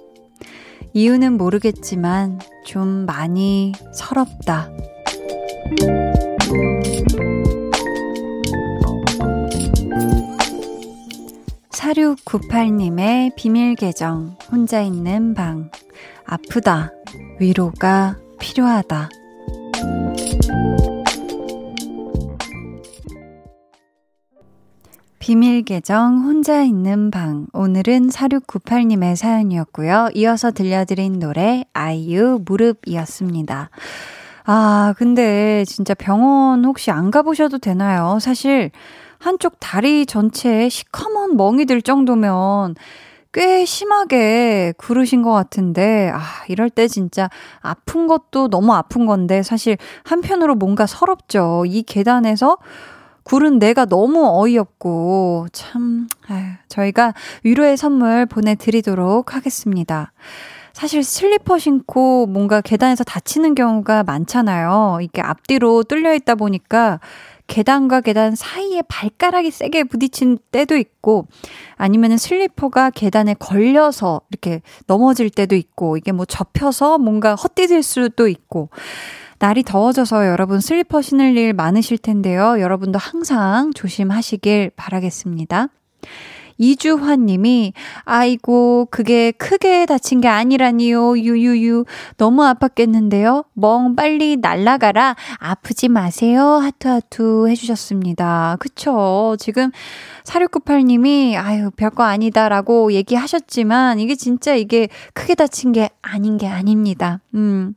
이유는 0.94 1.38
모르겠지만 1.38 2.40
좀 2.66 3.06
많이 3.06 3.74
서럽다. 3.94 4.70
4698님의 11.78 13.36
비밀 13.36 13.76
계정, 13.76 14.36
혼자 14.52 14.82
있는 14.82 15.36
방. 15.36 15.70
아프다. 16.26 16.92
위로가 17.40 18.18
필요하다. 18.40 19.10
비밀 25.20 25.64
계정 25.64 26.24
혼자 26.24 26.64
있는 26.64 27.12
방. 27.12 27.46
오늘은 27.54 28.10
4698님의 28.10 29.16
사연이었고요. 29.16 30.10
이어서 30.16 30.52
들려드린 30.52 31.20
노래 31.20 31.64
아이유 31.74 32.40
무릎이었습니다. 32.46 33.70
아, 34.46 34.94
근데 34.98 35.66
진짜 35.66 35.94
병원 35.94 36.66
혹시 36.66 36.90
안 36.90 37.12
가보셔도 37.12 37.60
되나요? 37.60 38.18
사실 38.20 38.72
한쪽 39.20 39.60
다리 39.60 40.06
전체에 40.06 40.70
시커먼 40.70 41.38
멍이 41.38 41.66
들 41.66 41.82
정도면 41.82 42.76
꽤 43.34 43.66
심하게 43.66 44.74
구르신 44.78 45.22
것 45.22 45.32
같은데, 45.32 46.12
아, 46.14 46.22
이럴 46.48 46.70
때 46.70 46.88
진짜 46.88 47.30
아픈 47.62 48.08
것도 48.08 48.50
너무 48.50 48.74
아픈 48.74 49.06
건데, 49.06 49.44
사실 49.44 49.78
한편으로 50.04 50.56
뭔가 50.56 50.88
서럽죠. 50.88 51.64
이 51.68 51.84
계단에서 51.84 52.58
구른 53.24 53.60
내가 53.60 53.86
너무 53.86 54.42
어이없고, 54.42 55.48
참, 55.52 56.08
아유, 56.28 56.46
저희가 56.70 57.14
위로의 57.44 57.78
선물 57.78 58.26
보내드리도록 58.26 59.36
하겠습니다. 59.36 60.14
사실 60.78 61.04
슬리퍼 61.04 61.58
신고 61.58 62.28
뭔가 62.28 62.62
계단에서 62.62 63.04
다치는 63.04 63.56
경우가 63.56 64.04
많잖아요. 64.04 65.00
이게 65.02 65.22
앞뒤로 65.22 65.84
뚫려 65.84 66.14
있다 66.14 66.36
보니까 66.36 67.00
계단과 67.48 68.02
계단 68.02 68.36
사이에 68.36 68.82
발가락이 68.84 69.52
세게 69.52 69.86
부딪힌 69.86 70.38
때도 70.52 70.78
있고 70.78 71.28
아니면은 71.76 72.18
슬리퍼가 72.18 72.92
계단에 72.92 73.34
걸려서 73.34 74.22
이렇게 74.30 74.62
넘어질 74.86 75.30
때도 75.30 75.56
있고 75.56 75.98
이게 75.98 76.12
뭐 76.12 76.26
접혀서 76.26 76.98
뭔가 76.98 77.36
헛디딜 77.36 77.84
수도 77.84 78.28
있고 78.28 78.70
날이 79.40 79.64
더워져서 79.64 80.28
여러분 80.28 80.60
슬리퍼 80.60 81.02
신을 81.02 81.38
일 81.38 81.54
많으실 81.54 81.98
텐데요. 82.00 82.60
여러분도 82.60 82.98
항상 83.00 83.72
조심하시길 83.74 84.72
바라겠습니다. 84.76 85.70
이주환 86.58 87.26
님이, 87.26 87.74
아이고, 88.04 88.88
그게 88.92 89.32
크게 89.32 89.86
다친 89.86 90.22
게 90.22 90.28
아니라니요. 90.28 91.18
유유유. 91.18 91.86
너무 92.18 92.44
아팠겠는데요. 92.44 93.46
멍 93.54 93.96
빨리 93.96 94.38
날라가라. 94.38 95.16
아프지 95.40 95.88
마세요. 95.88 96.44
하트하트 96.44 97.48
해 97.48 97.56
주셨습니다. 97.56 98.58
그쵸. 98.60 99.36
지금 99.40 99.72
4698 100.24 100.84
님이, 100.84 101.38
아유, 101.38 101.72
별거 101.76 102.04
아니다라고 102.04 102.94
얘기하셨지만, 102.94 104.00
이게 104.00 104.16
진짜 104.16 104.56
이게 104.56 104.88
크게 105.14 105.36
다친 105.36 105.72
게 105.72 105.90
아닌 106.02 106.38
게 106.38 106.48
아닙니다. 106.48 107.22
음. 107.36 107.76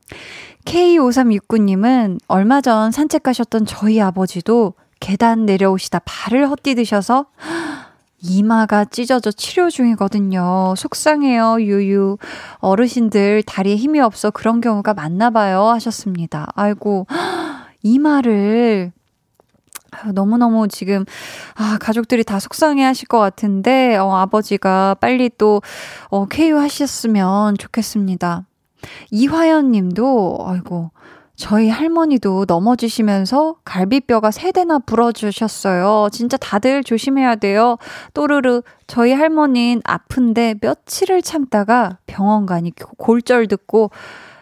K5369님은 0.64 2.20
얼마 2.28 2.61
전 2.61 2.91
산책 2.91 3.22
가셨던 3.22 3.66
저희 3.66 4.01
아버지도 4.01 4.74
계단 5.01 5.47
내려오시다 5.47 6.01
발을 6.05 6.49
헛디드셔서 6.51 7.26
이마가 8.23 8.85
찢어져 8.85 9.33
치료 9.33 9.71
중이거든요. 9.71 10.75
속상해요, 10.77 11.61
유유. 11.61 12.18
어르신들 12.59 13.43
다리에 13.45 13.77
힘이 13.77 14.01
없어 14.01 14.31
그런 14.31 14.61
경우가 14.61 14.95
많나 14.95 15.31
봐요. 15.31 15.64
하셨습니다. 15.68 16.49
아이고, 16.55 17.07
이마를 17.83 18.93
너무너무 20.14 20.68
지금, 20.68 21.05
아, 21.55 21.79
가족들이 21.81 22.25
다 22.25 22.39
속상해 22.39 22.85
하실 22.85 23.09
것 23.09 23.18
같은데, 23.18 23.97
어, 23.97 24.14
아버지가 24.16 24.97
빨리 25.01 25.31
또, 25.37 25.62
어, 26.11 26.27
쾌유 26.27 26.59
하셨으면 26.59 27.57
좋겠습니다. 27.59 28.47
이화연 29.11 29.73
님도, 29.73 30.45
아이고, 30.47 30.91
저희 31.41 31.70
할머니도 31.70 32.45
넘어지시면서 32.47 33.57
갈비뼈가 33.64 34.30
세 34.30 34.53
대나 34.53 34.78
부러주셨어요. 34.78 36.11
진짜 36.12 36.36
다들 36.36 36.84
조심해야 36.84 37.36
돼요. 37.36 37.78
또르르, 38.12 38.61
저희 38.86 39.14
할머니는 39.14 39.80
아픈데 39.82 40.57
며칠을 40.61 41.22
참다가 41.22 41.97
병원 42.07 42.45
가니 42.45 42.72
골절 42.99 43.49
듣고 43.49 43.91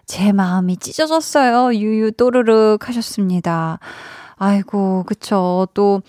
제 0.07 0.33
마음이 0.33 0.77
찢어졌어요. 0.79 1.73
유유 1.79 2.13
또르륵 2.13 2.89
하셨습니다. 2.89 3.79
아이고, 4.39 5.05
그쵸. 5.07 5.67
또, 5.75 6.03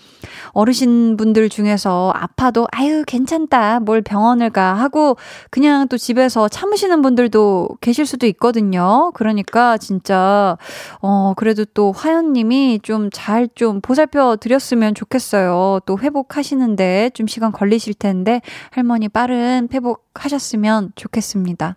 어르신분들 0.52 1.48
중에서 1.48 2.12
아파도, 2.14 2.66
아유, 2.72 3.04
괜찮다. 3.06 3.80
뭘 3.80 4.02
병원을 4.02 4.50
가. 4.50 4.74
하고, 4.74 5.16
그냥 5.50 5.88
또 5.88 5.96
집에서 5.96 6.48
참으시는 6.48 7.02
분들도 7.02 7.78
계실 7.80 8.06
수도 8.06 8.26
있거든요. 8.26 9.10
그러니까, 9.14 9.78
진짜, 9.78 10.56
어, 11.00 11.34
그래도 11.36 11.64
또 11.64 11.92
화연님이 11.92 12.80
좀 12.82 13.10
잘좀 13.12 13.70
좀 13.70 13.80
보살펴 13.80 14.36
드렸으면 14.36 14.96
좋겠어요. 14.96 15.78
또 15.86 15.98
회복하시는데 15.98 17.10
좀 17.14 17.28
시간 17.28 17.52
걸리실 17.52 17.94
텐데, 17.94 18.40
할머니 18.72 19.08
빠른 19.08 19.68
회복하셨으면 19.72 20.90
좋겠습니다. 20.96 21.76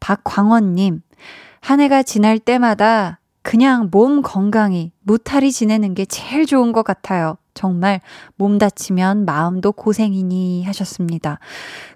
박광원님, 0.00 1.02
한 1.60 1.80
해가 1.80 2.02
지날 2.02 2.38
때마다 2.38 3.20
그냥 3.42 3.90
몸 3.90 4.22
건강히 4.22 4.93
무탈히 5.04 5.52
지내는 5.52 5.94
게 5.94 6.04
제일 6.06 6.46
좋은 6.46 6.72
것 6.72 6.82
같아요. 6.82 7.36
정말 7.56 8.00
몸 8.34 8.58
다치면 8.58 9.26
마음도 9.26 9.70
고생이니 9.70 10.64
하셨습니다. 10.64 11.38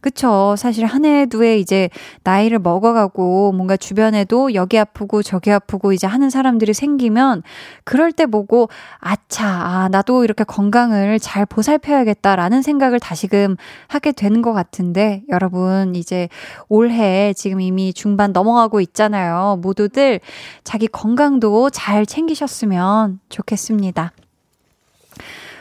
그쵸. 0.01 0.55
사실 0.57 0.87
한 0.87 1.05
해 1.05 1.27
두 1.27 1.43
해 1.43 1.59
이제 1.59 1.91
나이를 2.23 2.61
먹어가고 2.61 3.51
뭔가 3.53 3.77
주변에도 3.77 4.55
여기 4.55 4.79
아프고 4.79 5.21
저기 5.23 5.51
아프고 5.51 5.93
이제 5.93 6.07
하는 6.07 6.31
사람들이 6.31 6.75
생기면 6.75 7.43
그럴 7.83 8.13
때 8.13 8.27
보고 8.27 8.69
아차, 9.01 9.47
아, 9.49 9.89
나도 9.91 10.23
이렇게 10.23 10.45
건강을 10.45 11.19
잘 11.19 11.45
보살펴야겠다라는 11.45 12.63
생각을 12.63 13.01
다시금 13.01 13.57
하게 13.89 14.13
되는 14.13 14.43
것 14.43 14.53
같은데 14.53 15.23
여러분 15.29 15.97
이제 15.97 16.29
올해 16.69 17.33
지금 17.35 17.61
이미 17.61 17.93
중반 17.93 18.33
넘어가고 18.33 18.81
있잖아요. 18.81 19.59
모두들 19.61 20.21
자기 20.63 20.87
건강도 20.87 21.69
잘 21.71 22.07
챙기셨으면 22.07 23.21
좋겠습니다. 23.29 24.13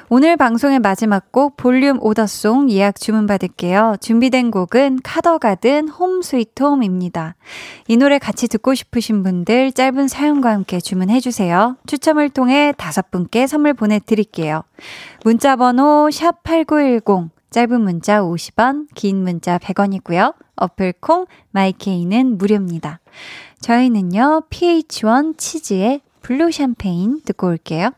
오늘 0.10 0.38
방송의 0.38 0.80
마지막 0.80 1.32
곡 1.32 1.58
볼륨 1.58 2.02
오더송 2.02 2.72
예약 2.72 3.00
주문 3.00 3.28
받을게요. 3.28 3.98
준비된 4.00 4.52
곡은 4.52 5.02
카더가든 5.04 5.90
Home 5.90 6.22
Sweet 6.22 6.64
Home입니다. 6.64 7.36
이 7.88 7.98
노래 7.98 8.18
같이 8.18 8.48
듣고 8.48 8.74
싶으신 8.74 9.22
분들 9.22 9.74
짧은 9.74 10.08
사연과 10.08 10.52
함께 10.52 10.80
주문해 10.80 11.20
주세요. 11.20 11.76
추첨을 11.86 12.30
통해 12.30 12.74
다섯 12.78 13.12
분께 13.12 13.48
선물 13.48 13.74
보내드릴게요. 13.74 14.64
문자 15.24 15.58
번호 15.58 16.08
샵8910 16.10 17.30
짧은 17.50 17.82
문자 17.82 18.22
50원, 18.22 18.88
긴 18.96 19.24
문자 19.24 19.58
100원이고요. 19.58 20.34
어플 20.56 20.94
콩 21.00 21.28
마이케이는 21.52 22.38
무료입니다. 22.38 23.00
저희는요. 23.62 24.44
PH1 24.50 25.38
치즈의 25.38 26.02
Blue 26.22 26.52
Champagne 26.52 27.22
듣고 27.24 27.48
올게요. 27.48 27.92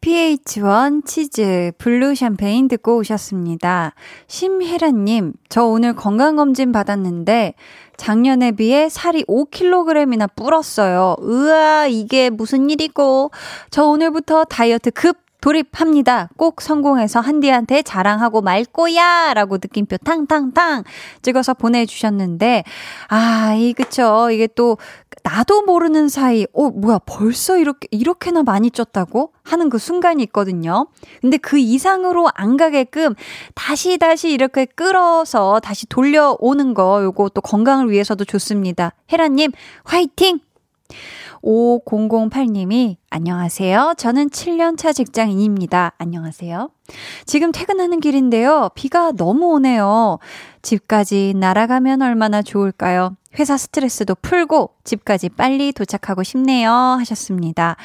PH1 0.00 1.04
치즈 1.04 1.72
Blue 1.78 2.14
Champagne 2.14 2.68
듣고 2.68 2.98
오셨습니다. 2.98 3.94
심혜란님, 4.28 5.32
저 5.48 5.64
오늘 5.64 5.94
건강검진 5.94 6.70
받았는데 6.72 7.54
작년에 7.96 8.52
비해 8.52 8.88
살이 8.88 9.24
5kg이나 9.24 10.30
불었어요. 10.36 11.16
으아, 11.20 11.88
이게 11.88 12.30
무슨 12.30 12.70
일이고. 12.70 13.32
저 13.70 13.84
오늘부터 13.84 14.44
다이어트 14.44 14.92
급 14.92 15.27
돌입합니다. 15.40 16.30
꼭 16.36 16.60
성공해서 16.60 17.20
한디한테 17.20 17.82
자랑하고 17.82 18.40
말 18.42 18.64
거야! 18.64 19.32
라고 19.34 19.56
느낌표 19.56 19.98
탕탕탕 19.98 20.84
찍어서 21.22 21.54
보내주셨는데, 21.54 22.64
아, 23.08 23.54
이, 23.54 23.72
그쵸. 23.72 24.30
이게 24.30 24.48
또, 24.48 24.78
나도 25.22 25.62
모르는 25.62 26.08
사이, 26.08 26.46
어, 26.52 26.70
뭐야, 26.70 27.00
벌써 27.06 27.56
이렇게, 27.56 27.86
이렇게나 27.90 28.42
많이 28.42 28.70
쪘다고? 28.70 29.30
하는 29.44 29.70
그 29.70 29.78
순간이 29.78 30.22
있거든요. 30.24 30.88
근데 31.20 31.36
그 31.36 31.58
이상으로 31.58 32.28
안 32.34 32.56
가게끔 32.56 33.14
다시 33.54 33.96
다시 33.98 34.30
이렇게 34.30 34.64
끌어서 34.66 35.60
다시 35.60 35.86
돌려오는 35.86 36.74
거, 36.74 37.02
요거 37.02 37.30
또 37.30 37.40
건강을 37.40 37.90
위해서도 37.90 38.24
좋습니다. 38.24 38.92
혜라님, 39.12 39.52
화이팅! 39.84 40.40
5008님이 41.42 42.96
안녕하세요. 43.10 43.94
저는 43.96 44.30
7년차 44.30 44.94
직장인입니다. 44.94 45.94
안녕하세요. 45.98 46.70
지금 47.26 47.52
퇴근하는 47.52 48.00
길인데요. 48.00 48.70
비가 48.74 49.12
너무 49.12 49.46
오네요. 49.54 50.18
집까지 50.62 51.34
날아가면 51.36 52.02
얼마나 52.02 52.42
좋을까요? 52.42 53.16
회사 53.38 53.56
스트레스도 53.56 54.16
풀고 54.16 54.70
집까지 54.84 55.28
빨리 55.28 55.72
도착하고 55.72 56.22
싶네요. 56.22 56.70
하셨습니다. 56.72 57.76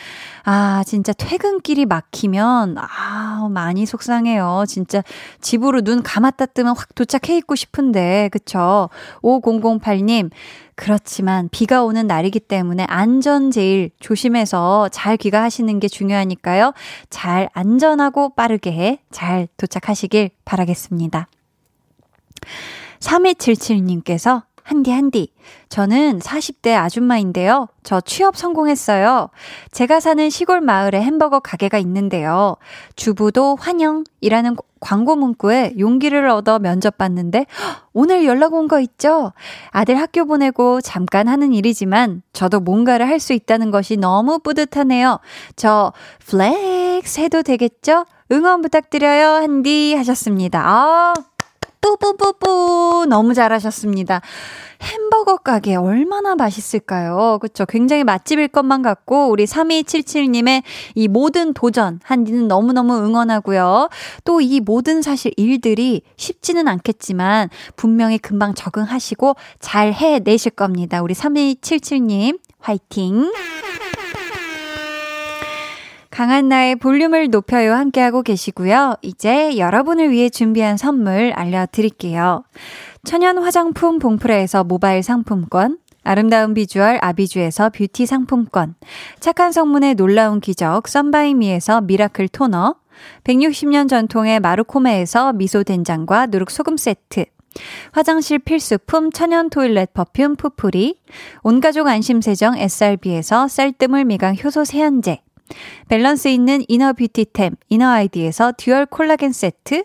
아, 0.45 0.83
진짜 0.85 1.13
퇴근길이 1.13 1.85
막히면, 1.85 2.77
아, 2.77 3.47
많이 3.51 3.85
속상해요. 3.85 4.63
진짜 4.67 5.03
집으로 5.41 5.81
눈 5.81 6.01
감았다 6.01 6.47
뜨면 6.47 6.75
확 6.75 6.95
도착해 6.95 7.37
있고 7.37 7.55
싶은데, 7.55 8.29
그쵸? 8.31 8.89
5008님, 9.21 10.31
그렇지만 10.75 11.49
비가 11.51 11.83
오는 11.83 12.07
날이기 12.07 12.39
때문에 12.39 12.85
안전 12.89 13.51
제일 13.51 13.91
조심해서 13.99 14.89
잘 14.89 15.17
귀가하시는 15.17 15.79
게 15.79 15.87
중요하니까요. 15.87 16.73
잘 17.09 17.49
안전하고 17.53 18.33
빠르게 18.35 18.92
잘 19.11 19.47
도착하시길 19.57 20.31
바라겠습니다. 20.45 21.27
3277님께서 22.99 24.43
한디, 24.63 24.91
한디. 24.91 25.27
저는 25.67 26.19
40대 26.19 26.73
아줌마인데요. 26.77 27.67
저 27.83 27.99
취업 27.99 28.37
성공했어요. 28.37 29.29
제가 29.71 29.99
사는 29.99 30.29
시골 30.29 30.61
마을에 30.61 31.01
햄버거 31.01 31.39
가게가 31.41 31.77
있는데요. 31.79 32.55
주부도 32.95 33.57
환영이라는 33.59 34.55
광고 34.79 35.15
문구에 35.17 35.73
용기를 35.79 36.29
얻어 36.29 36.59
면접 36.59 36.97
봤는데, 36.97 37.45
오늘 37.93 38.25
연락 38.25 38.53
온 38.53 38.67
거 38.67 38.79
있죠? 38.79 39.33
아들 39.71 39.99
학교 39.99 40.25
보내고 40.25 40.79
잠깐 40.81 41.27
하는 41.27 41.53
일이지만, 41.53 42.21
저도 42.31 42.61
뭔가를 42.61 43.07
할 43.07 43.19
수 43.19 43.33
있다는 43.33 43.69
것이 43.71 43.97
너무 43.97 44.39
뿌듯하네요. 44.39 45.19
저, 45.57 45.91
flex 46.25 47.19
해도 47.19 47.43
되겠죠? 47.43 48.05
응원 48.31 48.61
부탁드려요, 48.61 49.27
한디. 49.41 49.93
하셨습니다. 49.95 50.61
아, 50.65 51.13
뿌뿌뿌뿌 51.83 53.05
너무 53.09 53.33
잘하셨습니다. 53.33 54.21
햄버거 54.81 55.37
가게 55.37 55.75
얼마나 55.75 56.35
맛있을까요? 56.35 57.39
그쵸? 57.41 57.65
굉장히 57.65 58.03
맛집일 58.03 58.47
것만 58.47 58.81
같고, 58.81 59.29
우리 59.29 59.45
3277님의 59.45 60.63
이 60.95 61.07
모든 61.07 61.53
도전, 61.53 61.99
한디는 62.03 62.47
너무너무 62.47 62.95
응원하고요. 62.97 63.89
또 64.23 64.39
이 64.41 64.59
모든 64.59 65.01
사실 65.01 65.31
일들이 65.37 66.01
쉽지는 66.17 66.67
않겠지만, 66.67 67.49
분명히 67.75 68.17
금방 68.17 68.53
적응하시고 68.53 69.35
잘 69.59 69.93
해내실 69.93 70.51
겁니다. 70.51 71.01
우리 71.01 71.13
3277님, 71.13 72.39
화이팅! 72.59 73.31
강한나의 76.13 76.75
볼륨을 76.75 77.31
높여요 77.31 77.73
함께하고 77.73 78.21
계시고요. 78.21 78.97
이제 79.01 79.57
여러분을 79.57 80.11
위해 80.11 80.29
준비한 80.29 80.77
선물 80.77 81.33
알려드릴게요. 81.35 82.43
천연 83.03 83.39
화장품 83.39 83.97
봉프레에서 83.97 84.63
모바일 84.63 85.01
상품권, 85.01 85.79
아름다운 86.03 86.53
비주얼 86.53 86.99
아비주에서 87.01 87.71
뷰티 87.71 88.05
상품권, 88.05 88.75
착한 89.19 89.51
성문의 89.51 89.95
놀라운 89.95 90.39
기적 90.39 90.87
썬바이미에서 90.87 91.81
miracle 91.81 92.27
toner, 92.27 92.75
160년 93.23 93.89
전통의 93.89 94.39
마루코메에서 94.39 95.33
미소된장과 95.33 96.27
누룩소금 96.27 96.77
세트, 96.77 97.25
화장실 97.91 98.37
필수품 98.37 99.11
천연 99.11 99.49
toilet 99.49 99.95
perfume 99.95 100.35
푸풀이, 100.35 100.99
온가족 101.41 101.87
안심세정 101.87 102.55
SRB에서 102.59 103.47
쌀뜨물 103.47 104.05
미강 104.05 104.35
효소 104.43 104.63
세안제, 104.63 105.23
밸런스 105.87 106.27
있는 106.27 106.63
inner 106.67 106.93
beauty템 106.93 107.55
이너 107.69 107.89
아이디에서 107.89 108.53
dual 108.57 108.85
콜라겐 108.85 109.31
세트, 109.31 109.83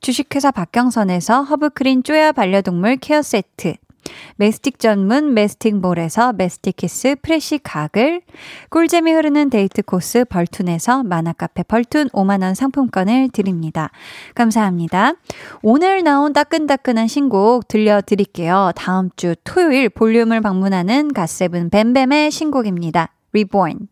주식회사 0.00 0.50
박경선에서 0.50 1.42
허브크린 1.42 2.02
쪼야 2.02 2.32
반려동물 2.32 2.96
care 2.96 3.22
세트, 3.22 3.74
메스틱 4.36 4.78
전문 4.78 5.34
메스틱몰에서 5.34 6.32
메스틱키스 6.32 7.16
fresh 7.22 7.58
가글, 7.58 8.22
꿀잼이 8.70 9.12
흐르는 9.12 9.50
데이트 9.50 9.82
코스 9.82 10.24
벌툰에서 10.24 11.02
만화카페 11.04 11.64
벌툰 11.64 12.08
5만원 12.08 12.54
상품권을 12.54 13.30
드립니다. 13.30 13.90
감사합니다. 14.34 15.14
오늘 15.62 16.02
나온 16.02 16.32
따끈따끈한 16.32 17.06
신곡 17.06 17.68
들려드릴게요. 17.68 18.72
다음 18.74 19.10
주 19.16 19.34
토요일 19.44 19.88
볼륨을 19.88 20.40
방문하는 20.40 21.12
갓세븐 21.12 21.70
뱀뱀의 21.70 22.30
신곡입니다. 22.30 23.12
둘 23.32 23.91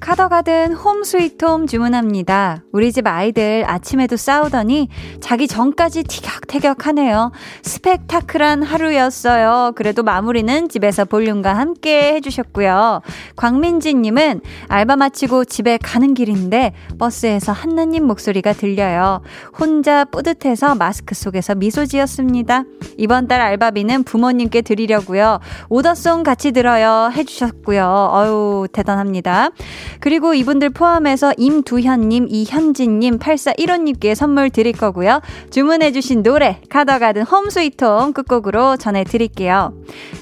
카더가든 0.00 0.74
홈 0.74 1.04
스위트홈 1.04 1.66
주문합니다. 1.66 2.62
우리 2.72 2.92
집 2.92 3.06
아이들 3.06 3.64
아침에도 3.66 4.16
싸우더니 4.16 4.88
자기 5.20 5.48
전까지 5.48 6.04
티격태격하네요. 6.04 7.32
스펙타클한 7.62 8.62
하루였어요. 8.62 9.72
그래도 9.74 10.02
마무리는 10.02 10.68
집에서 10.68 11.04
볼륨과 11.04 11.54
함께 11.54 12.14
해주셨고요. 12.14 13.00
광민지님은 13.36 14.40
알바 14.68 14.96
마치고 14.96 15.44
집에 15.44 15.78
가는 15.78 16.14
길인데 16.14 16.72
버스에서 16.98 17.52
한나님 17.52 18.06
목소리가 18.06 18.52
들려요. 18.52 19.22
혼자 19.58 20.04
뿌듯해서 20.04 20.74
마스크 20.74 21.14
속에서 21.14 21.54
미소 21.54 21.86
지었습니다. 21.86 22.64
이번 22.98 23.28
달 23.28 23.40
알바비는 23.40 24.04
부모님께 24.04 24.62
드리려고요. 24.62 25.40
오더송 25.68 26.22
같이 26.22 26.52
들어요 26.52 27.10
해주셨고요. 27.12 28.10
어유 28.12 28.68
대단합니다. 28.72 29.50
그리고 30.00 30.34
이분들 30.34 30.70
포함해서 30.70 31.32
임두현님, 31.36 32.26
이현진님, 32.28 33.18
8415님께 33.18 34.14
선물 34.14 34.50
드릴 34.50 34.72
거고요. 34.72 35.20
주문해주신 35.50 36.22
노래, 36.22 36.60
카더가든 36.68 37.22
홈스위트홈 37.22 38.12
끝곡으로 38.12 38.76
전해드릴게요. 38.76 39.72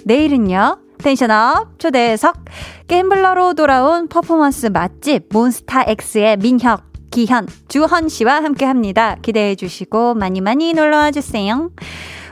내일은요. 0.05 0.79
텐션업 0.99 1.79
초대석 1.79 2.45
게임블러로 2.89 3.55
돌아온 3.55 4.09
퍼포먼스 4.09 4.67
맛집 4.69 5.29
몬스타엑스의 5.31 6.39
민혁 6.39 6.83
기현, 7.11 7.47
주헌 7.69 8.09
씨와 8.09 8.43
함께 8.43 8.65
합니다. 8.65 9.17
기대해 9.23 9.55
주시고 9.55 10.15
많이 10.15 10.41
많이 10.41 10.73
놀러와 10.73 11.13
주세요. 11.13 11.71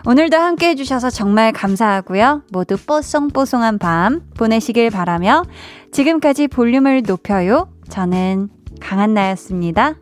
오늘도 0.05 0.36
함께 0.36 0.70
해주셔서 0.70 1.11
정말 1.11 1.53
감사하고요. 1.53 2.42
모두 2.50 2.76
뽀송뽀송한 2.76 3.78
밤 3.78 4.22
보내시길 4.36 4.90
바라며 4.90 5.44
지금까지 5.92 6.48
볼륨을 6.48 7.03
높여요. 7.07 7.68
저는 7.88 8.48
강한나였습니다. 8.80 9.94